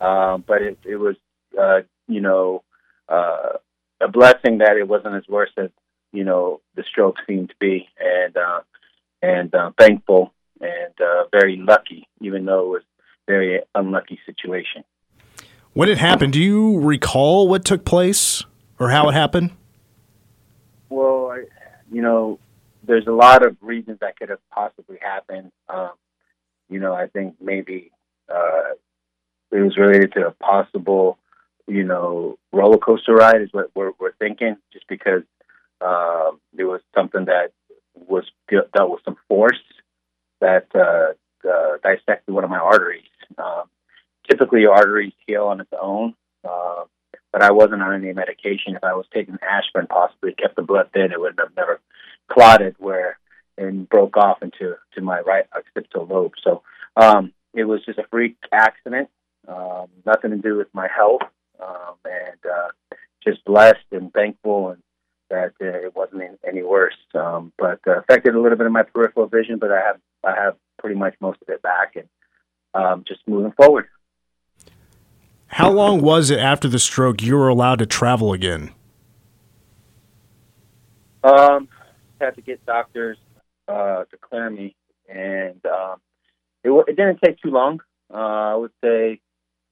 Um, 0.00 0.44
but 0.46 0.62
it, 0.62 0.78
it 0.84 0.96
was, 0.96 1.16
uh, 1.58 1.80
you 2.08 2.20
know, 2.20 2.62
uh, 3.08 3.54
a 4.00 4.08
blessing 4.08 4.58
that 4.58 4.76
it 4.76 4.86
wasn't 4.86 5.14
as 5.14 5.26
worse 5.28 5.50
as 5.56 5.70
you 6.12 6.24
know 6.24 6.60
the 6.74 6.84
stroke 6.84 7.16
seemed 7.26 7.48
to 7.48 7.54
be, 7.58 7.88
and 7.98 8.36
uh, 8.36 8.60
and 9.22 9.54
uh, 9.54 9.70
thankful 9.78 10.32
and 10.62 10.94
uh, 11.00 11.24
very 11.32 11.56
lucky, 11.56 12.08
even 12.20 12.44
though 12.44 12.66
it 12.66 12.68
was 12.68 12.82
a 13.28 13.30
very 13.30 13.60
unlucky 13.74 14.18
situation. 14.24 14.84
When 15.74 15.88
it 15.88 15.98
happened, 15.98 16.34
do 16.34 16.40
you 16.40 16.78
recall 16.78 17.48
what 17.48 17.64
took 17.64 17.84
place 17.84 18.44
or 18.78 18.90
how 18.90 19.08
it 19.08 19.12
happened? 19.12 19.50
Well, 20.88 21.30
I, 21.32 21.44
you 21.90 22.02
know, 22.02 22.38
there's 22.84 23.06
a 23.06 23.12
lot 23.12 23.44
of 23.44 23.56
reasons 23.60 23.98
that 24.00 24.16
could 24.16 24.28
have 24.28 24.40
possibly 24.50 24.98
happened. 25.00 25.50
Um, 25.68 25.92
you 26.68 26.78
know, 26.78 26.94
I 26.94 27.06
think 27.06 27.36
maybe 27.40 27.90
uh, 28.28 28.74
it 29.50 29.60
was 29.60 29.76
related 29.76 30.12
to 30.12 30.26
a 30.26 30.30
possible, 30.30 31.18
you 31.66 31.84
know, 31.84 32.38
roller 32.52 32.78
coaster 32.78 33.14
ride 33.14 33.40
is 33.42 33.52
what 33.52 33.70
we're, 33.74 33.92
we're 33.98 34.14
thinking, 34.18 34.56
just 34.72 34.86
because 34.88 35.22
uh, 35.80 36.30
there 36.52 36.66
was 36.66 36.80
something 36.94 37.24
that 37.26 37.52
was 37.94 38.24
dealt 38.50 38.90
with 38.90 39.00
some 39.04 39.16
force 39.28 39.60
that 40.42 40.66
uh, 40.74 41.48
uh, 41.48 41.76
dissected 41.82 42.34
one 42.34 42.44
of 42.44 42.50
my 42.50 42.58
arteries. 42.58 43.04
Um, 43.38 43.64
typically, 44.28 44.66
arteries 44.66 45.14
heal 45.26 45.44
on 45.44 45.60
its 45.60 45.70
own, 45.80 46.14
uh, 46.44 46.84
but 47.32 47.42
I 47.42 47.52
wasn't 47.52 47.82
on 47.82 47.94
any 47.94 48.12
medication. 48.12 48.76
If 48.76 48.84
I 48.84 48.94
was 48.94 49.06
taking 49.14 49.38
aspirin, 49.40 49.86
possibly 49.86 50.34
kept 50.34 50.56
the 50.56 50.62
blood 50.62 50.90
thin, 50.92 51.12
it 51.12 51.20
would 51.20 51.38
have 51.38 51.56
never 51.56 51.80
clotted 52.30 52.74
where 52.78 53.18
and 53.56 53.88
broke 53.88 54.16
off 54.16 54.42
into 54.42 54.76
to 54.94 55.00
my 55.00 55.20
right 55.20 55.44
occipital 55.56 56.06
lobe. 56.06 56.32
So 56.42 56.62
um, 56.96 57.32
it 57.54 57.64
was 57.64 57.84
just 57.84 57.98
a 57.98 58.06
freak 58.10 58.36
accident, 58.50 59.08
um, 59.48 59.86
nothing 60.04 60.30
to 60.30 60.36
do 60.38 60.56
with 60.56 60.68
my 60.72 60.88
health, 60.94 61.22
um, 61.62 61.94
and 62.04 62.38
uh, 62.50 62.96
just 63.24 63.44
blessed 63.44 63.86
and 63.92 64.12
thankful 64.12 64.70
and 64.70 64.82
that 65.30 65.52
uh, 65.62 65.86
it 65.86 65.96
wasn't 65.96 66.22
any- 66.22 66.38
any 66.46 66.62
worse. 66.62 66.96
Um, 67.14 67.52
but 67.58 67.80
uh, 67.86 68.00
affected 68.00 68.34
a 68.34 68.40
little 68.40 68.58
bit 68.58 68.66
of 68.66 68.72
my 68.72 68.82
peripheral 68.82 69.26
vision, 69.26 69.58
but 69.58 69.70
I 69.70 69.80
have 69.80 70.00
I 70.24 70.34
have 70.34 70.56
pretty 70.78 70.96
much 70.96 71.14
most 71.20 71.38
of 71.42 71.48
it 71.48 71.62
back 71.62 71.96
and 71.96 72.08
um, 72.74 73.04
just 73.06 73.20
moving 73.26 73.52
forward. 73.52 73.86
How 75.46 75.70
long 75.70 76.00
was 76.00 76.30
it 76.30 76.38
after 76.38 76.66
the 76.66 76.78
stroke 76.78 77.22
you 77.22 77.36
were 77.36 77.48
allowed 77.48 77.78
to 77.80 77.86
travel 77.86 78.32
again? 78.32 78.72
Um, 81.22 81.68
had 82.20 82.34
to 82.36 82.40
get 82.40 82.64
doctors 82.64 83.18
uh, 83.68 84.04
to 84.04 84.16
clear 84.20 84.48
me, 84.48 84.74
and 85.08 85.64
um, 85.66 86.00
it, 86.64 86.70
it 86.88 86.96
didn't 86.96 87.20
take 87.22 87.40
too 87.40 87.50
long. 87.50 87.80
Uh, 88.12 88.16
I 88.16 88.54
would 88.54 88.72
say 88.82 89.20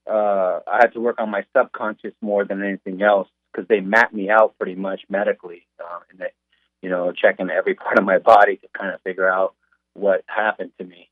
uh, 0.09 0.61
I 0.67 0.79
had 0.81 0.93
to 0.95 1.01
work 1.01 1.17
on 1.19 1.31
my 1.31 1.45
subconscious 1.57 2.13
more 2.21 2.45
than 2.45 2.63
anything 2.63 3.03
else 3.03 3.29
because 3.53 3.67
they 3.69 3.81
mapped 3.81 4.15
me 4.15 4.31
out 4.31 4.55
pretty 4.59 4.75
much 4.75 5.01
medically, 5.09 5.67
uh, 5.83 6.01
and 6.11 6.21
they, 6.21 6.31
you 6.83 6.91
know, 6.91 7.13
checking 7.13 7.51
every 7.51 7.75
part 7.75 7.99
of 7.99 8.05
my 8.05 8.19
body 8.19 8.57
to 8.57 8.69
kind 8.77 8.95
of 8.95 9.01
figure 9.03 9.31
out 9.31 9.55
what 9.95 10.25
happened 10.27 10.73
to 10.79 10.85
me. 10.85 11.11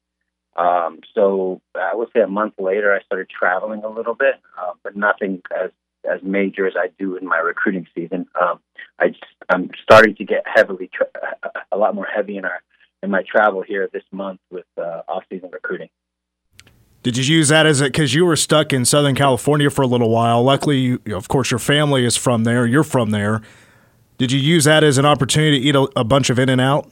Um, 0.57 1.01
so 1.15 1.61
I 1.75 1.95
would 1.95 2.09
say 2.15 2.21
a 2.21 2.27
month 2.27 2.55
later, 2.59 2.93
I 2.93 3.03
started 3.05 3.29
traveling 3.31 3.85
a 3.85 3.89
little 3.89 4.15
bit, 4.15 4.35
uh, 4.61 4.73
but 4.83 4.97
nothing 4.97 5.43
as 5.57 5.71
as 6.09 6.23
major 6.23 6.67
as 6.67 6.75
I 6.77 6.89
do 6.99 7.17
in 7.17 7.27
my 7.27 7.39
recruiting 7.39 7.87
season. 7.95 8.27
Um, 8.41 8.61
I 8.99 9.09
just, 9.09 9.25
I'm 9.49 9.71
starting 9.83 10.15
to 10.17 10.25
get 10.25 10.45
heavily 10.47 10.89
tra- 10.93 11.09
a 11.71 11.77
lot 11.77 11.95
more 11.95 12.07
heavy 12.07 12.37
in 12.37 12.45
our 12.45 12.63
in 13.03 13.11
my 13.11 13.23
travel 13.23 13.63
here 13.63 13.89
this 13.93 14.03
month 14.11 14.41
with 14.51 14.67
uh, 14.77 15.03
off 15.09 15.25
season 15.31 15.51
recruiting. 15.53 15.89
Did 17.05 17.17
you 17.17 17.37
use 17.37 17.49
that 17.49 17.65
as 17.65 17.81
it 17.81 17.93
because 17.93 18.13
you 18.13 18.25
were 18.25 18.37
stuck 18.37 18.73
in 18.73 18.85
Southern 18.85 19.15
California 19.15 19.71
for 19.71 19.83
a 19.83 19.87
little 19.87 20.11
while? 20.11 20.43
Luckily, 20.43 20.79
you, 20.79 21.01
of 21.13 21.29
course, 21.29 21.51
your 21.51 21.61
family 21.61 22.05
is 22.05 22.17
from 22.17 22.45
there. 22.45 22.67
You're 22.67 22.85
from 22.85 23.11
there. 23.11 23.41
Did 24.19 24.33
you 24.33 24.41
use 24.41 24.65
that 24.65 24.83
as 24.83 24.99
an 24.99 25.07
opportunity 25.07 25.61
to 25.61 25.65
eat 25.65 25.77
a, 25.77 26.01
a 26.01 26.05
bunch 26.05 26.29
of 26.29 26.41
In 26.41 26.49
and 26.49 26.61
Out? 26.61 26.91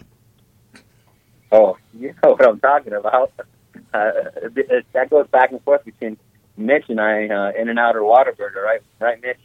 Oh, 1.52 1.76
you 1.98 2.14
know 2.22 2.32
what 2.32 2.46
I'm 2.46 2.60
talking 2.60 2.92
about. 2.92 3.32
Uh, 3.92 4.12
that 4.92 5.08
goes 5.10 5.26
back 5.28 5.52
and 5.52 5.62
forth 5.62 5.84
between 5.84 6.16
Mitch 6.56 6.84
and 6.88 7.00
I, 7.00 7.28
uh, 7.28 7.52
In 7.58 7.68
and 7.68 7.78
Out 7.78 7.96
or 7.96 8.00
Whataburger, 8.00 8.62
right? 8.62 8.80
Right, 9.00 9.20
Mitch. 9.22 9.38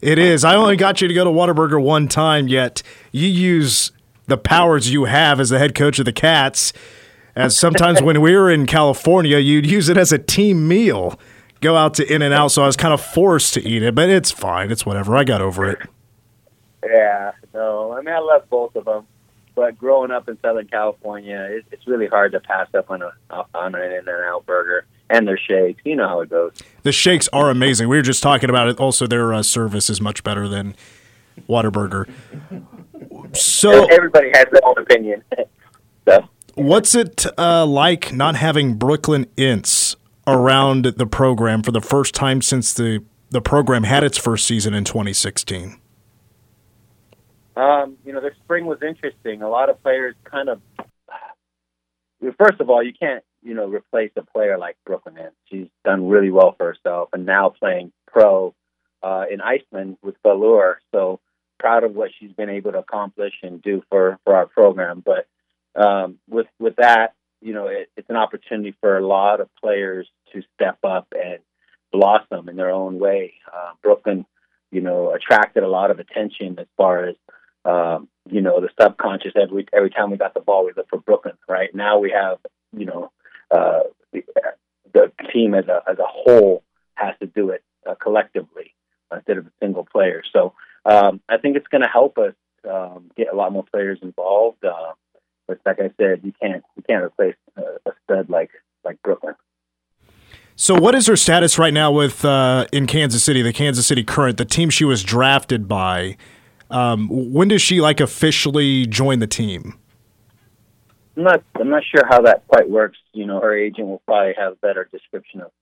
It 0.00 0.18
is. 0.18 0.44
I 0.44 0.54
only 0.56 0.76
got 0.76 1.00
you 1.00 1.08
to 1.08 1.14
go 1.14 1.24
to 1.24 1.30
Whataburger 1.30 1.82
one 1.82 2.08
time, 2.08 2.48
yet 2.48 2.82
you 3.10 3.26
use 3.28 3.90
the 4.26 4.36
powers 4.36 4.90
you 4.90 5.04
have 5.04 5.40
as 5.40 5.50
the 5.50 5.58
head 5.58 5.74
coach 5.74 5.98
of 5.98 6.04
the 6.04 6.12
Cats. 6.12 6.72
As 7.36 7.58
sometimes 7.58 8.00
when 8.00 8.20
we 8.20 8.36
were 8.36 8.50
in 8.50 8.66
California, 8.66 9.38
you'd 9.38 9.66
use 9.66 9.88
it 9.88 9.96
as 9.96 10.12
a 10.12 10.18
team 10.18 10.68
meal. 10.68 11.18
Go 11.60 11.76
out 11.76 11.94
to 11.94 12.12
In 12.12 12.22
and 12.22 12.34
Out, 12.34 12.48
so 12.48 12.62
I 12.62 12.66
was 12.66 12.76
kind 12.76 12.94
of 12.94 13.00
forced 13.00 13.54
to 13.54 13.62
eat 13.66 13.82
it, 13.82 13.94
but 13.94 14.08
it's 14.08 14.30
fine. 14.30 14.70
It's 14.70 14.86
whatever. 14.86 15.16
I 15.16 15.24
got 15.24 15.40
over 15.40 15.68
it. 15.68 15.78
Yeah, 16.84 17.32
no, 17.54 17.92
I 17.92 18.02
mean 18.02 18.14
I 18.14 18.18
love 18.18 18.48
both 18.50 18.76
of 18.76 18.84
them, 18.84 19.06
but 19.54 19.78
growing 19.78 20.10
up 20.10 20.28
in 20.28 20.38
Southern 20.40 20.66
California, 20.66 21.48
it, 21.50 21.64
it's 21.70 21.86
really 21.86 22.06
hard 22.06 22.32
to 22.32 22.40
pass 22.40 22.68
up 22.74 22.90
on 22.90 23.02
a 23.02 23.12
on 23.54 23.74
an 23.74 23.82
In 23.82 23.98
and 23.98 24.08
Out 24.08 24.44
burger 24.46 24.86
and 25.10 25.26
their 25.26 25.38
shakes. 25.38 25.80
You 25.84 25.96
know 25.96 26.08
how 26.08 26.20
it 26.20 26.30
goes. 26.30 26.52
The 26.82 26.92
shakes 26.92 27.28
are 27.32 27.50
amazing. 27.50 27.88
We 27.88 27.96
were 27.96 28.02
just 28.02 28.22
talking 28.22 28.50
about 28.50 28.68
it. 28.68 28.78
Also, 28.78 29.06
their 29.06 29.32
uh, 29.32 29.42
service 29.42 29.90
is 29.90 30.00
much 30.00 30.24
better 30.24 30.48
than 30.48 30.74
Whataburger. 31.48 32.10
So 33.32 33.86
everybody 33.86 34.30
has 34.34 34.46
their 34.50 34.64
own 34.64 34.78
opinion. 34.78 35.22
so. 36.08 36.28
What's 36.54 36.94
it 36.94 37.26
uh, 37.36 37.66
like 37.66 38.12
not 38.12 38.36
having 38.36 38.74
Brooklyn 38.74 39.26
Ince 39.36 39.96
around 40.26 40.84
the 40.84 41.06
program 41.06 41.62
for 41.62 41.72
the 41.72 41.80
first 41.80 42.14
time 42.14 42.42
since 42.42 42.72
the 42.72 43.04
the 43.30 43.40
program 43.40 43.82
had 43.82 44.04
its 44.04 44.16
first 44.16 44.46
season 44.46 44.74
in 44.74 44.84
2016? 44.84 45.80
Um, 47.56 47.98
you 48.04 48.12
know, 48.12 48.20
the 48.20 48.30
spring 48.42 48.66
was 48.66 48.78
interesting. 48.82 49.42
A 49.42 49.48
lot 49.48 49.70
of 49.70 49.82
players 49.82 50.14
kind 50.24 50.48
of. 50.48 50.60
First 52.38 52.60
of 52.60 52.70
all, 52.70 52.82
you 52.82 52.92
can't, 52.98 53.22
you 53.42 53.54
know, 53.54 53.66
replace 53.66 54.10
a 54.16 54.22
player 54.22 54.56
like 54.56 54.76
Brooklyn 54.86 55.18
Ince. 55.18 55.34
She's 55.50 55.68
done 55.84 56.08
really 56.08 56.30
well 56.30 56.54
for 56.56 56.66
herself, 56.72 57.10
and 57.12 57.26
now 57.26 57.50
playing 57.50 57.92
pro 58.06 58.54
uh, 59.02 59.24
in 59.30 59.40
Iceland 59.40 59.98
with 60.02 60.14
Valur. 60.24 60.76
So 60.92 61.20
proud 61.58 61.84
of 61.84 61.94
what 61.94 62.10
she's 62.18 62.32
been 62.32 62.50
able 62.50 62.72
to 62.72 62.78
accomplish 62.78 63.34
and 63.42 63.62
do 63.62 63.82
for 63.90 64.18
for 64.24 64.34
our 64.34 64.46
program. 64.46 65.04
But 65.04 65.26
um, 65.80 66.18
with 66.28 66.46
with 66.58 66.76
that, 66.76 67.14
you 67.40 67.52
know, 67.52 67.66
it, 67.68 67.90
it's 67.96 68.10
an 68.10 68.16
opportunity 68.16 68.74
for 68.80 68.96
a 68.96 69.06
lot 69.06 69.40
of 69.40 69.48
players 69.62 70.08
to 70.32 70.42
step 70.54 70.78
up 70.82 71.08
and 71.12 71.40
blossom 71.92 72.48
in 72.48 72.56
their 72.56 72.70
own 72.70 72.98
way. 72.98 73.34
Uh, 73.52 73.72
Brooklyn, 73.82 74.24
you 74.72 74.80
know, 74.80 75.14
attracted 75.14 75.62
a 75.62 75.68
lot 75.68 75.90
of 75.90 76.00
attention 76.00 76.58
as 76.58 76.66
far 76.76 77.04
as 77.04 77.16
um, 77.64 78.08
you 78.28 78.40
know, 78.40 78.60
the 78.60 78.68
subconscious 78.80 79.32
every 79.40 79.66
every 79.72 79.90
time 79.90 80.10
we 80.10 80.16
got 80.16 80.34
the 80.34 80.40
ball, 80.40 80.64
we 80.64 80.72
look 80.76 80.88
for 80.88 80.98
Brooklyn. 80.98 81.34
Right 81.48 81.74
now, 81.74 81.98
we 81.98 82.10
have 82.10 82.38
you 82.76 82.86
know 82.86 83.10
uh, 83.50 83.80
the, 84.12 84.24
the 84.92 85.12
team 85.32 85.54
as 85.54 85.66
a 85.66 85.82
as 85.88 85.98
a 85.98 86.06
whole 86.06 86.62
has 86.94 87.14
to 87.20 87.26
do 87.26 87.50
it 87.50 87.62
uh, 87.88 87.94
collectively 87.94 88.74
instead 89.12 89.38
of 89.38 89.46
a 89.46 89.52
single 89.60 89.86
player. 89.90 90.22
So 90.32 90.54
um, 90.84 91.20
I 91.28 91.38
think 91.38 91.56
it's 91.56 91.68
going 91.68 91.82
to 91.82 91.88
help 91.88 92.18
us 92.18 92.34
um, 92.68 93.10
get 93.16 93.32
a 93.32 93.36
lot 93.36 93.52
more 93.52 93.64
players 93.64 93.98
involved. 94.02 94.64
Uh, 94.64 94.92
but 95.46 95.60
like 95.66 95.78
I 95.80 95.90
said, 95.98 96.20
you 96.22 96.32
can't 96.40 96.62
you 96.76 96.82
can't 96.88 97.04
replace 97.04 97.36
a, 97.56 97.62
a 97.88 97.92
stud 98.04 98.30
like 98.30 98.50
like 98.84 99.00
Brooklyn. 99.02 99.34
So, 100.56 100.78
what 100.78 100.94
is 100.94 101.08
her 101.08 101.16
status 101.16 101.58
right 101.58 101.74
now 101.74 101.90
with 101.90 102.24
uh, 102.24 102.66
in 102.72 102.86
Kansas 102.86 103.24
City, 103.24 103.42
the 103.42 103.52
Kansas 103.52 103.86
City 103.86 104.04
Current, 104.04 104.36
the 104.36 104.44
team 104.44 104.70
she 104.70 104.84
was 104.84 105.02
drafted 105.02 105.66
by? 105.66 106.16
Um, 106.74 107.08
when 107.08 107.46
does 107.46 107.62
she 107.62 107.80
like 107.80 108.00
officially 108.00 108.84
join 108.86 109.20
the 109.20 109.28
team? 109.28 109.78
I'm 111.16 111.22
not. 111.22 111.44
I'm 111.54 111.70
not 111.70 111.84
sure 111.88 112.04
how 112.04 112.22
that 112.22 112.46
quite 112.48 112.68
works. 112.68 112.98
You 113.12 113.26
know, 113.26 113.40
her 113.40 113.56
agent 113.56 113.86
will 113.86 114.02
probably 114.06 114.34
have 114.36 114.54
a 114.54 114.56
better 114.56 114.88
description 114.90 115.40
of 115.40 115.52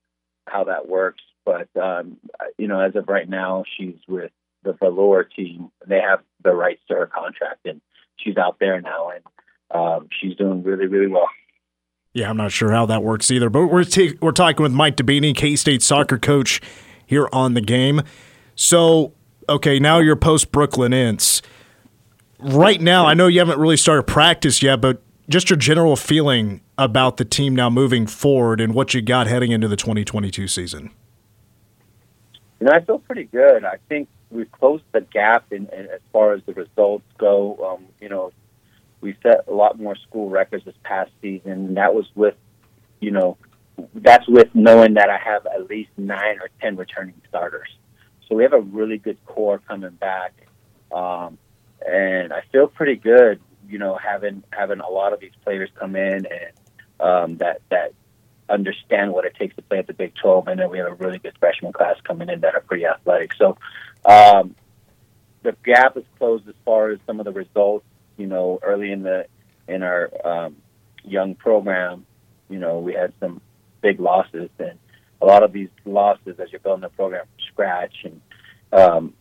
how 0.47 0.63
that 0.63 0.89
works. 0.89 1.21
But 1.45 1.69
um, 1.79 2.17
you 2.57 2.67
know, 2.67 2.79
as 2.79 2.95
of 2.95 3.07
right 3.07 3.29
now, 3.29 3.63
she's 3.77 3.97
with 4.07 4.31
the 4.63 4.73
Valur 4.73 5.25
team. 5.35 5.69
They 5.85 5.99
have 5.99 6.21
the 6.43 6.51
rights 6.51 6.81
to 6.87 6.95
her 6.95 7.05
contract, 7.05 7.65
and 7.65 7.79
she's 8.17 8.37
out 8.37 8.57
there 8.59 8.81
now, 8.81 9.11
and 9.11 9.23
um, 9.69 10.09
she's 10.19 10.35
doing 10.35 10.63
really, 10.63 10.87
really 10.87 11.07
well. 11.07 11.29
Yeah, 12.13 12.29
I'm 12.29 12.37
not 12.37 12.51
sure 12.51 12.71
how 12.71 12.87
that 12.87 13.03
works 13.03 13.29
either. 13.29 13.51
But 13.51 13.67
we're 13.67 13.83
t- 13.83 14.17
we're 14.19 14.31
talking 14.31 14.63
with 14.63 14.71
Mike 14.71 14.97
Dibbini, 14.97 15.35
K 15.35 15.55
State 15.55 15.83
soccer 15.83 16.17
coach, 16.17 16.59
here 17.05 17.29
on 17.31 17.53
the 17.53 17.61
game. 17.61 18.01
So 18.55 19.13
okay, 19.49 19.79
now 19.79 19.99
you're 19.99 20.15
post 20.15 20.51
Brooklyn 20.51 20.93
Ince. 20.93 21.41
Right 22.39 22.81
now, 22.81 23.05
I 23.05 23.13
know 23.13 23.27
you 23.27 23.39
haven't 23.39 23.59
really 23.59 23.77
started 23.77 24.03
practice 24.03 24.61
yet, 24.61 24.81
but 24.81 25.01
just 25.29 25.49
your 25.49 25.57
general 25.57 25.95
feeling 25.95 26.61
about 26.77 27.17
the 27.17 27.25
team 27.25 27.55
now 27.55 27.69
moving 27.69 28.07
forward 28.07 28.59
and 28.59 28.73
what 28.73 28.93
you 28.93 29.01
got 29.01 29.27
heading 29.27 29.51
into 29.51 29.67
the 29.67 29.77
2022 29.77 30.47
season. 30.47 30.91
You 32.59 32.67
know, 32.67 32.73
I 32.73 32.81
feel 32.81 32.99
pretty 32.99 33.25
good. 33.25 33.63
I 33.63 33.77
think 33.89 34.09
we've 34.29 34.51
closed 34.51 34.83
the 34.91 35.01
gap 35.01 35.51
in, 35.51 35.67
in 35.67 35.87
as 35.87 36.01
far 36.11 36.33
as 36.33 36.41
the 36.45 36.53
results 36.53 37.05
go. 37.17 37.57
Um, 37.77 37.85
you 38.01 38.09
know, 38.09 38.31
we 39.01 39.15
set 39.21 39.45
a 39.47 39.53
lot 39.53 39.79
more 39.79 39.95
school 39.95 40.29
records 40.29 40.65
this 40.65 40.75
past 40.83 41.11
season. 41.21 41.51
And 41.51 41.77
that 41.77 41.93
was 41.93 42.05
with, 42.15 42.35
you 42.99 43.11
know, 43.11 43.37
that's 43.95 44.27
with 44.27 44.47
knowing 44.53 44.95
that 44.95 45.09
I 45.09 45.17
have 45.17 45.45
at 45.45 45.69
least 45.69 45.89
nine 45.97 46.39
or 46.39 46.49
ten 46.61 46.75
returning 46.75 47.21
starters. 47.27 47.69
So 48.27 48.35
we 48.35 48.43
have 48.43 48.53
a 48.53 48.61
really 48.61 48.97
good 48.97 49.17
core 49.25 49.59
coming 49.67 49.91
back, 49.91 50.33
um, 50.91 51.37
and 51.85 52.31
I 52.33 52.41
feel 52.51 52.67
pretty 52.67 52.95
good. 52.95 53.39
You 53.67 53.79
know, 53.79 53.95
having 53.95 54.43
having 54.51 54.79
a 54.79 54.89
lot 54.89 55.13
of 55.13 55.19
these 55.19 55.33
players 55.43 55.69
come 55.79 55.95
in 55.95 56.25
and 56.25 56.51
um, 56.99 57.37
that 57.37 57.61
that 57.69 57.93
understand 58.49 59.11
what 59.11 59.25
it 59.25 59.35
takes 59.35 59.55
to 59.55 59.61
play 59.61 59.79
at 59.79 59.87
the 59.87 59.93
Big 59.93 60.13
12, 60.15 60.47
and 60.47 60.59
then 60.59 60.69
we 60.69 60.77
have 60.77 60.87
a 60.87 60.95
really 60.95 61.19
good 61.19 61.35
freshman 61.39 61.73
class 61.73 61.95
coming 62.03 62.29
in 62.29 62.41
that 62.41 62.55
are 62.55 62.61
pretty 62.61 62.85
athletic. 62.85 63.33
So 63.33 63.57
um, 64.05 64.55
the 65.41 65.55
gap 65.63 65.97
is 65.97 66.03
closed 66.17 66.47
as 66.47 66.55
far 66.65 66.91
as 66.91 66.99
some 67.05 67.19
of 67.19 67.25
the 67.25 67.31
results. 67.31 67.85
You 68.17 68.27
know, 68.27 68.59
early 68.61 68.91
in 68.91 69.03
the 69.03 69.25
in 69.67 69.81
our 69.83 70.11
um, 70.23 70.57
young 71.03 71.35
program, 71.35 72.05
you 72.49 72.59
know, 72.59 72.79
we 72.79 72.93
had 72.93 73.13
some 73.19 73.41
big 73.81 73.99
losses, 73.99 74.49
and 74.59 74.77
a 75.23 75.25
lot 75.25 75.41
of 75.41 75.53
these 75.53 75.69
losses 75.85 76.37
as 76.37 76.51
you're 76.51 76.59
building 76.59 76.81
the 76.81 76.89
program 76.89 77.25
from 77.25 77.45
scratch 77.51 77.95
and 78.03 78.21
um, 78.73 79.13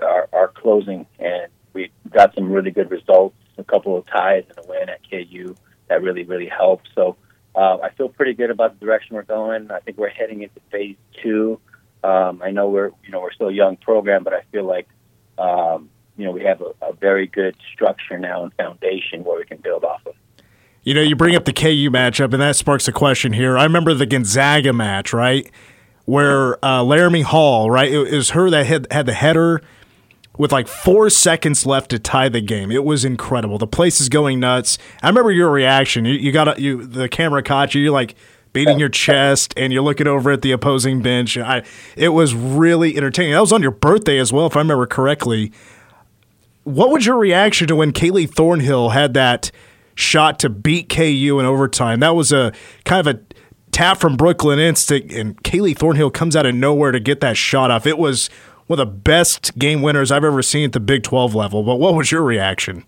are, 0.00 0.28
are 0.32 0.48
closing. 0.48 1.06
And 1.18 1.48
we 1.72 1.90
got 2.08 2.34
some 2.36 2.52
really 2.52 2.70
good 2.70 2.90
results, 2.90 3.36
a 3.58 3.64
couple 3.64 3.96
of 3.96 4.06
ties 4.06 4.44
and 4.48 4.64
a 4.64 4.68
win 4.68 4.88
at 4.88 5.00
KU 5.10 5.56
that 5.88 6.02
really, 6.02 6.22
really 6.22 6.48
helped. 6.48 6.88
So 6.94 7.16
uh, 7.56 7.78
I 7.82 7.90
feel 7.90 8.08
pretty 8.08 8.34
good 8.34 8.50
about 8.50 8.78
the 8.78 8.86
direction 8.86 9.16
we're 9.16 9.22
going. 9.22 9.72
I 9.72 9.80
think 9.80 9.98
we're 9.98 10.08
heading 10.08 10.42
into 10.42 10.60
phase 10.70 10.96
two. 11.20 11.58
Um, 12.04 12.40
I 12.40 12.52
know 12.52 12.68
we're, 12.68 12.90
you 13.04 13.10
know, 13.10 13.20
we're 13.20 13.32
still 13.32 13.48
a 13.48 13.52
young 13.52 13.76
program, 13.76 14.22
but 14.22 14.34
I 14.34 14.42
feel 14.52 14.64
like, 14.64 14.86
um, 15.36 15.90
you 16.16 16.26
know, 16.26 16.30
we 16.30 16.44
have 16.44 16.60
a, 16.60 16.86
a 16.86 16.92
very 16.92 17.26
good 17.26 17.56
structure 17.72 18.18
now 18.18 18.44
and 18.44 18.54
foundation 18.54 19.24
where 19.24 19.38
we 19.38 19.44
can 19.46 19.58
build 19.58 19.82
off 19.82 20.06
of. 20.06 20.14
You 20.84 20.92
know, 20.92 21.00
you 21.00 21.16
bring 21.16 21.34
up 21.34 21.46
the 21.46 21.52
KU 21.52 21.90
matchup, 21.90 22.34
and 22.34 22.42
that 22.42 22.56
sparks 22.56 22.86
a 22.86 22.92
question 22.92 23.32
here. 23.32 23.56
I 23.56 23.64
remember 23.64 23.94
the 23.94 24.04
Gonzaga 24.04 24.72
match, 24.74 25.14
right? 25.14 25.50
Where 26.04 26.62
uh, 26.62 26.82
Laramie 26.82 27.22
Hall, 27.22 27.70
right? 27.70 27.90
It 27.90 28.12
was 28.12 28.30
her 28.30 28.50
that 28.50 28.66
had, 28.66 28.86
had 28.92 29.06
the 29.06 29.14
header 29.14 29.62
with 30.36 30.52
like 30.52 30.68
four 30.68 31.08
seconds 31.08 31.64
left 31.64 31.90
to 31.90 31.98
tie 31.98 32.28
the 32.28 32.42
game. 32.42 32.70
It 32.70 32.84
was 32.84 33.02
incredible. 33.02 33.56
The 33.56 33.66
place 33.66 33.98
is 33.98 34.10
going 34.10 34.40
nuts. 34.40 34.76
I 35.02 35.08
remember 35.08 35.32
your 35.32 35.50
reaction. 35.50 36.04
You, 36.04 36.14
you 36.14 36.32
got 36.32 36.58
you 36.58 36.84
the 36.84 37.08
camera 37.08 37.42
caught 37.42 37.74
you. 37.74 37.80
You're 37.80 37.92
like 37.92 38.14
beating 38.52 38.78
your 38.78 38.90
chest, 38.90 39.54
and 39.56 39.72
you're 39.72 39.82
looking 39.82 40.06
over 40.06 40.30
at 40.32 40.42
the 40.42 40.52
opposing 40.52 41.02
bench. 41.02 41.38
I, 41.38 41.64
it 41.96 42.10
was 42.10 42.34
really 42.34 42.96
entertaining. 42.96 43.32
That 43.32 43.40
was 43.40 43.52
on 43.52 43.62
your 43.62 43.72
birthday 43.72 44.18
as 44.18 44.32
well, 44.32 44.46
if 44.46 44.56
I 44.56 44.60
remember 44.60 44.86
correctly. 44.86 45.50
What 46.64 46.90
was 46.90 47.04
your 47.06 47.16
reaction 47.16 47.68
to 47.68 47.76
when 47.76 47.92
Kaylee 47.92 48.32
Thornhill 48.32 48.90
had 48.90 49.14
that? 49.14 49.50
Shot 49.94 50.38
to 50.40 50.48
beat 50.48 50.88
KU 50.88 51.38
in 51.38 51.46
overtime. 51.46 52.00
That 52.00 52.14
was 52.14 52.32
a 52.32 52.52
kind 52.84 53.06
of 53.06 53.16
a 53.16 53.20
tap 53.70 53.98
from 53.98 54.16
Brooklyn 54.16 54.58
Instinct, 54.58 55.12
and 55.12 55.42
Kaylee 55.42 55.76
Thornhill 55.76 56.10
comes 56.10 56.36
out 56.36 56.46
of 56.46 56.54
nowhere 56.54 56.92
to 56.92 57.00
get 57.00 57.20
that 57.20 57.36
shot 57.36 57.70
off. 57.70 57.86
It 57.86 57.98
was 57.98 58.28
one 58.66 58.78
of 58.78 58.86
the 58.86 58.92
best 58.92 59.58
game 59.58 59.82
winners 59.82 60.10
I've 60.10 60.24
ever 60.24 60.42
seen 60.42 60.64
at 60.64 60.72
the 60.72 60.80
Big 60.80 61.02
12 61.02 61.34
level. 61.34 61.62
But 61.62 61.76
what 61.76 61.94
was 61.94 62.10
your 62.10 62.22
reaction? 62.22 62.84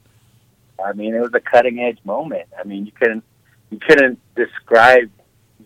I 0.85 0.92
mean, 0.92 1.14
it 1.14 1.21
was 1.21 1.35
a 1.35 1.40
cutting 1.40 1.81
edge 1.81 1.99
moment. 2.05 2.49
I 2.59 2.64
mean, 2.64 2.87
you 2.87 2.92
couldn't 2.92 3.25
you 3.71 3.79
couldn't 3.79 4.21
describe, 4.37 5.11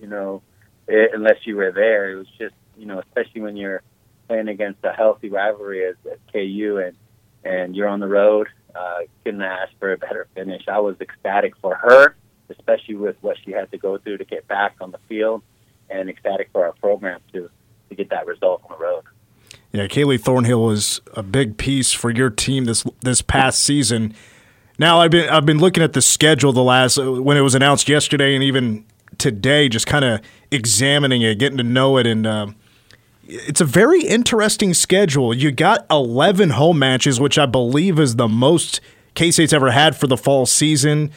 you 0.01 0.07
know, 0.07 0.43
it 0.89 1.11
unless 1.15 1.37
you 1.45 1.57
were 1.57 1.73
there. 1.73 2.13
It 2.13 2.17
was 2.17 2.29
just, 2.39 2.55
you 2.79 2.87
know, 2.87 2.99
especially 2.99 3.43
when 3.43 3.57
you're 3.57 3.83
playing 4.29 4.49
against 4.49 4.83
a 4.85 4.93
healthy 4.93 5.29
rivalry 5.29 5.85
as, 5.85 5.97
as 6.11 6.19
KU 6.33 6.83
and 6.85 6.97
and 7.45 7.75
you're 7.75 7.89
on 7.89 8.01
the 8.01 8.09
road. 8.09 8.49
Uh, 8.75 9.01
couldn't 9.25 9.43
ask 9.43 9.73
for 9.79 9.93
a 9.93 9.99
better 9.99 10.29
finish. 10.35 10.63
I 10.69 10.79
was 10.79 10.97
ecstatic 11.01 11.57
for 11.57 11.75
her, 11.75 12.15
especially 12.49 12.95
with 12.95 13.17
what 13.21 13.37
she 13.45 13.51
had 13.51 13.71
to 13.73 13.79
go 13.79 13.99
through 13.99 14.19
to 14.19 14.25
get 14.25 14.47
back 14.47 14.77
on 14.81 14.91
the 14.93 14.99
field, 15.09 15.43
and 15.89 16.09
ecstatic 16.09 16.51
for 16.53 16.65
our 16.65 16.73
program 16.73 17.21
to 17.33 17.51
to 17.89 17.95
get 17.95 18.11
that 18.11 18.27
result 18.27 18.63
on 18.65 18.79
the 18.79 18.85
road. 18.85 19.03
Yeah, 19.73 19.87
Kaylee 19.87 20.21
Thornhill 20.21 20.63
was 20.63 21.01
a 21.15 21.23
big 21.23 21.57
piece 21.57 21.93
for 21.93 22.11
your 22.11 22.31
team 22.31 22.65
this 22.65 22.85
this 23.01 23.23
past 23.23 23.63
season. 23.63 24.15
Now 24.79 25.01
I've 25.01 25.11
been 25.11 25.29
I've 25.29 25.47
been 25.47 25.59
looking 25.59 25.83
at 25.83 25.93
the 25.93 26.03
schedule 26.03 26.53
the 26.53 26.63
last 26.63 26.97
when 26.97 27.37
it 27.37 27.43
was 27.43 27.55
announced 27.55 27.89
yesterday 27.89 28.35
and 28.35 28.45
even 28.45 28.85
today, 29.19 29.69
just 29.69 29.87
kind 29.87 30.05
of 30.05 30.21
examining 30.51 31.23
it, 31.23 31.39
getting 31.39 31.59
to 31.59 31.65
know 31.65 31.97
it, 31.99 32.07
and 32.07 32.27
uh, 32.27 32.47
it's 33.31 33.61
a 33.61 33.65
very 33.65 34.03
interesting 34.03 34.75
schedule. 34.75 35.33
You 35.35 35.53
got 35.53 35.87
eleven 35.91 36.51
home 36.51 36.79
matches, 36.79 37.21
which 37.21 37.39
I 37.39 37.47
believe 37.47 37.99
is 37.99 38.17
the 38.17 38.29
most 38.29 38.81
K 39.15 39.31
State's 39.31 39.53
ever 39.53 39.71
had 39.71 39.97
for 39.97 40.07
the 40.07 40.17
fall 40.17 40.47
season 40.47 41.11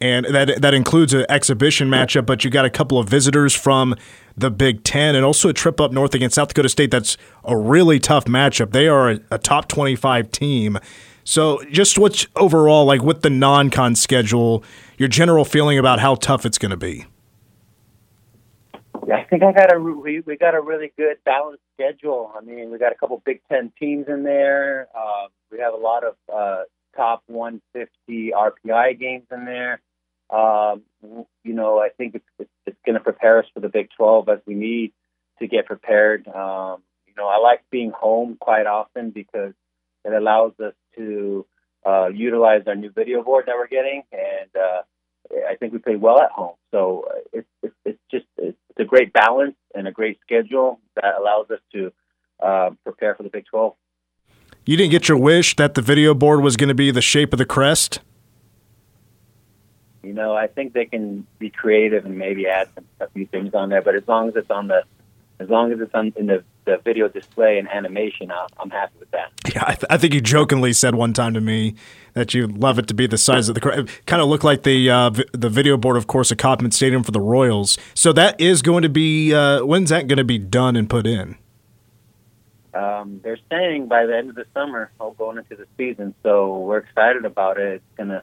and 0.00 0.26
that 0.26 0.60
that 0.60 0.74
includes 0.74 1.14
an 1.14 1.24
exhibition 1.28 1.88
matchup. 1.88 2.26
But 2.26 2.44
you 2.44 2.50
got 2.50 2.64
a 2.64 2.70
couple 2.70 2.98
of 2.98 3.08
visitors 3.08 3.54
from 3.54 3.94
the 4.36 4.50
Big 4.50 4.84
Ten, 4.84 5.14
and 5.14 5.24
also 5.24 5.48
a 5.48 5.52
trip 5.52 5.80
up 5.80 5.92
north 5.92 6.14
against 6.14 6.34
South 6.34 6.48
Dakota 6.48 6.68
State. 6.68 6.90
That's 6.90 7.16
a 7.44 7.56
really 7.56 7.98
tough 7.98 8.26
matchup. 8.26 8.72
They 8.72 8.88
are 8.88 9.10
a, 9.12 9.20
a 9.30 9.38
top 9.38 9.68
twenty-five 9.68 10.30
team. 10.30 10.78
So, 11.24 11.60
just 11.72 11.98
what's 11.98 12.26
overall 12.36 12.84
like 12.84 13.02
with 13.02 13.22
the 13.22 13.30
non-con 13.30 13.96
schedule, 13.96 14.62
your 14.96 15.08
general 15.08 15.44
feeling 15.44 15.78
about 15.78 15.98
how 15.98 16.14
tough 16.14 16.46
it's 16.46 16.58
going 16.58 16.70
to 16.70 16.76
be? 16.76 17.06
I 19.12 19.24
think 19.24 19.42
I 19.42 19.52
got 19.52 19.74
a 19.74 19.78
we, 19.78 20.20
we 20.20 20.36
got 20.36 20.54
a 20.54 20.60
really 20.60 20.92
good 20.96 21.18
balanced 21.24 21.62
schedule. 21.74 22.32
I 22.36 22.40
mean, 22.40 22.70
we 22.70 22.78
got 22.78 22.92
a 22.92 22.96
couple 22.96 23.22
Big 23.24 23.40
Ten 23.48 23.72
teams 23.78 24.06
in 24.08 24.24
there. 24.24 24.88
Uh, 24.94 25.28
we 25.50 25.58
have 25.60 25.74
a 25.74 25.76
lot 25.76 26.04
of 26.04 26.14
uh, 26.32 26.62
top 26.96 27.22
150 27.26 28.32
RPI 28.32 28.98
games 28.98 29.26
in 29.30 29.44
there. 29.44 29.80
Um, 30.30 30.82
you 31.44 31.54
know, 31.54 31.78
I 31.78 31.90
think 31.96 32.16
it's, 32.16 32.24
it's, 32.38 32.50
it's 32.66 32.78
going 32.84 32.94
to 32.94 33.00
prepare 33.00 33.38
us 33.38 33.46
for 33.54 33.60
the 33.60 33.68
Big 33.68 33.90
12 33.96 34.28
as 34.28 34.38
we 34.46 34.54
need 34.54 34.92
to 35.38 35.46
get 35.46 35.66
prepared. 35.66 36.26
Um, 36.26 36.82
you 37.06 37.14
know, 37.16 37.28
I 37.28 37.38
like 37.38 37.62
being 37.70 37.92
home 37.92 38.36
quite 38.40 38.66
often 38.66 39.10
because 39.10 39.52
it 40.04 40.12
allows 40.12 40.52
us 40.58 40.74
to 40.96 41.46
uh, 41.86 42.08
utilize 42.08 42.62
our 42.66 42.74
new 42.74 42.90
video 42.90 43.22
board 43.22 43.44
that 43.46 43.54
we're 43.56 43.68
getting, 43.68 44.02
and 44.10 44.50
uh, 44.56 44.82
I 45.48 45.54
think 45.56 45.72
we 45.72 45.78
play 45.78 45.96
well 45.96 46.20
at 46.20 46.32
home. 46.32 46.56
So 46.72 47.06
uh, 47.08 47.18
it's, 47.32 47.48
it's, 47.62 47.74
it's 47.84 48.00
just 48.10 48.26
it's 48.38 48.58
a 48.78 48.84
great 48.84 49.12
balance 49.12 49.56
and 49.74 49.88
a 49.88 49.92
great 49.92 50.18
schedule 50.20 50.80
that 50.94 51.14
allows 51.18 51.50
us 51.50 51.60
to 51.72 51.92
uh, 52.42 52.70
prepare 52.84 53.14
for 53.14 53.22
the 53.22 53.28
Big 53.28 53.46
12. 53.46 53.74
You 54.64 54.76
didn't 54.76 54.90
get 54.90 55.08
your 55.08 55.18
wish 55.18 55.56
that 55.56 55.74
the 55.74 55.82
video 55.82 56.14
board 56.14 56.40
was 56.42 56.56
going 56.56 56.68
to 56.68 56.74
be 56.74 56.90
the 56.90 57.02
shape 57.02 57.32
of 57.32 57.38
the 57.38 57.44
crest? 57.44 58.00
You 60.02 60.12
know, 60.12 60.34
I 60.34 60.46
think 60.46 60.72
they 60.72 60.86
can 60.86 61.26
be 61.38 61.50
creative 61.50 62.04
and 62.04 62.18
maybe 62.18 62.46
add 62.46 62.68
some, 62.74 62.84
a 63.00 63.08
few 63.08 63.26
things 63.26 63.54
on 63.54 63.68
there, 63.70 63.82
but 63.82 63.94
as 63.94 64.02
long 64.06 64.28
as 64.28 64.36
it's 64.36 64.50
on 64.50 64.68
the 64.68 64.84
as 65.38 65.50
long 65.50 65.72
as 65.72 65.80
it's 65.80 65.94
on 65.94 66.12
in 66.16 66.26
the, 66.26 66.44
the 66.66 66.78
video 66.84 67.08
display 67.08 67.58
and 67.58 67.68
animation, 67.68 68.30
i 68.30 68.46
am 68.60 68.70
happy 68.70 68.92
with 68.98 69.10
that. 69.12 69.32
Yeah, 69.54 69.62
I, 69.66 69.74
th- 69.74 69.86
I, 69.88 69.96
think 69.96 70.12
you 70.12 70.20
jokingly 70.20 70.72
said 70.72 70.94
one 70.94 71.12
time 71.14 71.32
to 71.34 71.40
me 71.40 71.76
that 72.12 72.34
you 72.34 72.46
love 72.46 72.78
it 72.78 72.88
to 72.88 72.94
be 72.94 73.06
the 73.06 73.16
size 73.16 73.48
of 73.48 73.54
the 73.54 73.60
crowd. 73.60 73.88
Kind 74.06 74.20
of 74.20 74.28
look 74.28 74.44
like 74.44 74.64
the 74.64 74.90
uh, 74.90 75.10
v- 75.10 75.24
the 75.32 75.48
video 75.48 75.76
board, 75.76 75.96
of 75.96 76.06
course, 76.06 76.30
at 76.30 76.38
Kauffman 76.38 76.72
Stadium 76.72 77.02
for 77.02 77.12
the 77.12 77.20
Royals. 77.20 77.78
So 77.94 78.12
that 78.12 78.38
is 78.40 78.60
going 78.60 78.82
to 78.82 78.88
be 78.88 79.32
uh, 79.32 79.64
when's 79.64 79.90
that 79.90 80.08
going 80.08 80.18
to 80.18 80.24
be 80.24 80.38
done 80.38 80.76
and 80.76 80.90
put 80.90 81.06
in? 81.06 81.38
Um, 82.74 83.20
they're 83.24 83.38
saying 83.50 83.86
by 83.86 84.04
the 84.04 84.16
end 84.16 84.28
of 84.28 84.34
the 84.34 84.44
summer, 84.52 84.90
all 85.00 85.12
going 85.12 85.38
into 85.38 85.56
the 85.56 85.66
season. 85.78 86.14
So 86.22 86.58
we're 86.58 86.78
excited 86.78 87.24
about 87.24 87.58
it. 87.58 87.76
It's 87.76 87.96
going 87.96 88.10
to 88.10 88.22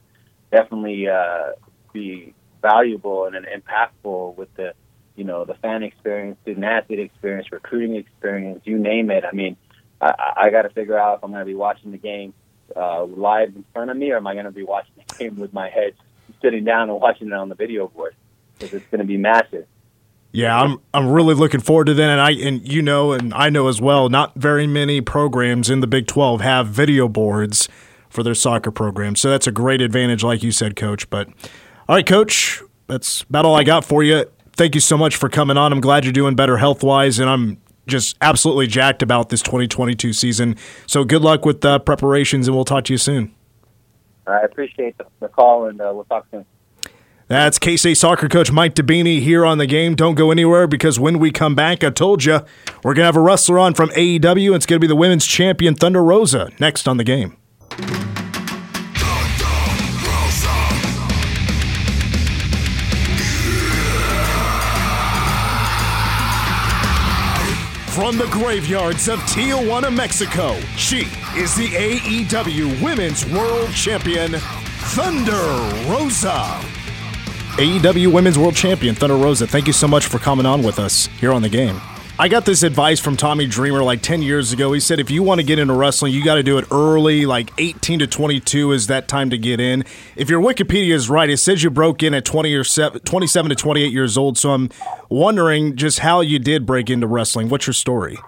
definitely 0.52 1.08
uh, 1.08 1.54
be 1.92 2.36
valuable 2.62 3.26
and 3.26 3.46
impactful 3.46 4.36
with 4.36 4.54
the, 4.56 4.74
you 5.16 5.24
know, 5.24 5.46
the 5.46 5.54
fan 5.56 5.84
experience, 5.84 6.38
student 6.42 6.66
athlete 6.66 7.00
experience, 7.00 7.52
recruiting 7.52 7.96
experience, 7.96 8.62
you 8.66 8.78
name 8.78 9.12
it. 9.12 9.24
I 9.26 9.34
mean, 9.34 9.58
I, 10.02 10.34
I 10.38 10.50
got 10.50 10.64
to 10.64 10.70
figure 10.70 10.98
out 10.98 11.18
if 11.18 11.24
I'm 11.24 11.32
going 11.32 11.42
to 11.42 11.46
be 11.46 11.56
watching 11.56 11.92
the 11.92 11.98
game 11.98 12.34
uh, 12.76 13.04
live 13.04 13.50
in 13.56 13.64
front 13.74 13.92
of 13.92 13.98
me, 13.98 14.12
or 14.12 14.18
am 14.18 14.28
I 14.28 14.34
going 14.34 14.46
to 14.46 14.52
be 14.52 14.64
watching 14.64 14.94
the 15.08 15.16
game 15.16 15.38
with 15.38 15.54
my 15.54 15.70
head 15.70 15.94
sitting 16.42 16.64
down 16.64 16.90
and 16.90 17.00
watching 17.00 17.28
it 17.28 17.34
on 17.34 17.50
the 17.50 17.56
video 17.56 17.88
board? 17.88 18.16
Because 18.54 18.74
it's 18.74 18.86
going 18.92 19.00
to 19.00 19.06
be 19.06 19.18
massive. 19.18 19.68
Yeah, 20.32 20.60
I'm 20.60 20.80
I'm 20.96 21.12
really 21.12 21.36
looking 21.36 21.60
forward 21.60 21.86
to 21.86 21.94
that, 21.94 22.10
and 22.10 22.20
I 22.20 22.32
and 22.32 22.68
you 22.68 22.82
know, 22.82 23.12
and 23.12 23.36
I 23.36 23.50
know 23.50 23.68
as 23.68 23.80
well. 23.80 24.10
Not 24.10 24.34
very 24.34 24.66
many 24.66 25.00
programs 25.00 25.70
in 25.70 25.80
the 25.80 25.86
Big 25.86 26.08
Twelve 26.08 26.42
have 26.42 26.68
video 26.68 27.08
boards 27.08 27.70
for 28.10 28.24
their 28.24 28.34
soccer 28.34 28.72
program, 28.72 29.16
so 29.16 29.30
that's 29.30 29.46
a 29.46 29.52
great 29.52 29.80
advantage, 29.80 30.24
like 30.24 30.42
you 30.42 30.52
said, 30.52 30.76
Coach. 30.76 31.08
But 31.12 31.28
all 31.88 31.96
right, 31.96 32.06
Coach, 32.06 32.64
that's 32.88 33.22
about 33.22 33.46
all 33.46 33.54
I 33.56 33.64
got 33.64 33.86
for 33.86 34.02
you. 34.02 34.26
Thank 34.56 34.76
you 34.76 34.82
so 34.82 34.98
much 34.98 35.16
for 35.16 35.30
coming 35.30 35.58
on. 35.58 35.74
I'm 35.74 35.82
glad 35.82 36.06
you're 36.06 36.14
doing 36.14 36.36
better 36.36 36.58
health 36.58 36.84
wise, 36.84 37.20
and 37.20 37.30
I'm 37.30 37.58
just 37.88 38.16
absolutely 38.22 38.68
jacked 38.68 39.02
about 39.02 39.30
this 39.30 39.42
2022 39.42 40.14
season. 40.14 40.56
So 40.86 41.04
good 41.04 41.22
luck 41.22 41.46
with 41.46 41.62
the 41.62 41.80
preparations, 41.80 42.48
and 42.48 42.56
we'll 42.56 42.66
talk 42.66 42.86
to 42.86 42.94
you 42.94 42.98
soon. 42.98 43.34
I 44.28 44.42
appreciate 44.42 44.96
the, 45.20 45.28
call, 45.28 45.66
and 45.66 45.82
uh, 45.82 45.92
we'll 45.94 46.06
talk 46.06 46.26
soon. 46.32 46.46
That's 47.28 47.58
K 47.58 47.78
State 47.78 47.96
soccer 47.96 48.30
coach 48.30 48.52
Mike 48.52 48.76
Dibbini 48.76 49.22
here 49.22 49.46
on 49.46 49.58
the 49.58 49.66
game. 49.66 49.96
Don't 49.96 50.16
go 50.16 50.30
anywhere 50.30 50.68
because 50.68 51.00
when 51.00 51.20
we 51.20 51.32
come 51.32 51.56
back, 51.56 51.84
I 51.84 51.90
told 51.90 52.24
you 52.24 52.42
we're 52.84 52.94
going 52.94 53.04
to 53.04 53.06
have 53.06 53.16
a 53.16 53.22
wrestler 53.22 53.58
on 53.58 53.74
from 53.74 53.90
AEW. 53.90 54.48
And 54.48 54.56
it's 54.56 54.66
going 54.66 54.78
to 54.78 54.80
be 54.80 54.88
the 54.88 54.96
women's 54.96 55.26
champion 55.26 55.74
Thunder 55.74 56.04
Rosa 56.04 56.52
next 56.60 56.88
on 56.88 56.98
the 56.98 57.04
game. 57.04 57.38
From 67.94 68.18
the 68.18 68.26
graveyards 68.32 69.08
of 69.08 69.20
Tijuana, 69.20 69.96
Mexico, 69.96 70.60
she 70.76 71.02
is 71.38 71.56
the 71.56 71.68
AEW 71.68 72.82
Women's 72.82 73.24
World 73.24 73.72
Champion, 73.72 74.32
Thunder 74.34 75.36
Rosa. 75.88 76.60
AEW 77.60 78.12
Women's 78.12 78.40
World 78.40 78.56
Champion, 78.56 78.96
Thunder 78.96 79.16
Rosa, 79.16 79.46
thank 79.46 79.68
you 79.68 79.74
so 79.74 79.88
much 79.88 80.08
for 80.08 80.18
coming 80.18 80.48
on 80.48 80.64
with 80.64 80.80
us 80.80 81.06
here 81.20 81.32
on 81.32 81.44
the 81.44 81.50
game. 81.50 81.80
I 82.20 82.28
got 82.28 82.46
this 82.46 82.62
advice 82.62 83.00
from 83.00 83.18
Tommy 83.18 83.48
Dreamer 83.48 83.82
like 83.82 84.04
10 84.04 84.22
years 84.22 84.54
ago. 84.54 84.72
He 84.72 84.80
said 84.80 85.00
if 85.00 85.10
you 85.10 85.24
want 85.24 85.40
to 85.40 85.44
get 85.44 85.58
into 85.58 85.74
wrestling, 85.74 86.14
you 86.14 86.24
got 86.24 86.36
to 86.36 86.44
do 86.44 86.60
it 86.60 86.66
early, 86.70 87.26
like 87.26 87.50
18 87.58 88.00
to 88.00 88.08
22 88.08 88.72
is 88.72 88.86
that 88.86 89.08
time 89.08 89.32
to 89.32 89.38
get 89.38 89.60
in. 89.60 89.84
If 90.16 90.30
your 90.30 90.40
Wikipedia 90.40 90.94
is 90.94 91.10
right, 91.10 91.28
it 91.28 91.38
says 91.38 91.64
you 91.64 91.72
broke 91.72 92.04
in 92.04 92.14
at 92.14 92.24
20 92.24 92.54
or 92.54 92.64
27 92.64 93.50
to 93.50 93.56
28 93.56 93.92
years 93.92 94.16
old. 94.16 94.38
So 94.38 94.52
I'm 94.52 94.70
wondering 95.10 95.76
just 95.76 96.00
how 96.00 96.22
you 96.22 96.38
did 96.38 96.68
break 96.68 96.92
into 96.92 97.08
wrestling. 97.08 97.50
What's 97.50 97.66
your 97.66 97.74
story? 97.74 98.20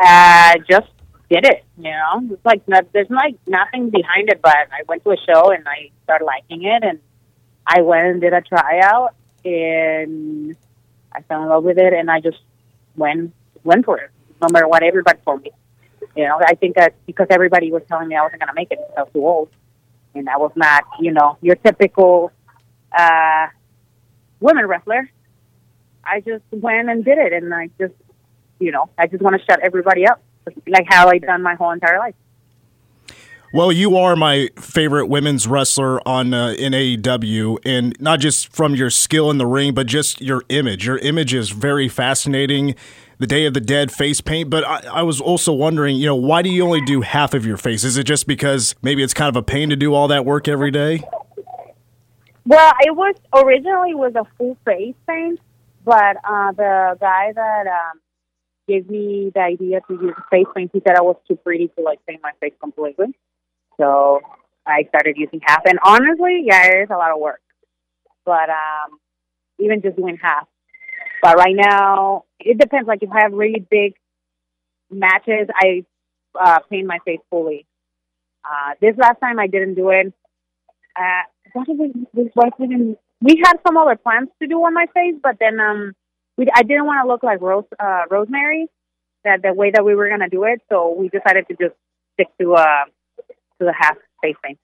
Uh, 0.00 0.54
just 0.68 0.88
did 1.30 1.46
it, 1.46 1.64
you 1.78 1.92
know. 1.92 2.28
It's 2.32 2.44
like 2.44 2.62
there's 2.66 3.08
like 3.08 3.36
nothing 3.46 3.90
behind 3.90 4.30
it, 4.30 4.40
but 4.42 4.56
I 4.56 4.82
went 4.88 5.04
to 5.04 5.12
a 5.12 5.16
show 5.16 5.52
and 5.52 5.66
I 5.68 5.90
started 6.02 6.24
liking 6.24 6.64
it 6.64 6.82
and 6.82 6.98
I 7.64 7.82
went 7.82 8.04
and 8.04 8.20
did 8.20 8.32
a 8.32 8.40
tryout, 8.40 9.14
and 9.44 10.56
I 11.14 11.22
fell 11.22 11.42
in 11.42 11.48
love 11.48 11.64
with 11.64 11.78
it, 11.78 11.92
and 11.92 12.10
I 12.10 12.20
just 12.20 12.38
went 12.96 13.32
went 13.64 13.84
for 13.84 13.98
it, 13.98 14.10
no 14.40 14.48
matter 14.50 14.68
what 14.68 14.82
everybody 14.82 15.18
told 15.24 15.42
me. 15.42 15.50
You 16.16 16.24
know, 16.24 16.40
I 16.44 16.54
think 16.54 16.76
that 16.76 16.94
because 17.06 17.28
everybody 17.30 17.70
was 17.70 17.82
telling 17.88 18.08
me 18.08 18.16
I 18.16 18.22
wasn't 18.22 18.40
going 18.40 18.48
to 18.48 18.54
make 18.54 18.70
it 18.70 18.80
I 18.96 19.02
was 19.02 19.12
too 19.12 19.26
old, 19.26 19.48
and 20.14 20.28
I 20.28 20.36
was 20.36 20.52
not, 20.56 20.84
you 21.00 21.12
know, 21.12 21.38
your 21.40 21.56
typical 21.56 22.32
uh, 22.96 23.46
women 24.40 24.66
wrestler. 24.66 25.10
I 26.04 26.20
just 26.20 26.44
went 26.50 26.90
and 26.90 27.04
did 27.04 27.18
it, 27.18 27.32
and 27.32 27.54
I 27.54 27.70
just, 27.78 27.94
you 28.58 28.72
know, 28.72 28.90
I 28.98 29.06
just 29.06 29.22
want 29.22 29.38
to 29.38 29.44
shut 29.44 29.60
everybody 29.60 30.06
up, 30.06 30.20
like 30.66 30.86
how 30.88 31.08
I 31.08 31.18
done 31.18 31.42
my 31.42 31.54
whole 31.54 31.70
entire 31.70 31.98
life. 31.98 32.14
Well, 33.54 33.70
you 33.70 33.98
are 33.98 34.16
my 34.16 34.48
favorite 34.56 35.08
women's 35.08 35.46
wrestler 35.46 36.00
on 36.08 36.32
uh, 36.32 36.54
in 36.58 36.72
AEW, 36.72 37.58
and 37.66 37.94
not 38.00 38.18
just 38.18 38.50
from 38.50 38.74
your 38.74 38.88
skill 38.88 39.30
in 39.30 39.36
the 39.36 39.44
ring, 39.44 39.74
but 39.74 39.86
just 39.86 40.22
your 40.22 40.42
image. 40.48 40.86
Your 40.86 40.96
image 40.96 41.34
is 41.34 41.50
very 41.50 41.86
fascinating. 41.86 42.74
The 43.18 43.26
Day 43.26 43.44
of 43.44 43.52
the 43.52 43.60
Dead 43.60 43.92
face 43.92 44.22
paint, 44.22 44.48
but 44.48 44.66
I, 44.66 45.00
I 45.00 45.02
was 45.02 45.20
also 45.20 45.52
wondering, 45.52 45.96
you 45.96 46.06
know, 46.06 46.16
why 46.16 46.40
do 46.40 46.48
you 46.48 46.64
only 46.64 46.80
do 46.80 47.02
half 47.02 47.34
of 47.34 47.44
your 47.44 47.58
face? 47.58 47.84
Is 47.84 47.98
it 47.98 48.04
just 48.04 48.26
because 48.26 48.74
maybe 48.80 49.02
it's 49.02 49.12
kind 49.12 49.28
of 49.28 49.36
a 49.36 49.42
pain 49.42 49.68
to 49.68 49.76
do 49.76 49.92
all 49.92 50.08
that 50.08 50.24
work 50.24 50.48
every 50.48 50.70
day? 50.70 51.02
Well, 52.46 52.72
it 52.80 52.96
was 52.96 53.14
originally 53.34 53.94
was 53.94 54.14
a 54.16 54.24
full 54.38 54.56
face 54.64 54.94
paint, 55.06 55.40
but 55.84 56.16
uh, 56.24 56.52
the 56.52 56.96
guy 56.98 57.32
that 57.34 57.66
um, 57.66 58.00
gave 58.66 58.88
me 58.88 59.30
the 59.34 59.40
idea 59.40 59.82
to 59.88 59.92
use 59.92 60.14
face 60.30 60.46
paint, 60.56 60.70
he 60.72 60.80
said 60.80 60.96
I 60.96 61.02
was 61.02 61.16
too 61.28 61.36
pretty 61.36 61.68
to 61.76 61.82
like 61.82 61.98
paint 62.06 62.22
my 62.22 62.32
face 62.40 62.54
completely. 62.58 63.14
So 63.78 64.20
I 64.66 64.84
started 64.88 65.16
using 65.16 65.40
half. 65.42 65.62
And 65.66 65.78
honestly, 65.84 66.42
yeah, 66.44 66.66
it 66.66 66.82
is 66.84 66.90
a 66.90 66.96
lot 66.96 67.12
of 67.12 67.18
work. 67.20 67.40
but 68.24 68.48
um, 68.50 68.98
even 69.58 69.82
just 69.82 69.96
doing 69.96 70.18
half. 70.20 70.46
But 71.22 71.36
right 71.36 71.54
now, 71.54 72.24
it 72.40 72.58
depends. 72.58 72.88
Like 72.88 73.02
if 73.02 73.10
I 73.10 73.22
have 73.22 73.32
really 73.32 73.64
big 73.70 73.94
matches, 74.90 75.48
I 75.54 75.84
uh, 76.38 76.58
paint 76.70 76.86
my 76.86 76.98
face 77.04 77.20
fully. 77.30 77.66
Uh, 78.44 78.74
this 78.80 78.96
last 78.96 79.20
time 79.20 79.38
I 79.38 79.46
didn't 79.46 79.74
do 79.74 79.90
it. 79.90 80.12
Uh, 80.96 81.22
didn't. 82.58 82.98
We 83.20 83.40
had 83.44 83.54
some 83.66 83.76
other 83.76 83.96
plans 83.96 84.30
to 84.40 84.48
do 84.48 84.58
on 84.64 84.74
my 84.74 84.86
face, 84.92 85.14
but 85.22 85.36
then 85.38 85.60
um, 85.60 85.92
we 86.36 86.46
I 86.54 86.62
didn't 86.62 86.86
want 86.86 87.04
to 87.04 87.08
look 87.08 87.22
like 87.22 87.40
Rose 87.40 87.64
uh, 87.78 88.02
Rosemary, 88.10 88.66
that 89.24 89.42
the 89.42 89.54
way 89.54 89.70
that 89.70 89.84
we 89.84 89.94
were 89.94 90.08
gonna 90.08 90.28
do 90.28 90.44
it. 90.44 90.60
So 90.68 90.94
we 90.98 91.08
decided 91.08 91.46
to 91.48 91.54
just 91.54 91.76
stick 92.14 92.28
to 92.40 92.54
uh 92.54 92.84
to 93.62 93.66
the 93.66 93.74
half 93.78 93.96
face 94.22 94.36
paint. 94.44 94.58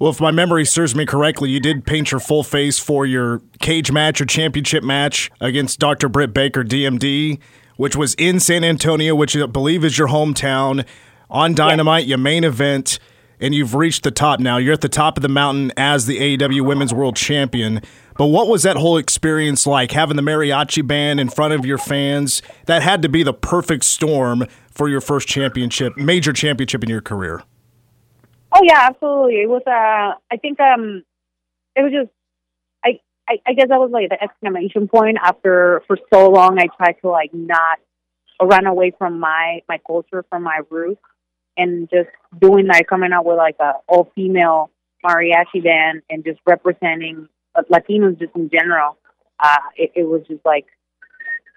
Well, 0.00 0.10
if 0.10 0.20
my 0.20 0.32
memory 0.32 0.64
serves 0.64 0.96
me 0.96 1.06
correctly, 1.06 1.50
you 1.50 1.60
did 1.60 1.86
paint 1.86 2.10
your 2.10 2.18
full 2.18 2.42
face 2.42 2.78
for 2.78 3.06
your 3.06 3.40
cage 3.60 3.92
match 3.92 4.20
or 4.20 4.26
championship 4.26 4.82
match 4.82 5.30
against 5.40 5.78
Dr. 5.78 6.08
Britt 6.08 6.34
Baker, 6.34 6.64
DMD, 6.64 7.38
which 7.76 7.94
was 7.94 8.14
in 8.14 8.40
San 8.40 8.64
Antonio, 8.64 9.14
which 9.14 9.36
I 9.36 9.46
believe 9.46 9.84
is 9.84 9.98
your 9.98 10.08
hometown. 10.08 10.84
On 11.30 11.54
Dynamite, 11.54 12.06
your 12.06 12.18
main 12.18 12.44
event, 12.44 12.98
and 13.40 13.54
you've 13.54 13.74
reached 13.74 14.02
the 14.02 14.10
top 14.10 14.38
now. 14.38 14.56
You're 14.58 14.74
at 14.74 14.82
the 14.82 14.88
top 14.88 15.16
of 15.16 15.22
the 15.22 15.28
mountain 15.28 15.72
as 15.76 16.06
the 16.06 16.36
AEW 16.36 16.62
Women's 16.66 16.92
World 16.92 17.16
Champion. 17.16 17.80
But 18.18 18.26
what 18.26 18.48
was 18.48 18.64
that 18.64 18.76
whole 18.76 18.98
experience 18.98 19.66
like, 19.66 19.92
having 19.92 20.16
the 20.16 20.22
mariachi 20.22 20.86
band 20.86 21.20
in 21.20 21.30
front 21.30 21.54
of 21.54 21.64
your 21.64 21.78
fans? 21.78 22.42
That 22.66 22.82
had 22.82 23.02
to 23.02 23.08
be 23.08 23.22
the 23.22 23.32
perfect 23.32 23.84
storm 23.84 24.46
for 24.70 24.88
your 24.88 25.00
first 25.00 25.26
championship, 25.26 25.96
major 25.96 26.32
championship 26.32 26.82
in 26.82 26.90
your 26.90 27.00
career. 27.00 27.42
Oh 28.52 28.60
yeah, 28.62 28.80
absolutely. 28.82 29.36
It 29.42 29.48
was. 29.48 29.62
Uh, 29.66 30.18
I 30.30 30.36
think 30.40 30.60
um, 30.60 31.02
it 31.74 31.82
was 31.82 31.92
just. 31.92 32.10
I, 32.84 33.00
I 33.28 33.38
I 33.46 33.52
guess 33.54 33.68
that 33.68 33.80
was 33.80 33.90
like 33.92 34.10
the 34.10 34.22
exclamation 34.22 34.88
point 34.88 35.16
after 35.22 35.82
for 35.86 35.98
so 36.12 36.30
long 36.30 36.58
I 36.58 36.66
tried 36.76 36.96
to 37.02 37.08
like 37.08 37.30
not 37.32 37.78
run 38.42 38.66
away 38.66 38.92
from 38.96 39.20
my 39.20 39.62
my 39.68 39.78
culture, 39.86 40.24
from 40.28 40.42
my 40.42 40.60
roots, 40.70 41.00
and 41.56 41.88
just 41.88 42.10
doing 42.40 42.66
like 42.66 42.86
coming 42.88 43.12
out 43.12 43.24
with 43.24 43.38
like 43.38 43.56
a 43.60 43.72
all 43.88 44.10
female 44.14 44.70
mariachi 45.04 45.62
band 45.62 46.02
and 46.10 46.24
just 46.24 46.40
representing 46.46 47.28
uh, 47.54 47.62
Latinos 47.70 48.18
just 48.18 48.34
in 48.36 48.50
general. 48.50 48.98
Uh, 49.42 49.56
it, 49.76 49.92
it 49.96 50.04
was 50.04 50.22
just 50.28 50.44
like 50.44 50.66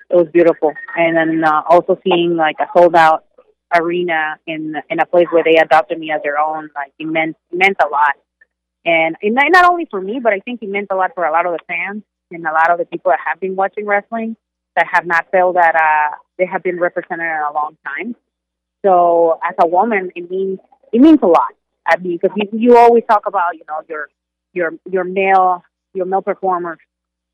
it 0.09 0.15
was 0.15 0.27
beautiful, 0.31 0.71
and 0.95 1.17
then 1.17 1.43
uh, 1.43 1.61
also 1.69 1.99
seeing 2.03 2.35
like 2.37 2.55
a 2.59 2.67
sold 2.75 2.95
out 2.95 3.25
arena 3.73 4.37
in 4.45 4.75
in 4.89 4.99
a 4.99 5.05
place 5.05 5.27
where 5.31 5.43
they 5.43 5.57
adopted 5.57 5.99
me 5.99 6.11
as 6.11 6.21
their 6.23 6.37
own, 6.39 6.69
like 6.75 6.93
it 6.99 7.05
meant 7.05 7.35
meant 7.51 7.77
a 7.83 7.87
lot. 7.87 8.15
And 8.85 9.15
it, 9.21 9.33
not 9.33 9.45
not 9.49 9.65
only 9.71 9.87
for 9.89 10.01
me, 10.01 10.19
but 10.21 10.33
I 10.33 10.39
think 10.39 10.61
it 10.61 10.69
meant 10.69 10.87
a 10.91 10.95
lot 10.95 11.11
for 11.15 11.25
a 11.25 11.31
lot 11.31 11.45
of 11.45 11.53
the 11.53 11.59
fans 11.67 12.03
and 12.31 12.45
a 12.45 12.51
lot 12.51 12.71
of 12.71 12.77
the 12.77 12.85
people 12.85 13.11
that 13.11 13.19
have 13.25 13.39
been 13.39 13.55
watching 13.55 13.85
wrestling 13.85 14.35
that 14.75 14.87
have 14.91 15.05
not 15.05 15.29
felt 15.31 15.55
that 15.55 15.75
uh, 15.75 16.15
they 16.37 16.45
have 16.45 16.61
been 16.63 16.79
represented 16.79 17.25
in 17.25 17.41
a 17.49 17.53
long 17.53 17.77
time. 17.85 18.15
So 18.85 19.39
as 19.43 19.55
a 19.59 19.67
woman, 19.67 20.11
it 20.15 20.29
means 20.29 20.59
it 20.91 21.01
means 21.01 21.19
a 21.23 21.27
lot. 21.27 21.53
I 21.87 21.97
mean, 21.97 22.19
because 22.21 22.35
you, 22.35 22.47
you 22.53 22.77
always 22.77 23.03
talk 23.09 23.23
about 23.25 23.55
you 23.55 23.63
know 23.67 23.81
your 23.89 24.09
your 24.53 24.71
your 24.89 25.03
male 25.03 25.63
your 25.93 26.05
male 26.05 26.21
performers, 26.21 26.79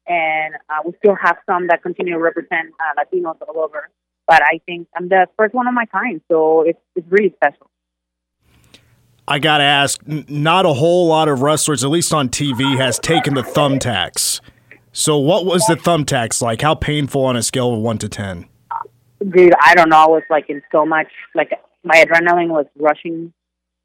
and 0.07 0.55
uh, 0.69 0.81
we 0.85 0.93
still 0.99 1.15
have 1.21 1.37
some 1.45 1.67
that 1.67 1.83
continue 1.83 2.13
to 2.13 2.19
represent 2.19 2.73
uh, 2.79 3.03
Latinos 3.03 3.37
all 3.47 3.63
over 3.63 3.89
but 4.31 4.41
I 4.43 4.61
think 4.65 4.87
I'm 4.95 5.09
the 5.09 5.27
first 5.37 5.53
one 5.53 5.67
of 5.67 5.73
my 5.73 5.83
kind, 5.87 6.21
so 6.31 6.61
it's 6.61 6.79
it's 6.95 7.05
really 7.09 7.33
special. 7.35 7.69
I 9.27 9.39
gotta 9.39 9.65
ask, 9.65 9.99
n- 10.07 10.23
not 10.29 10.65
a 10.65 10.71
whole 10.71 11.07
lot 11.07 11.27
of 11.27 11.41
wrestlers, 11.41 11.83
at 11.83 11.89
least 11.89 12.13
on 12.13 12.29
TV, 12.29 12.77
has 12.77 12.97
taken 12.97 13.33
the 13.33 13.41
thumbtacks. 13.41 14.39
So, 14.93 15.17
what 15.17 15.45
was 15.45 15.65
the 15.65 15.75
thumbtacks 15.75 16.41
like? 16.41 16.61
How 16.61 16.75
painful 16.75 17.25
on 17.25 17.35
a 17.35 17.43
scale 17.43 17.73
of 17.73 17.81
one 17.81 17.97
to 17.97 18.07
ten? 18.07 18.45
Dude, 19.19 19.53
I 19.61 19.75
don't 19.75 19.89
know. 19.89 19.97
I 19.97 20.07
was 20.07 20.23
like 20.29 20.49
in 20.49 20.61
so 20.71 20.85
much 20.85 21.07
like 21.35 21.51
my 21.83 22.01
adrenaline 22.01 22.51
was 22.51 22.67
rushing. 22.79 23.33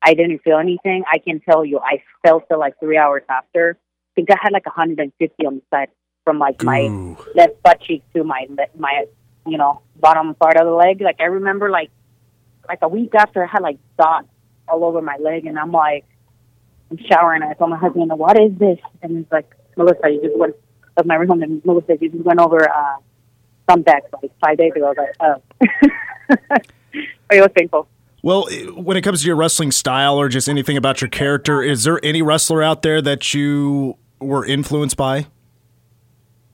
I 0.01 0.15
didn't 0.15 0.45
feel 0.45 0.59
anything. 0.59 1.03
I 1.13 1.19
can 1.19 1.41
tell 1.41 1.65
you, 1.65 1.81
I 1.81 2.05
felt 2.25 2.45
it 2.49 2.57
like 2.57 2.79
three 2.79 2.99
hours 2.99 3.25
after. 3.29 3.77
I 3.81 4.13
think 4.15 4.31
I 4.31 4.37
had 4.41 4.53
like 4.53 4.67
150 4.67 5.45
on 5.45 5.57
the 5.57 5.63
side 5.75 5.89
from 6.23 6.39
like 6.39 6.63
my 6.63 6.83
Ooh. 6.83 7.17
left 7.35 7.61
butt 7.65 7.81
cheek 7.81 8.05
to 8.15 8.23
my 8.23 8.47
my 8.79 9.07
you 9.47 9.59
know 9.59 9.81
bottom 9.97 10.35
part 10.35 10.57
of 10.57 10.67
the 10.67 10.73
leg. 10.73 11.01
Like 11.01 11.21
I 11.21 11.25
remember 11.25 11.71
like 11.71 11.91
like 12.69 12.81
a 12.83 12.89
week 12.89 13.15
after 13.15 13.45
I 13.45 13.47
had 13.47 13.63
like 13.63 13.79
dots 13.99 14.29
all 14.69 14.85
over 14.85 15.01
my 15.03 15.17
leg, 15.19 15.47
and 15.47 15.59
I'm 15.59 15.73
like 15.73 16.05
I'm 16.91 16.99
showering. 17.11 17.43
And 17.43 17.51
I 17.51 17.55
told 17.55 17.71
my 17.71 17.79
husband, 17.79 18.11
"What 18.15 18.39
is 18.41 18.53
this?" 18.59 18.79
And 19.03 19.19
he's 19.19 19.27
like, 19.31 19.51
"Melissa, 19.77 20.11
you 20.11 20.23
just 20.23 20.37
went." 20.37 20.55
Of 20.99 21.05
my 21.05 21.17
room, 21.17 21.43
and 21.43 21.63
Melissa, 21.63 21.99
you 22.01 22.09
just 22.09 22.25
went 22.25 22.41
over 22.41 22.71
uh, 22.71 22.97
thumbtacks 23.69 24.11
like 24.23 24.33
five 24.43 24.57
days 24.57 24.73
ago. 24.75 24.87
I 24.87 24.89
was 24.89 24.97
like, 24.97 25.17
"Oh." 25.21 26.57
it 27.31 27.41
was 27.43 27.51
painful. 27.55 27.87
Well, 28.23 28.49
when 28.75 28.97
it 28.97 29.03
comes 29.03 29.21
to 29.21 29.27
your 29.27 29.37
wrestling 29.37 29.73
style 29.73 30.19
or 30.19 30.29
just 30.29 30.49
anything 30.49 30.77
about 30.77 31.01
your 31.01 31.11
character, 31.11 31.63
is 31.63 31.85
there 31.85 32.01
any 32.03 32.23
wrestler 32.23 32.63
out 32.63 32.83
there 32.83 33.03
that 33.03 33.35
you 33.35 33.99
were 34.19 34.45
influenced 34.45 34.97
by? 34.97 35.27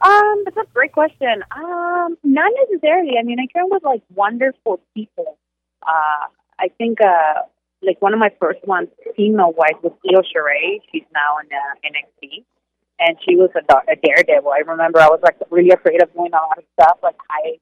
Um, 0.02 0.42
that's 0.44 0.56
a 0.56 0.72
great 0.74 0.92
question. 0.92 1.44
Um, 1.54 2.16
not 2.24 2.52
necessarily. 2.68 3.12
I 3.18 3.22
mean, 3.22 3.38
I 3.38 3.46
trained 3.52 3.70
with 3.70 3.84
like 3.84 4.02
wonderful 4.14 4.80
people. 4.94 5.38
Uh, 5.86 6.26
I 6.58 6.68
think 6.76 6.98
uh, 7.00 7.42
like 7.82 8.02
one 8.02 8.12
of 8.12 8.18
my 8.18 8.30
first 8.40 8.66
ones, 8.66 8.88
female 9.16 9.52
wise, 9.56 9.78
was 9.82 9.92
Io 10.10 10.22
Shirai. 10.22 10.80
She's 10.90 11.04
now 11.14 11.38
in 11.38 11.48
uh, 11.54 11.74
NXT, 11.86 12.44
and 12.98 13.16
she 13.26 13.36
was 13.36 13.50
a, 13.54 13.92
a 13.92 13.96
daredevil. 13.96 14.50
I 14.50 14.62
remember 14.66 14.98
I 15.00 15.06
was 15.06 15.20
like 15.22 15.36
really 15.50 15.70
afraid 15.70 16.02
of 16.02 16.12
doing 16.12 16.32
a 16.32 16.36
lot 16.36 16.58
of 16.58 16.64
stuff 16.80 16.98
like 17.02 17.16
high, 17.30 17.58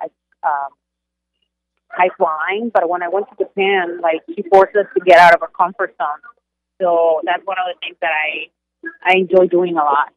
like 0.00 0.12
um, 0.42 0.70
high 1.88 2.10
flying. 2.16 2.70
But 2.74 2.88
when 2.88 3.02
I 3.02 3.08
went 3.08 3.26
to 3.30 3.44
Japan, 3.44 4.00
like 4.00 4.22
she 4.34 4.42
forced 4.50 4.74
us 4.74 4.86
to 4.94 5.04
get 5.04 5.18
out 5.18 5.34
of 5.34 5.42
our 5.42 5.50
comfort 5.50 5.94
zone. 5.98 6.22
So 6.82 7.20
that's 7.24 7.44
one 7.46 7.56
of 7.58 7.66
the 7.72 7.78
things 7.80 7.96
that 8.00 8.10
I 8.10 8.50
I 9.04 9.18
enjoy 9.18 9.46
doing 9.46 9.76
a 9.76 9.84
lot. 9.84 10.12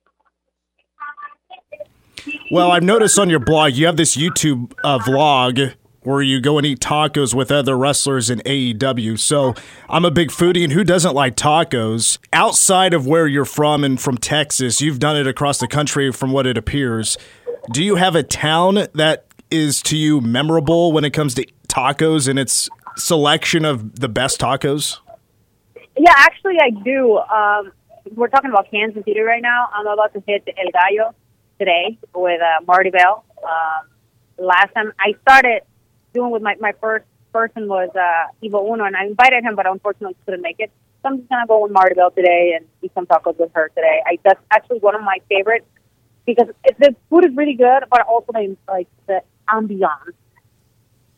Well, 2.52 2.72
I've 2.72 2.84
noticed 2.84 3.20
on 3.20 3.30
your 3.30 3.40
blog 3.40 3.74
you 3.74 3.86
have 3.86 3.98
this 3.98 4.16
YouTube 4.16 4.74
uh, 4.84 5.00
vlog 5.00 5.74
where 6.02 6.22
you 6.22 6.40
go 6.40 6.58
and 6.58 6.66
eat 6.66 6.80
tacos 6.80 7.34
with 7.34 7.52
other 7.52 7.78
wrestlers 7.78 8.30
in 8.30 8.40
AEW. 8.40 9.20
So 9.20 9.54
I'm 9.90 10.06
a 10.06 10.12
big 10.12 10.30
foodie, 10.30 10.64
and 10.64 10.74
who 10.74 10.84
doesn't 10.84 11.14
like 11.14 11.36
tacos? 11.36 12.18
Outside 12.32 12.94
of 12.94 13.06
where 13.06 13.28
you're 13.28 13.46
from 13.46 13.84
and 13.84 14.00
from 14.00 14.18
Texas, 14.18 14.82
you've 14.82 15.00
done 15.00 15.18
it 15.18 15.28
across 15.28 15.60
the 15.60 15.68
country 15.68 16.12
from 16.12 16.32
what 16.32 16.48
it 16.48 16.58
appears. 16.58 17.18
Do 17.72 17.84
you 17.84 17.96
have 17.96 18.16
a 18.16 18.24
town 18.24 18.88
that 18.94 19.26
is 19.52 19.82
to 19.84 19.98
you 19.98 20.22
memorable 20.22 20.92
when 20.92 21.04
it 21.04 21.12
comes 21.12 21.36
to 21.36 21.46
tacos 21.68 22.28
and 22.28 22.40
its 22.40 22.70
selection 22.96 23.66
of 23.66 24.00
the 24.00 24.10
best 24.10 24.40
tacos? 24.40 25.00
Yeah, 25.98 26.14
actually, 26.16 26.58
I 26.62 26.70
do. 26.70 27.18
Um, 27.18 27.72
we're 28.16 28.30
talking 28.30 28.50
about 28.50 28.72
Kansas 28.72 29.04
City 29.06 29.20
right 29.20 29.42
now. 29.42 29.68
I'm 29.74 29.86
about 29.86 30.14
to 30.14 30.24
hit 30.26 30.48
El 30.48 30.72
Gallo 30.72 31.14
today 31.60 32.00
with 32.16 32.42
uh, 32.42 32.64
Marti 32.66 32.90
Belle. 32.90 33.24
Um, 33.44 33.90
last 34.38 34.74
time 34.74 34.94
I 35.00 35.14
started 35.22 35.62
doing 36.14 36.32
with 36.32 36.42
my, 36.42 36.56
my 36.60 36.74
first 36.82 37.06
person 37.32 37.68
was 37.68 37.90
uh, 37.96 38.32
Evil 38.42 38.68
Uno, 38.74 38.86
and 38.86 38.96
I 38.96 39.06
invited 39.06 39.44
him, 39.44 39.56
but 39.56 39.68
unfortunately 39.70 40.16
couldn't 40.26 40.42
make 40.42 40.56
it. 40.60 40.72
So 41.02 41.10
I'm 41.10 41.18
just 41.20 41.30
gonna 41.30 41.46
go 41.48 41.64
with 41.64 41.72
Marti 41.72 41.96
Belle 41.96 42.12
today 42.12 42.54
and 42.56 42.66
eat 42.82 42.92
some 42.96 43.06
tacos 43.06 43.38
with 43.38 43.52
her 43.54 43.70
today. 43.70 44.02
I, 44.06 44.18
that's 44.24 44.42
actually 44.52 44.80
one 44.80 44.96
of 44.96 45.02
my 45.02 45.18
favorites 45.30 45.66
because 46.26 46.48
it, 46.64 46.76
the 46.80 46.96
food 47.10 47.26
is 47.26 47.36
really 47.36 47.54
good, 47.54 47.84
but 47.90 48.02
also 48.02 48.32
the, 48.34 48.58
like 48.68 48.88
the 49.08 49.22
ambiance 49.50 50.16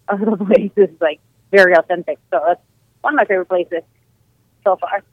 of 0.09 0.19
the 0.19 0.45
place 0.45 0.71
is 0.75 0.89
like 0.99 1.19
very 1.51 1.73
authentic. 1.75 2.17
So 2.31 2.41
that's 2.45 2.61
one 3.01 3.13
of 3.13 3.17
my 3.17 3.25
favorite 3.25 3.49
places 3.49 3.83
so 4.63 4.77
far. 4.77 5.03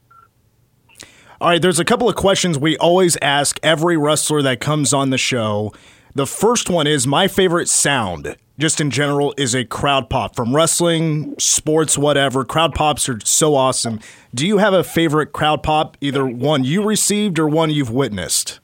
All 1.40 1.50
right, 1.50 1.62
there's 1.62 1.78
a 1.78 1.84
couple 1.84 2.08
of 2.08 2.16
questions 2.16 2.58
we 2.58 2.76
always 2.78 3.16
ask 3.22 3.60
every 3.62 3.96
wrestler 3.96 4.42
that 4.42 4.58
comes 4.58 4.92
on 4.92 5.10
the 5.10 5.18
show. 5.18 5.72
The 6.12 6.26
first 6.26 6.68
one 6.68 6.88
is 6.88 7.06
my 7.06 7.28
favorite 7.28 7.68
sound, 7.68 8.36
just 8.58 8.80
in 8.80 8.90
general, 8.90 9.32
is 9.36 9.54
a 9.54 9.64
crowd 9.64 10.10
pop 10.10 10.34
from 10.34 10.56
wrestling, 10.56 11.36
sports, 11.38 11.96
whatever. 11.96 12.44
Crowd 12.44 12.74
pops 12.74 13.08
are 13.08 13.20
so 13.22 13.54
awesome. 13.54 14.00
Do 14.34 14.48
you 14.48 14.58
have 14.58 14.74
a 14.74 14.82
favorite 14.82 15.32
crowd 15.32 15.62
pop, 15.62 15.96
either 16.00 16.26
one 16.26 16.64
you 16.64 16.82
received 16.84 17.38
or 17.38 17.48
one 17.48 17.70
you've 17.70 17.92
witnessed? 17.92 18.58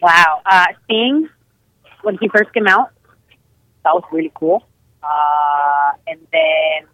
Wow. 0.00 0.42
Uh, 0.46 0.66
Sting, 0.84 1.28
when 2.02 2.18
he 2.18 2.28
first 2.28 2.52
came 2.54 2.68
out, 2.68 2.90
that 3.82 3.92
was 3.94 4.04
really 4.12 4.30
cool. 4.36 4.64
Uh, 5.02 5.90
and 6.06 6.20
then 6.30 6.86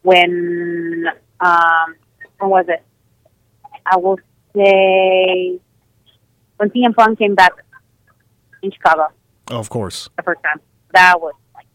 when, 0.00 1.08
um, 1.40 1.94
when 2.38 2.48
was 2.48 2.64
it? 2.68 2.82
I 3.86 3.96
will 3.96 4.18
say 4.54 5.58
when 6.56 6.70
CM 6.70 6.94
Punk 6.94 7.18
came 7.18 7.34
back 7.34 7.52
in 8.62 8.70
Chicago 8.70 9.08
Oh, 9.50 9.58
of 9.58 9.68
course. 9.70 10.08
the 10.16 10.22
first 10.22 10.40
time. 10.42 10.60
That 10.94 11.20
was 11.20 11.34
like, 11.54 11.66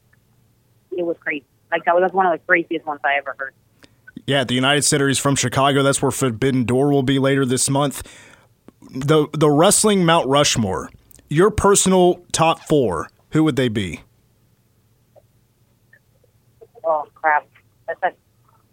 it 0.97 1.03
was 1.05 1.17
crazy. 1.19 1.45
Like, 1.71 1.83
that 1.85 1.95
was 1.95 2.09
one 2.13 2.25
of 2.25 2.31
the 2.31 2.39
craziest 2.45 2.85
ones 2.85 3.01
I 3.03 3.17
ever 3.17 3.35
heard. 3.37 3.53
Yeah, 4.25 4.43
the 4.43 4.53
United 4.55 4.83
Center 4.83 5.09
is 5.09 5.19
from 5.19 5.35
Chicago. 5.35 5.83
That's 5.83 6.01
where 6.01 6.11
Forbidden 6.11 6.63
Door 6.65 6.91
will 6.91 7.03
be 7.03 7.19
later 7.19 7.45
this 7.45 7.69
month. 7.69 8.03
the 8.89 9.27
the 9.33 9.49
wrestling 9.49 10.05
Mount 10.05 10.27
Rushmore. 10.27 10.89
Your 11.29 11.49
personal 11.51 12.23
top 12.31 12.61
four. 12.67 13.09
Who 13.31 13.43
would 13.43 13.55
they 13.57 13.67
be? 13.67 14.01
Oh 16.85 17.05
crap! 17.15 17.45
That's 17.87 17.99
a, 18.03 18.11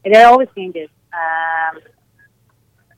it 0.04 0.16
always 0.24 0.48
changes. 0.56 0.88
Um, 1.12 1.80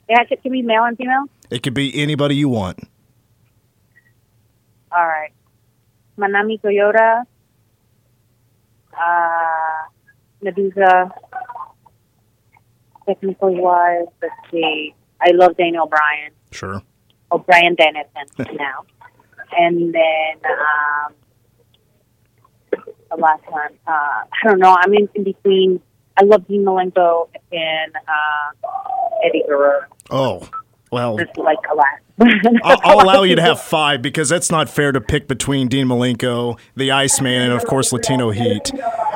yeah, 0.09 0.23
it 0.31 0.43
can 0.43 0.53
be 0.53 0.63
male 0.63 0.85
and 0.85 0.97
female. 0.97 1.25
It 1.51 1.63
could 1.63 1.75
be 1.75 2.01
anybody 2.01 2.37
you 2.37 2.49
want. 2.49 2.79
All 4.93 5.07
right, 5.07 5.33
Manami 6.19 6.61
Toyota, 6.61 7.25
uh, 8.99 9.89
Medusa. 10.43 11.11
Technically 13.07 13.55
wise, 13.61 14.07
let's 14.21 14.35
see. 14.51 14.93
I 15.21 15.31
love 15.31 15.57
Daniel 15.57 15.87
Bryan. 15.87 16.33
Sure. 16.51 16.83
Oh, 17.31 17.39
Bryan 17.39 17.77
Danielson 17.77 18.27
now, 18.59 18.85
and 19.57 19.95
then 19.95 20.51
um, 20.51 21.15
the 23.11 23.17
last 23.17 23.43
one. 23.49 23.71
Uh, 23.87 23.91
I 23.91 24.45
don't 24.45 24.59
know. 24.59 24.75
I'm 24.79 24.93
in, 24.95 25.09
in 25.15 25.25
between. 25.25 25.81
I 26.17 26.25
love 26.25 26.49
Dean 26.49 26.65
Malenko 26.65 27.29
and 27.53 27.95
uh, 27.95 28.69
Eddie 29.25 29.45
Guerrero. 29.47 29.83
Oh, 30.11 30.49
well, 30.91 31.19
Just 31.19 31.37
like 31.37 31.59
a 31.71 31.75
last. 31.75 32.03
I'll, 32.65 32.81
I'll 32.83 33.05
allow 33.05 33.23
you 33.25 33.37
to 33.37 33.43
have 33.43 33.61
five 33.61 34.01
because 34.01 34.31
that's 34.31 34.51
not 34.51 34.71
fair 34.71 34.91
to 34.93 35.01
pick 35.03 35.29
between 35.29 35.69
Dean 35.69 35.87
Malenko, 35.87 36.59
the 36.75 36.91
Iceman, 36.91 37.43
and 37.43 37.53
of 37.53 37.67
course 37.67 37.93
Latino 37.93 38.31
Heat. 38.31 38.71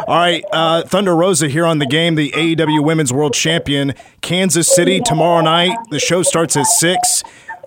All 0.06 0.16
right, 0.16 0.44
uh, 0.52 0.82
Thunder 0.82 1.16
Rosa 1.16 1.48
here 1.48 1.64
on 1.64 1.78
the 1.78 1.86
game, 1.86 2.14
the 2.16 2.30
AEW 2.32 2.84
Women's 2.84 3.12
World 3.12 3.32
Champion, 3.32 3.94
Kansas 4.20 4.68
City 4.74 5.00
tomorrow 5.00 5.40
night. 5.40 5.74
The 5.90 5.98
show 5.98 6.22
starts 6.22 6.56
at 6.58 6.66
six. 6.66 7.22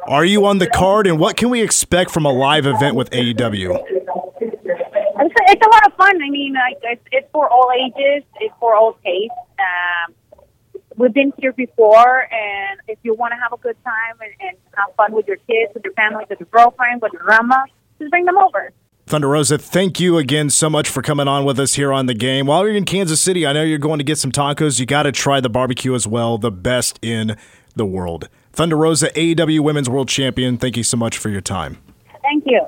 Are 0.06 0.26
you 0.26 0.46
on 0.46 0.60
the 0.60 0.68
card, 0.68 1.08
and 1.08 1.18
what 1.18 1.38
can 1.38 1.50
we 1.50 1.62
expect 1.62 2.12
from 2.12 2.26
a 2.26 2.32
live 2.32 2.68
event 2.68 2.96
with 2.96 3.10
AEW? 3.10 3.84
It's, 4.40 5.36
it's 5.48 5.66
a 5.66 5.70
lot 5.70 5.88
of 5.88 5.94
fun. 5.96 6.22
I 6.22 6.30
mean, 6.30 6.54
like, 6.54 6.78
it's, 6.84 7.02
it's 7.12 7.28
for 7.32 7.50
all 7.50 7.72
ages. 7.76 8.24
It's 8.40 8.54
for 8.60 8.76
all 8.76 8.98
tastes. 9.04 9.34
Um, 9.58 10.14
we've 10.98 11.14
been 11.14 11.34
here 11.38 11.54
before, 11.54 12.28
and 12.32 12.80
if 12.88 13.00
you 13.04 13.14
want 13.14 13.32
to 13.32 13.38
have 13.42 13.54
a 13.54 13.58
good 13.58 13.78
time 13.84 14.16
and, 14.22 14.32
and 14.40 14.58
have 14.76 14.96
fun 14.96 15.14
with 15.14 15.28
your 15.28 15.38
kids, 15.38 15.74
with 15.74 15.84
your 15.84 15.94
family, 15.94 16.26
with 16.30 16.40
your 16.40 16.50
girlfriend, 16.52 17.02
with 17.02 17.14
your 17.14 17.24
grandma, 17.24 17.64
just 18.00 18.12
bring 18.12 18.26
them 18.26 18.38
over. 18.38 18.72
Thunder 19.06 19.28
Rosa, 19.28 19.58
thank 19.58 20.00
you 20.00 20.18
again 20.18 20.50
so 20.50 20.70
much 20.70 20.90
for 20.90 21.02
coming 21.02 21.28
on 21.28 21.44
with 21.44 21.60
us 21.60 21.74
here 21.74 21.92
on 21.92 22.06
the 22.06 22.14
game. 22.14 22.48
While 22.48 22.66
you're 22.66 22.76
in 22.76 22.86
Kansas 22.86 23.20
City, 23.20 23.46
I 23.46 23.52
know 23.52 23.64
you're 23.64 23.78
going 23.78 23.98
to 23.98 24.04
get 24.04 24.18
some 24.18 24.32
tacos. 24.32 24.80
You 24.80 24.86
got 24.86 25.04
to 25.04 25.12
try 25.12 25.42
the 25.42 25.50
barbecue 25.50 25.94
as 25.94 26.08
well, 26.08 26.38
the 26.38 26.52
best 26.52 27.00
in 27.02 27.36
the 27.76 27.86
world. 27.86 28.30
Thunder 28.54 28.78
Rosa, 28.78 29.10
AEW 29.10 29.60
Women's 29.60 29.90
World 29.90 30.08
Champion, 30.08 30.58
thank 30.58 30.78
you 30.78 30.84
so 30.84 30.96
much 30.96 31.18
for 31.18 31.30
your 31.30 31.42
time. 31.42 31.80
Thank 32.22 32.46
you. 32.46 32.66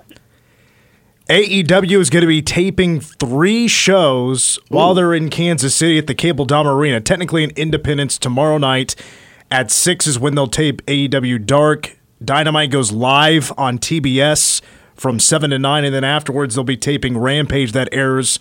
AEW 1.29 1.99
is 1.99 2.11
going 2.11 2.21
to 2.21 2.27
be 2.27 2.43
taping 2.43 2.99
three 2.99 3.67
shows 3.67 4.59
while 4.67 4.93
they're 4.93 5.15
in 5.15 5.31
Kansas 5.31 5.75
City 5.75 5.97
at 5.97 6.05
the 6.05 6.13
Cable 6.13 6.45
Dahmer 6.45 6.75
Arena. 6.75 7.01
Technically 7.01 7.43
in 7.43 7.49
Independence 7.51 8.19
tomorrow 8.19 8.59
night 8.59 8.95
at 9.49 9.71
6 9.71 10.05
is 10.05 10.19
when 10.19 10.35
they'll 10.35 10.45
tape 10.45 10.85
AEW 10.85 11.43
Dark. 11.43 11.97
Dynamite 12.23 12.69
goes 12.69 12.91
live 12.91 13.51
on 13.57 13.79
TBS 13.79 14.61
from 14.93 15.19
7 15.19 15.49
to 15.49 15.57
9, 15.57 15.83
and 15.83 15.95
then 15.95 16.03
afterwards 16.03 16.53
they'll 16.53 16.63
be 16.63 16.77
taping 16.77 17.17
Rampage 17.17 17.71
that 17.71 17.89
airs 17.91 18.39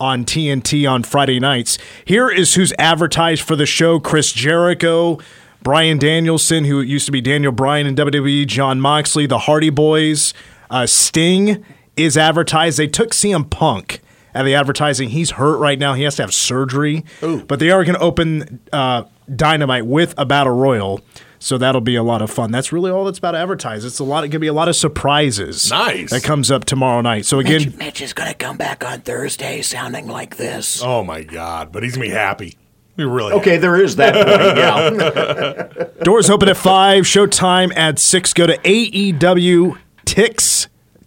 on 0.00 0.24
TNT 0.24 0.90
on 0.90 1.02
Friday 1.02 1.38
nights. 1.38 1.76
Here 2.06 2.30
is 2.30 2.54
who's 2.54 2.72
advertised 2.78 3.42
for 3.42 3.56
the 3.56 3.66
show 3.66 4.00
Chris 4.00 4.32
Jericho, 4.32 5.18
Bryan 5.62 5.98
Danielson, 5.98 6.64
who 6.64 6.80
used 6.80 7.04
to 7.04 7.12
be 7.12 7.20
Daniel 7.20 7.52
Bryan 7.52 7.86
in 7.86 7.94
WWE, 7.94 8.46
Jon 8.46 8.80
Moxley, 8.80 9.26
the 9.26 9.40
Hardy 9.40 9.70
Boyz, 9.70 10.32
uh, 10.70 10.86
Sting 10.86 11.62
is 11.96 12.16
advertised. 12.16 12.78
They 12.78 12.86
took 12.86 13.10
CM 13.10 13.48
Punk 13.48 14.00
at 14.34 14.44
the 14.44 14.54
advertising. 14.54 15.10
He's 15.10 15.32
hurt 15.32 15.58
right 15.58 15.78
now. 15.78 15.94
He 15.94 16.02
has 16.04 16.16
to 16.16 16.22
have 16.22 16.32
surgery. 16.34 17.04
But 17.20 17.58
they 17.58 17.70
are 17.70 17.84
going 17.84 17.96
to 17.96 18.00
open 18.00 18.60
uh, 18.72 19.04
Dynamite 19.34 19.86
with 19.86 20.14
a 20.16 20.24
Battle 20.24 20.54
Royal. 20.54 21.00
So 21.38 21.58
that'll 21.58 21.80
be 21.80 21.96
a 21.96 22.04
lot 22.04 22.22
of 22.22 22.30
fun. 22.30 22.52
That's 22.52 22.70
really 22.70 22.92
all 22.92 23.04
that's 23.04 23.18
about 23.18 23.32
to 23.32 23.38
advertise. 23.38 23.84
It's 23.84 23.98
a 23.98 24.04
lot. 24.04 24.22
It 24.22 24.28
could 24.28 24.40
be 24.40 24.46
a 24.46 24.52
lot 24.52 24.68
of 24.68 24.76
surprises. 24.76 25.70
Nice. 25.70 26.10
That 26.10 26.22
comes 26.22 26.52
up 26.52 26.64
tomorrow 26.64 27.00
night. 27.00 27.26
So 27.26 27.40
again, 27.40 27.62
Mitch, 27.64 27.76
Mitch 27.78 28.00
is 28.00 28.12
going 28.12 28.28
to 28.28 28.34
come 28.36 28.56
back 28.56 28.84
on 28.84 29.00
Thursday 29.00 29.60
sounding 29.60 30.06
like 30.06 30.36
this. 30.36 30.80
Oh 30.84 31.02
my 31.02 31.24
God! 31.24 31.72
But 31.72 31.82
he's 31.82 31.96
gonna 31.96 32.06
be 32.06 32.12
happy. 32.12 32.56
He 32.96 33.02
really 33.02 33.32
Okay, 33.32 33.56
there 33.56 33.74
is 33.74 33.96
that 33.96 34.14
point. 34.14 35.88
Yeah. 35.98 36.02
Doors 36.04 36.30
open 36.30 36.48
at 36.48 36.56
5, 36.58 37.02
showtime 37.04 37.76
at 37.76 37.98
6. 37.98 38.32
Go 38.34 38.46
to 38.46 38.56
AEW 38.58 39.78
Tix, 40.06 40.61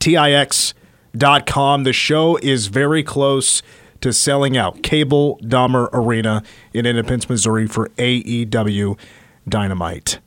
T-I-X 0.05 0.75
dot 1.17 1.47
com. 1.47 1.83
The 1.83 1.91
show 1.91 2.37
is 2.37 2.67
very 2.67 3.01
close 3.01 3.63
to 4.01 4.13
selling 4.13 4.55
out. 4.55 4.83
Cable 4.83 5.39
Dahmer 5.41 5.89
Arena 5.93 6.43
in 6.75 6.85
Independence, 6.85 7.27
Missouri 7.27 7.65
for 7.65 7.89
AEW 7.97 8.99
Dynamite. 9.49 10.19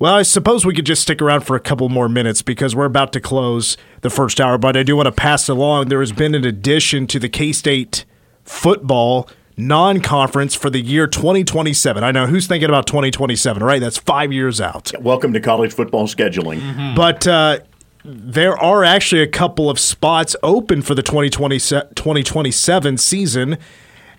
Well, 0.00 0.12
I 0.12 0.22
suppose 0.22 0.66
we 0.66 0.74
could 0.74 0.86
just 0.86 1.02
stick 1.02 1.22
around 1.22 1.42
for 1.42 1.54
a 1.54 1.60
couple 1.60 1.88
more 1.88 2.08
minutes 2.08 2.42
because 2.42 2.74
we're 2.74 2.84
about 2.84 3.12
to 3.12 3.20
close 3.20 3.76
the 4.00 4.10
first 4.10 4.40
hour, 4.40 4.58
but 4.58 4.76
I 4.76 4.82
do 4.82 4.96
want 4.96 5.06
to 5.06 5.12
pass 5.12 5.48
along. 5.48 5.86
There 5.88 6.00
has 6.00 6.10
been 6.10 6.34
an 6.34 6.44
addition 6.44 7.06
to 7.06 7.20
the 7.20 7.28
K 7.28 7.52
State 7.52 8.06
football 8.42 9.30
non 9.56 10.00
conference 10.00 10.56
for 10.56 10.68
the 10.68 10.80
year 10.80 11.06
2027. 11.06 12.02
I 12.02 12.10
know 12.10 12.26
who's 12.26 12.48
thinking 12.48 12.68
about 12.68 12.88
2027, 12.88 13.62
right? 13.62 13.80
That's 13.80 13.98
five 13.98 14.32
years 14.32 14.60
out. 14.60 14.90
Welcome 15.00 15.32
to 15.34 15.40
college 15.40 15.72
football 15.72 16.08
scheduling. 16.08 16.96
But 16.96 17.24
uh, 17.24 17.60
there 18.04 18.56
are 18.56 18.84
actually 18.84 19.22
a 19.22 19.26
couple 19.26 19.68
of 19.68 19.78
spots 19.78 20.36
open 20.42 20.82
for 20.82 20.94
the 20.94 21.02
2020, 21.02 21.58
2027 21.58 22.96
season, 22.98 23.58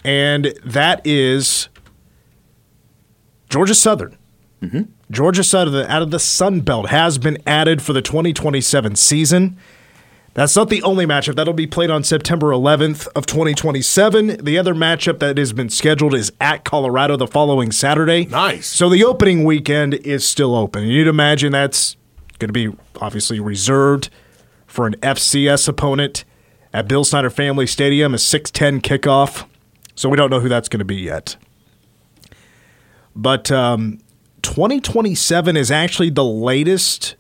and 0.04 0.54
that 0.64 1.06
is 1.06 1.70
Georgia 3.50 3.76
Southern. 3.76 4.18
Mm-hmm. 4.62 4.82
Georgia 5.12 5.44
Southern 5.44 5.90
out 5.90 6.02
of 6.02 6.12
the 6.12 6.20
Sun 6.20 6.62
Belt 6.62 6.90
has 6.90 7.18
been 7.18 7.38
added 7.48 7.82
for 7.82 7.94
the 7.94 8.02
2027 8.02 8.96
season. 8.96 9.58
That's 10.36 10.56
not 10.56 10.70
the 10.70 10.84
only 10.84 11.06
matchup. 11.06 11.36
That'll 11.36 11.54
be 11.54 11.68
played 11.68 11.90
on 11.90 12.04
September 12.04 12.52
11th 12.52 13.08
of 13.16 13.26
2027. 13.26 14.44
The 14.44 14.58
other 14.58 14.76
matchup 14.76 15.20
that 15.20 15.38
has 15.38 15.54
been 15.54 15.70
scheduled 15.70 16.14
is 16.14 16.32
at 16.40 16.64
Colorado 16.64 17.18
the 17.18 17.28
following 17.28 17.72
Saturday. 17.72 18.26
Nice. 18.26 18.68
So 18.68 18.90
the 18.90 19.04
opening 19.04 19.44
weekend 19.44 19.96
is 19.96 20.26
still 20.28 20.56
open. 20.56 20.84
You'd 20.84 21.08
imagine 21.08 21.52
that's 21.52 21.98
going 22.38 22.50
to 22.50 22.54
be 22.54 22.74
obviously 23.00 23.40
reserved 23.40 24.10
for 24.68 24.86
an 24.88 24.94
FCS 24.96 25.68
opponent 25.68 26.26
at 26.74 26.88
Bill 26.88 27.04
Snyder 27.04 27.30
Family 27.30 27.66
Stadium, 27.66 28.14
a 28.14 28.18
6:10 28.18 28.82
kickoff. 28.82 29.46
So 29.96 30.08
we 30.08 30.16
don't 30.16 30.30
know 30.30 30.40
who 30.40 30.50
that's 30.50 30.70
going 30.70 30.80
to 30.80 30.86
be 30.86 30.96
yet. 30.96 31.36
But 33.16 33.52
um, 33.52 34.00
2027 34.44 35.58
is 35.58 35.72
actually 35.72 36.10
the 36.10 36.24
latest. 36.24 37.16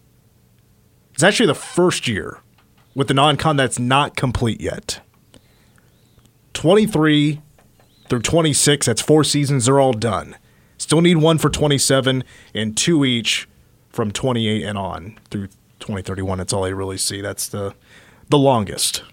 It's 1.14 1.24
actually 1.24 1.48
the 1.48 1.56
first 1.56 2.08
year 2.08 2.40
with 2.96 3.08
the 3.10 3.14
non-con 3.14 3.58
that's 3.58 3.80
not 3.80 4.16
complete 4.16 4.62
yet. 4.62 5.02
23 6.54 7.42
through 8.08 8.22
26, 8.22 8.86
that's 8.86 9.02
four 9.02 9.24
seasons. 9.24 9.66
They're 9.66 9.80
all 9.80 9.94
done. 9.94 10.36
Still 10.78 11.02
need 11.02 11.18
one 11.18 11.38
for 11.38 11.50
27 11.50 12.24
and 12.54 12.78
two 12.78 13.04
each 13.04 13.48
from 13.90 14.12
28 14.12 14.64
and 14.64 14.78
on 14.78 15.20
through 15.30 15.50
2031. 15.80 16.38
That's 16.38 16.54
all 16.54 16.66
I 16.66 16.70
really 16.70 16.98
see. 16.98 17.22
That's 17.22 17.48
the 17.48 17.74
the 18.30 18.38
longest. 18.38 19.04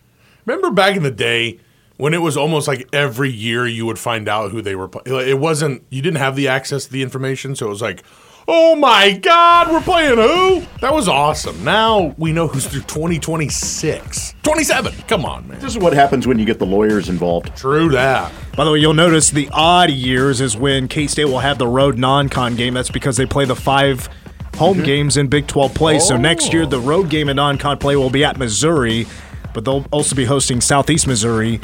Remember 0.44 0.70
back 0.70 0.96
in 0.96 1.02
the 1.02 1.10
day 1.10 1.58
when 1.96 2.12
it 2.12 2.20
was 2.20 2.36
almost 2.36 2.68
like 2.68 2.86
every 2.92 3.30
year 3.30 3.66
you 3.66 3.86
would 3.86 3.98
find 3.98 4.28
out 4.28 4.50
who 4.50 4.60
they 4.62 4.74
were. 4.76 4.88
pl- 4.88 5.18
It 5.18 5.38
wasn't 5.38 5.82
you 5.90 6.02
didn't 6.02 6.18
have 6.18 6.36
the 6.36 6.48
access 6.48 6.84
to 6.86 6.92
the 6.92 7.02
information, 7.02 7.56
so 7.56 7.66
it 7.66 7.70
was 7.70 7.80
like, 7.82 8.02
oh 8.46 8.76
my 8.76 9.12
god, 9.12 9.72
we're 9.72 9.80
playing 9.80 10.16
who? 10.18 10.60
That 10.80 10.92
was 10.92 11.08
awesome. 11.08 11.64
Now 11.64 12.14
we 12.18 12.32
know 12.32 12.46
who's 12.46 12.66
through 12.66 12.82
2026, 12.82 14.34
27. 14.42 14.92
Come 15.08 15.24
on, 15.24 15.48
man. 15.48 15.58
This 15.58 15.72
is 15.72 15.78
what 15.78 15.92
happens 15.92 16.26
when 16.26 16.38
you 16.38 16.44
get 16.44 16.58
the 16.58 16.66
lawyers 16.66 17.08
involved. 17.08 17.56
True 17.56 17.88
that. 17.90 18.32
By 18.56 18.64
the 18.64 18.72
way, 18.72 18.78
you'll 18.78 18.94
notice 18.94 19.30
the 19.30 19.48
odd 19.52 19.90
years 19.90 20.40
is 20.40 20.56
when 20.56 20.88
K 20.88 21.06
State 21.06 21.24
will 21.26 21.40
have 21.40 21.58
the 21.58 21.66
road 21.66 21.98
non-con 21.98 22.54
game. 22.56 22.74
That's 22.74 22.90
because 22.90 23.16
they 23.16 23.26
play 23.26 23.44
the 23.46 23.56
five 23.56 24.08
home 24.56 24.82
games 24.82 25.16
in 25.16 25.28
Big 25.28 25.46
12 25.46 25.74
play. 25.74 25.98
So 25.98 26.16
next 26.16 26.52
year, 26.52 26.66
the 26.66 26.80
road 26.80 27.10
game 27.10 27.28
in 27.28 27.36
non-con 27.36 27.78
play 27.78 27.96
will 27.96 28.10
be 28.10 28.24
at 28.24 28.38
Missouri, 28.38 29.06
but 29.54 29.64
they'll 29.64 29.86
also 29.90 30.14
be 30.14 30.24
hosting 30.24 30.60
Southeast 30.60 31.06
Missouri 31.06 31.60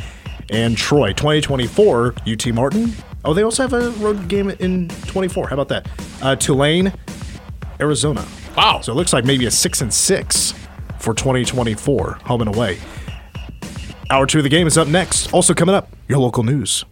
and 0.51 0.77
Troy. 0.77 1.13
2024, 1.13 2.15
UT 2.27 2.47
Martin. 2.49 2.93
Oh, 3.25 3.35
they 3.35 3.43
also 3.43 3.63
have 3.67 3.73
a 3.73 3.91
road 4.03 4.29
game 4.29 4.51
in 4.51 4.89
24. 5.07 5.49
How 5.49 5.55
about 5.55 5.69
that? 5.69 5.89
Uh, 6.21 6.37
Tulane, 6.37 6.93
Arizona. 7.81 8.27
Wow. 8.57 8.81
So 8.83 8.93
it 8.93 8.97
looks 8.97 9.13
like 9.13 9.25
maybe 9.25 9.47
a 9.47 9.51
six 9.51 9.81
and 9.81 9.93
six 9.93 10.53
for 10.99 11.15
2024, 11.15 12.19
home 12.25 12.43
and 12.43 12.55
away. 12.55 12.79
Hour 14.11 14.27
two 14.27 14.39
of 14.39 14.45
the 14.45 14.51
game 14.51 14.67
is 14.67 14.77
up 14.77 14.89
next. 14.89 15.33
Also 15.33 15.55
coming 15.55 15.75
up, 15.75 15.89
your 16.09 16.19
local 16.19 16.43
news. 16.43 16.85